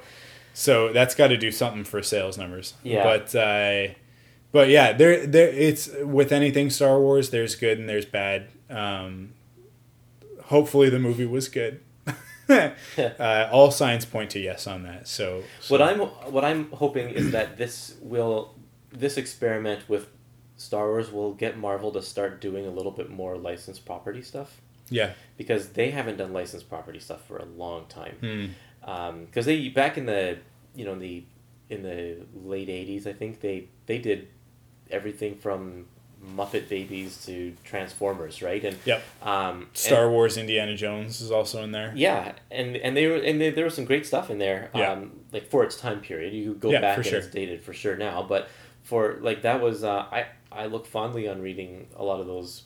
so 0.55 0.93
that's 0.95 1.15
got 1.15 1.29
to 1.29 1.37
do 1.37 1.51
something 1.53 1.85
for 1.85 2.03
sales 2.03 2.39
numbers. 2.39 2.73
Yeah. 2.83 3.03
But, 3.05 3.35
uh, 3.35 3.93
but 4.51 4.71
yeah, 4.71 4.93
there, 4.95 5.27
there. 5.27 5.49
It's 5.49 5.91
with 6.03 6.33
anything 6.33 6.71
Star 6.71 6.99
Wars. 6.99 7.29
There's 7.31 7.55
good 7.55 7.79
and 7.79 7.87
there's 7.89 8.07
bad. 8.07 8.47
Um, 8.71 9.35
hopefully, 10.45 10.89
the 10.89 10.99
movie 10.99 11.27
was 11.27 11.49
good. 11.51 11.81
uh, 13.19 13.49
all 13.51 13.71
signs 13.71 14.05
point 14.05 14.31
to 14.31 14.39
yes 14.39 14.67
on 14.67 14.83
that. 14.85 15.09
So, 15.09 15.43
so 15.61 15.75
What 15.75 15.83
I'm 15.83 16.01
what 16.01 16.45
I'm 16.45 16.71
hoping 16.73 17.11
is 17.11 17.33
that 17.33 17.57
this 17.59 17.97
will 18.01 18.55
this 18.91 19.17
experiment 19.17 19.89
with 19.89 20.09
Star 20.57 20.87
Wars 20.87 21.11
will 21.11 21.35
get 21.35 21.59
Marvel 21.59 21.93
to 21.93 22.03
start 22.03 22.41
doing 22.41 22.67
a 22.67 22.71
little 22.71 22.93
bit 22.93 23.11
more 23.11 23.37
licensed 23.37 23.85
property 23.85 24.23
stuff 24.23 24.61
yeah, 24.89 25.13
because 25.37 25.71
they 25.71 25.91
haven't 25.91 26.17
done 26.19 26.33
licensed 26.33 26.69
property 26.69 26.99
stuff 26.99 27.27
for 27.27 27.39
a 27.39 27.45
long 27.45 27.87
time. 27.87 28.17
Hmm. 28.21 29.25
Because 29.25 29.47
they 29.47 29.69
back 29.69 29.99
in 29.99 30.07
the 30.07 30.39
you 30.75 30.85
know 30.85 30.93
in 30.93 30.99
the 31.01 31.25
in 31.69 31.83
the 31.83 32.19
late 32.35 32.69
'80s, 32.69 33.07
I 33.07 33.13
think 33.13 33.41
they 33.41 33.69
they 33.87 33.99
did 33.99 34.29
everything 34.91 35.37
from 35.37 35.87
Muppet 36.37 36.69
Babies 36.69 37.25
to 37.27 37.55
Transformers, 37.65 38.43
right? 38.43 38.65
And 38.65 38.77
Yep. 38.85 39.03
um, 39.23 39.69
Star 39.75 40.05
and- 40.05 40.13
Wars 40.13 40.37
Indiana 40.37 40.75
Jones 40.77 41.21
is 41.21 41.31
also 41.31 41.63
in 41.63 41.73
there. 41.73 41.93
yeah, 41.95 42.33
and 42.51 42.77
and 42.77 42.97
they 42.97 43.07
were 43.07 43.17
and 43.17 43.41
they, 43.41 43.51
there 43.51 43.65
was 43.65 43.75
some 43.75 43.85
great 43.85 44.07
stuff 44.07 44.31
in 44.31 44.39
there. 44.39 44.71
Yeah. 44.75 44.93
Um, 44.93 45.21
like 45.33 45.49
for 45.49 45.63
its 45.63 45.77
time 45.81 46.01
period, 46.01 46.33
you 46.33 46.53
could 46.53 46.61
go 46.61 46.71
Yeah, 46.71 46.81
back 46.81 46.97
and 46.97 47.07
sure. 47.07 47.19
it's 47.19 47.29
dated 47.29 47.63
for 47.63 47.73
sure 47.73 47.97
now. 47.97 48.23
But 48.29 48.49
for 48.83 49.19
like 49.21 49.43
that 49.43 49.61
was 49.61 49.85
uh, 49.85 50.07
I 50.11 50.27
I 50.51 50.67
look 50.67 50.87
fondly 50.87 51.29
on 51.29 51.41
reading 51.43 51.89
a 51.97 52.03
lot 52.03 52.21
of 52.21 52.27
those 52.27 52.63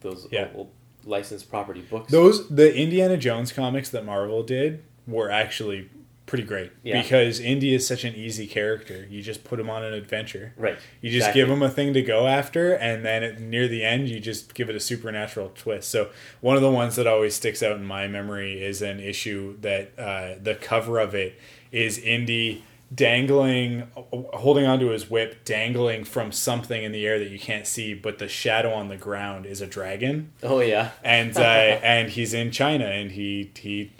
those 0.00 0.28
Yeah. 0.30 0.48
old 0.54 0.70
licensed 1.04 1.50
property 1.50 1.80
books. 1.80 2.10
Those 2.12 2.48
the 2.48 2.74
Indiana 2.74 3.16
Jones 3.16 3.52
comics 3.52 3.90
that 3.90 4.04
Marvel 4.04 4.42
did 4.42 4.84
were 5.06 5.30
actually 5.30 5.88
pretty 6.26 6.44
great 6.44 6.70
Yeah. 6.82 7.02
because 7.02 7.40
Indy 7.40 7.74
is 7.74 7.86
such 7.86 8.04
an 8.04 8.14
easy 8.14 8.46
character. 8.46 9.06
You 9.10 9.22
just 9.22 9.44
put 9.44 9.58
him 9.60 9.68
on 9.68 9.84
an 9.84 9.92
adventure. 9.92 10.54
right. 10.56 10.78
You 11.00 11.10
just 11.10 11.28
exactly. 11.28 11.40
give 11.42 11.50
him 11.50 11.62
a 11.62 11.68
thing 11.68 11.92
to 11.94 12.02
go 12.02 12.26
after, 12.26 12.72
and 12.74 13.04
then 13.04 13.22
at, 13.22 13.40
near 13.40 13.68
the 13.68 13.84
end, 13.84 14.08
you 14.08 14.20
just 14.20 14.54
give 14.54 14.70
it 14.70 14.76
a 14.76 14.80
supernatural 14.80 15.52
twist. 15.54 15.88
So 15.90 16.10
one 16.40 16.56
of 16.56 16.62
the 16.62 16.70
ones 16.70 16.96
that 16.96 17.06
always 17.06 17.34
sticks 17.34 17.62
out 17.62 17.76
in 17.76 17.84
my 17.84 18.06
memory 18.08 18.62
is 18.62 18.80
an 18.82 19.00
issue 19.00 19.56
that 19.60 19.92
uh, 19.98 20.34
the 20.40 20.54
cover 20.54 20.98
of 21.00 21.14
it 21.14 21.38
is 21.72 21.98
Indy 21.98 22.64
dangling, 22.94 23.88
holding 24.34 24.66
onto 24.66 24.88
his 24.88 25.10
whip, 25.10 25.44
dangling 25.44 26.04
from 26.04 26.30
something 26.30 26.82
in 26.82 26.92
the 26.92 27.06
air 27.06 27.18
that 27.18 27.30
you 27.30 27.38
can't 27.38 27.66
see, 27.66 27.94
but 27.94 28.18
the 28.18 28.28
shadow 28.28 28.72
on 28.72 28.88
the 28.88 28.96
ground 28.96 29.46
is 29.46 29.60
a 29.60 29.66
dragon 29.66 30.30
Oh 30.42 30.60
yeah. 30.60 30.90
and 31.02 31.36
uh, 31.36 31.40
and 31.40 32.10
he's 32.10 32.34
in 32.34 32.50
China 32.50 32.84
and 32.84 33.10
he, 33.12 33.50
he 33.58 33.72
he 33.72 33.92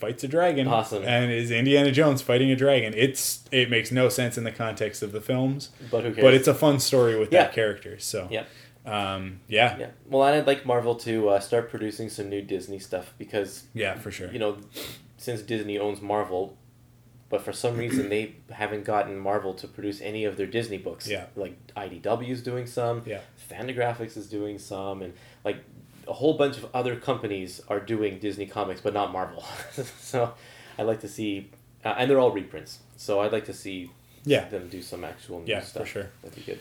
fights 0.00 0.24
a 0.24 0.28
dragon. 0.28 0.66
Awesome. 0.66 1.04
And 1.04 1.30
is 1.30 1.50
Indiana 1.50 1.92
Jones 1.92 2.22
fighting 2.22 2.50
a 2.50 2.56
dragon? 2.56 2.94
It's 2.96 3.44
it 3.52 3.70
makes 3.70 3.92
no 3.92 4.08
sense 4.08 4.36
in 4.38 4.44
the 4.44 4.50
context 4.52 5.02
of 5.02 5.12
the 5.12 5.20
films, 5.20 5.70
But 5.90 6.04
who 6.04 6.12
cares? 6.14 6.24
but 6.24 6.34
it's 6.34 6.48
a 6.48 6.54
fun 6.54 6.80
story 6.80 7.18
with 7.18 7.32
Yeah. 7.32 7.42
that 7.44 7.52
character. 7.52 7.98
So 7.98 8.26
yeah. 8.30 8.44
um, 8.86 9.40
yeah, 9.46 9.76
yeah. 9.78 9.90
Well, 10.08 10.24
and 10.26 10.36
I'd 10.36 10.46
like 10.46 10.64
Marvel 10.66 10.94
to 10.96 11.28
uh, 11.28 11.40
start 11.40 11.70
producing 11.70 12.08
some 12.08 12.28
new 12.30 12.42
Disney 12.42 12.78
stuff 12.78 13.12
because 13.18 13.64
yeah, 13.74 13.94
for 13.96 14.10
sure. 14.10 14.32
you 14.32 14.38
know, 14.38 14.58
since 15.18 15.42
Disney 15.42 15.78
owns 15.78 16.00
Marvel, 16.00 16.56
but 17.28 17.42
for 17.42 17.52
some 17.52 17.76
reason 17.76 18.08
they 18.08 18.34
haven't 18.50 18.84
gotten 18.84 19.18
Marvel 19.18 19.52
to 19.54 19.68
produce 19.68 20.00
any 20.00 20.24
of 20.24 20.36
their 20.36 20.46
Disney 20.46 20.78
books. 20.78 21.06
Yeah. 21.06 21.26
Like 21.36 21.54
IDW 21.76 22.30
is 22.30 22.42
doing 22.42 22.66
some. 22.66 23.02
Yeah. 23.06 23.20
Fantagraphics 23.50 24.16
is 24.16 24.28
doing 24.28 24.58
some, 24.58 25.02
and 25.02 25.12
like 25.44 25.58
a 26.10 26.12
whole 26.12 26.34
bunch 26.34 26.56
of 26.58 26.66
other 26.74 26.96
companies 26.96 27.60
are 27.68 27.80
doing 27.80 28.18
Disney 28.18 28.46
comics, 28.46 28.80
but 28.80 28.92
not 28.92 29.12
Marvel. 29.12 29.44
so 30.00 30.34
I'd 30.76 30.82
like 30.84 31.00
to 31.00 31.08
see, 31.08 31.50
uh, 31.84 31.94
and 31.96 32.10
they're 32.10 32.18
all 32.20 32.32
reprints. 32.32 32.80
So 32.96 33.20
I'd 33.20 33.32
like 33.32 33.46
to 33.46 33.54
see 33.54 33.90
Yeah. 34.24 34.48
them 34.48 34.68
do 34.68 34.82
some 34.82 35.04
actual 35.04 35.40
new 35.40 35.46
Yeah, 35.52 35.60
for 35.60 35.66
stuff. 35.66 35.88
sure. 35.88 36.10
That'd 36.22 36.36
be 36.36 36.42
good. 36.42 36.58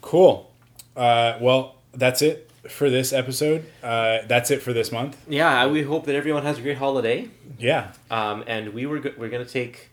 Cool. 0.00 0.50
Uh, 0.96 1.38
well, 1.40 1.76
that's 1.92 2.22
it 2.22 2.50
for 2.68 2.88
this 2.88 3.12
episode. 3.12 3.64
Uh, 3.82 4.18
that's 4.28 4.50
it 4.50 4.62
for 4.62 4.72
this 4.72 4.90
month. 4.92 5.16
Yeah, 5.28 5.66
we 5.66 5.82
hope 5.82 6.06
that 6.06 6.14
everyone 6.14 6.44
has 6.44 6.58
a 6.58 6.62
great 6.62 6.78
holiday. 6.78 7.28
Yeah, 7.58 7.92
Um, 8.10 8.44
and 8.46 8.72
we 8.74 8.86
were 8.86 9.00
go- 9.00 9.12
we're 9.18 9.28
gonna 9.28 9.44
take 9.44 9.90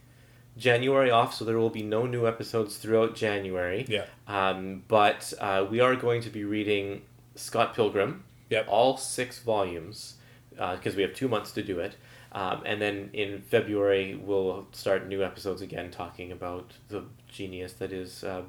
January 0.56 1.10
off, 1.10 1.34
so 1.34 1.44
there 1.44 1.58
will 1.58 1.70
be 1.70 1.82
no 1.82 2.06
new 2.06 2.26
episodes 2.26 2.76
throughout 2.76 3.14
January. 3.14 3.84
yeah, 3.88 4.04
Um, 4.28 4.82
but 4.88 5.32
uh, 5.40 5.66
we 5.70 5.80
are 5.80 5.96
going 5.96 6.22
to 6.22 6.30
be 6.30 6.44
reading 6.44 7.02
Scott 7.36 7.74
Pilgrim, 7.74 8.24
Yep. 8.52 8.66
all 8.68 8.96
six 8.96 9.38
volumes, 9.40 10.14
because 10.50 10.94
we 10.94 11.02
have 11.02 11.14
two 11.14 11.28
months 11.28 11.50
to 11.52 11.62
do 11.62 11.80
it. 11.80 11.96
Um, 12.32 12.62
and 12.64 12.80
then 12.80 13.10
in 13.12 13.42
February 13.42 14.14
we'll 14.14 14.66
start 14.72 15.06
new 15.06 15.22
episodes 15.22 15.60
again, 15.60 15.90
talking 15.90 16.32
about 16.32 16.72
the 16.88 17.04
genius 17.28 17.74
that 17.74 17.92
is 17.92 18.24
uh, 18.24 18.42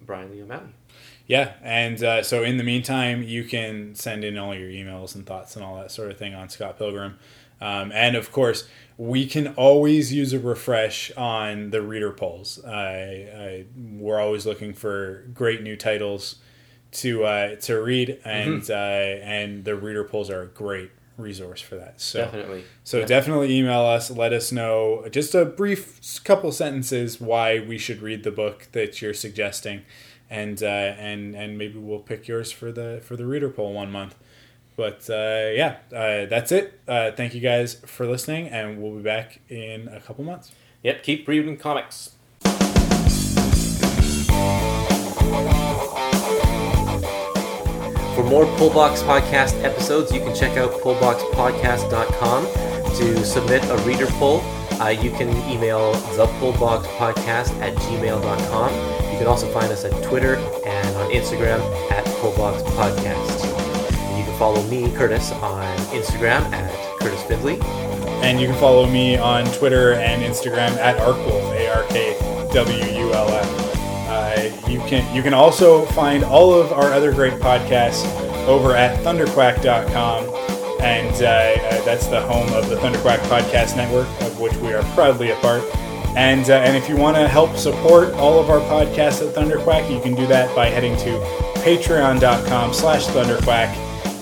Brian 0.00 0.30
Lee 0.30 0.42
O'Malley. 0.42 0.74
yeah. 1.26 1.54
And 1.62 2.02
uh, 2.02 2.22
so 2.22 2.44
in 2.44 2.58
the 2.58 2.64
meantime, 2.64 3.22
you 3.22 3.44
can 3.44 3.94
send 3.94 4.22
in 4.24 4.38
all 4.38 4.54
your 4.54 4.68
emails 4.68 5.14
and 5.14 5.26
thoughts 5.26 5.56
and 5.56 5.64
all 5.64 5.76
that 5.76 5.90
sort 5.90 6.10
of 6.10 6.18
thing 6.18 6.34
on 6.34 6.48
Scott 6.48 6.78
Pilgrim. 6.78 7.18
Um, 7.60 7.92
and 7.92 8.14
of 8.14 8.30
course, 8.30 8.68
we 8.98 9.26
can 9.26 9.48
always 9.54 10.12
use 10.12 10.32
a 10.32 10.38
refresh 10.38 11.10
on 11.16 11.70
the 11.70 11.82
reader 11.82 12.12
polls. 12.12 12.62
I, 12.64 12.74
I, 12.74 13.64
we're 13.76 14.20
always 14.20 14.44
looking 14.46 14.74
for 14.74 15.26
great 15.34 15.62
new 15.62 15.76
titles 15.76 16.36
to 16.94 17.24
uh, 17.24 17.56
to 17.56 17.80
read, 17.80 18.20
and 18.24 18.68
uh, 18.70 18.74
and 18.74 19.64
the 19.64 19.74
reader 19.76 20.04
polls 20.04 20.30
are 20.30 20.42
a 20.42 20.46
great 20.46 20.90
resource 21.16 21.60
for 21.60 21.76
that. 21.76 22.00
So 22.00 22.20
Definitely. 22.24 22.64
so 22.82 22.98
Yeah. 22.98 23.06
definitely 23.06 23.56
email 23.56 23.82
us. 23.82 24.10
Let 24.10 24.32
us 24.32 24.50
know 24.50 25.06
just 25.10 25.34
a 25.34 25.44
brief 25.44 26.00
couple 26.24 26.50
sentences 26.50 27.20
why 27.20 27.60
we 27.60 27.78
should 27.78 28.02
read 28.02 28.24
the 28.24 28.32
book 28.32 28.66
that 28.72 29.00
you're 29.00 29.14
suggesting, 29.14 29.82
and 30.28 30.60
uh, 30.62 30.66
and 30.66 31.34
and 31.36 31.56
maybe 31.58 31.78
we'll 31.78 32.00
pick 32.00 32.26
yours 32.26 32.50
for 32.50 32.72
the 32.72 33.00
for 33.04 33.16
the 33.16 33.26
reader 33.26 33.48
poll 33.50 33.72
one 33.72 33.90
month. 33.92 34.16
But 34.76 35.08
uh, 35.08 35.50
yeah, 35.54 35.76
uh, 35.94 36.26
that's 36.26 36.50
it. 36.50 36.80
Uh, 36.88 37.12
thank 37.12 37.32
you 37.32 37.40
guys 37.40 37.74
for 37.86 38.06
listening, 38.06 38.48
and 38.48 38.82
we'll 38.82 38.96
be 38.96 39.02
back 39.02 39.40
in 39.48 39.86
a 39.86 40.00
couple 40.00 40.24
months. 40.24 40.50
Yep. 40.82 41.04
Keep 41.04 41.28
reading 41.28 41.56
comics. 41.56 42.10
For 48.14 48.22
more 48.22 48.46
Pullbox 48.56 49.02
Podcast 49.02 49.60
episodes, 49.64 50.12
you 50.12 50.20
can 50.20 50.32
check 50.36 50.56
out 50.56 50.70
pullboxpodcast.com 50.80 52.46
to 52.96 53.24
submit 53.24 53.64
a 53.64 53.76
reader 53.78 54.06
poll. 54.06 54.40
Uh, 54.80 54.88
you 54.88 55.10
can 55.10 55.30
email 55.50 55.92
thepullboxpodcast 56.14 57.60
at 57.60 57.74
gmail.com. 57.74 58.72
You 59.12 59.18
can 59.18 59.26
also 59.26 59.50
find 59.52 59.72
us 59.72 59.84
at 59.84 60.00
Twitter 60.04 60.36
and 60.36 60.96
on 60.96 61.10
Instagram 61.10 61.58
at 61.90 62.04
pullboxpodcast. 62.04 63.44
And 63.92 64.18
you 64.18 64.24
can 64.24 64.38
follow 64.38 64.62
me, 64.64 64.84
Kurtis, 64.90 65.32
on 65.42 65.76
Instagram 65.88 66.42
at 66.52 66.72
Kurtis 67.00 67.26
Findley. 67.26 67.58
And 68.22 68.40
you 68.40 68.46
can 68.46 68.56
follow 68.60 68.86
me 68.86 69.16
on 69.16 69.44
Twitter 69.54 69.94
and 69.94 70.22
Instagram 70.22 70.76
at 70.76 71.00
Arkwulf, 71.00 71.52
A 71.52 71.68
R 71.74 71.82
K 71.88 72.16
W 72.52 72.84
U 72.84 73.12
L 73.12 73.28
F. 73.28 73.63
You 74.68 74.80
can 74.80 75.14
you 75.14 75.22
can 75.22 75.34
also 75.34 75.84
find 75.86 76.24
all 76.24 76.52
of 76.52 76.72
our 76.72 76.92
other 76.92 77.12
great 77.12 77.34
podcasts 77.34 78.04
over 78.46 78.74
at 78.74 78.98
thunderquack.com, 79.04 80.24
and 80.80 81.22
uh, 81.22 81.26
uh, 81.26 81.84
that's 81.84 82.06
the 82.06 82.20
home 82.22 82.52
of 82.52 82.68
the 82.68 82.76
Thunderquack 82.76 83.18
Podcast 83.28 83.76
Network, 83.76 84.08
of 84.22 84.38
which 84.40 84.54
we 84.56 84.72
are 84.72 84.82
proudly 84.94 85.30
a 85.30 85.36
part. 85.36 85.62
And 86.16 86.48
uh, 86.48 86.54
and 86.54 86.76
if 86.76 86.88
you 86.88 86.96
want 86.96 87.16
to 87.16 87.28
help 87.28 87.56
support 87.56 88.14
all 88.14 88.38
of 88.38 88.50
our 88.50 88.60
podcasts 88.60 89.26
at 89.26 89.34
Thunderquack, 89.34 89.90
you 89.94 90.00
can 90.00 90.14
do 90.14 90.26
that 90.28 90.54
by 90.54 90.66
heading 90.66 90.96
to 90.98 91.18
patreon.com/slash 91.64 93.06
thunderquack 93.06 93.74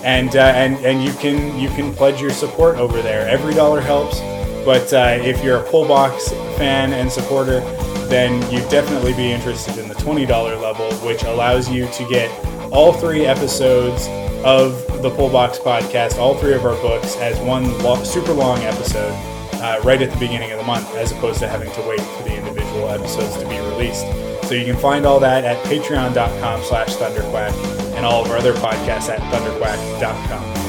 and 0.03 0.35
uh, 0.35 0.39
and 0.39 0.75
and 0.85 1.03
you 1.03 1.13
can 1.13 1.57
you 1.59 1.69
can 1.69 1.93
pledge 1.93 2.21
your 2.21 2.31
support 2.31 2.77
over 2.77 3.01
there. 3.01 3.27
Every 3.27 3.53
dollar 3.53 3.79
helps, 3.79 4.19
but 4.65 4.93
uh, 4.93 5.17
if 5.21 5.43
you're 5.43 5.59
a 5.59 5.63
Pullbox 5.63 6.29
fan 6.57 6.93
and 6.93 7.11
supporter, 7.11 7.61
then 8.09 8.41
you'd 8.51 8.69
definitely 8.69 9.13
be 9.13 9.31
interested 9.31 9.77
in 9.77 9.87
the 9.87 9.95
twenty 9.95 10.25
dollar 10.25 10.55
level, 10.55 10.91
which 11.05 11.23
allows 11.23 11.69
you 11.69 11.87
to 11.87 12.07
get 12.07 12.29
all 12.71 12.93
three 12.93 13.25
episodes 13.25 14.07
of 14.43 14.85
the 15.01 15.09
Pullbox 15.09 15.57
podcast, 15.59 16.17
all 16.17 16.35
three 16.35 16.53
of 16.53 16.65
our 16.65 16.75
books, 16.81 17.15
as 17.17 17.39
one 17.39 17.65
super 18.05 18.33
long 18.33 18.59
episode. 18.59 19.13
Uh, 19.55 19.79
right 19.85 20.01
at 20.01 20.11
the 20.11 20.19
beginning 20.19 20.51
of 20.51 20.57
the 20.59 20.65
month, 20.65 20.93
as 20.95 21.13
opposed 21.13 21.39
to 21.39 21.47
having 21.47 21.71
to 21.71 21.81
wait 21.87 22.01
for 22.01 22.23
the 22.23 22.35
individual 22.35 22.89
episodes 22.89 23.37
to 23.37 23.47
be 23.47 23.57
released. 23.59 24.05
So 24.49 24.55
you 24.55 24.65
can 24.65 24.75
find 24.75 25.05
all 25.05 25.21
that 25.21 25.45
at 25.45 25.63
patreon.com 25.65 26.63
slash 26.63 26.89
thunderquack 26.97 27.53
and 27.95 28.05
all 28.05 28.25
of 28.25 28.29
our 28.29 28.37
other 28.37 28.51
podcasts 28.53 29.07
at 29.07 29.19
thunderquack.com. 29.31 30.62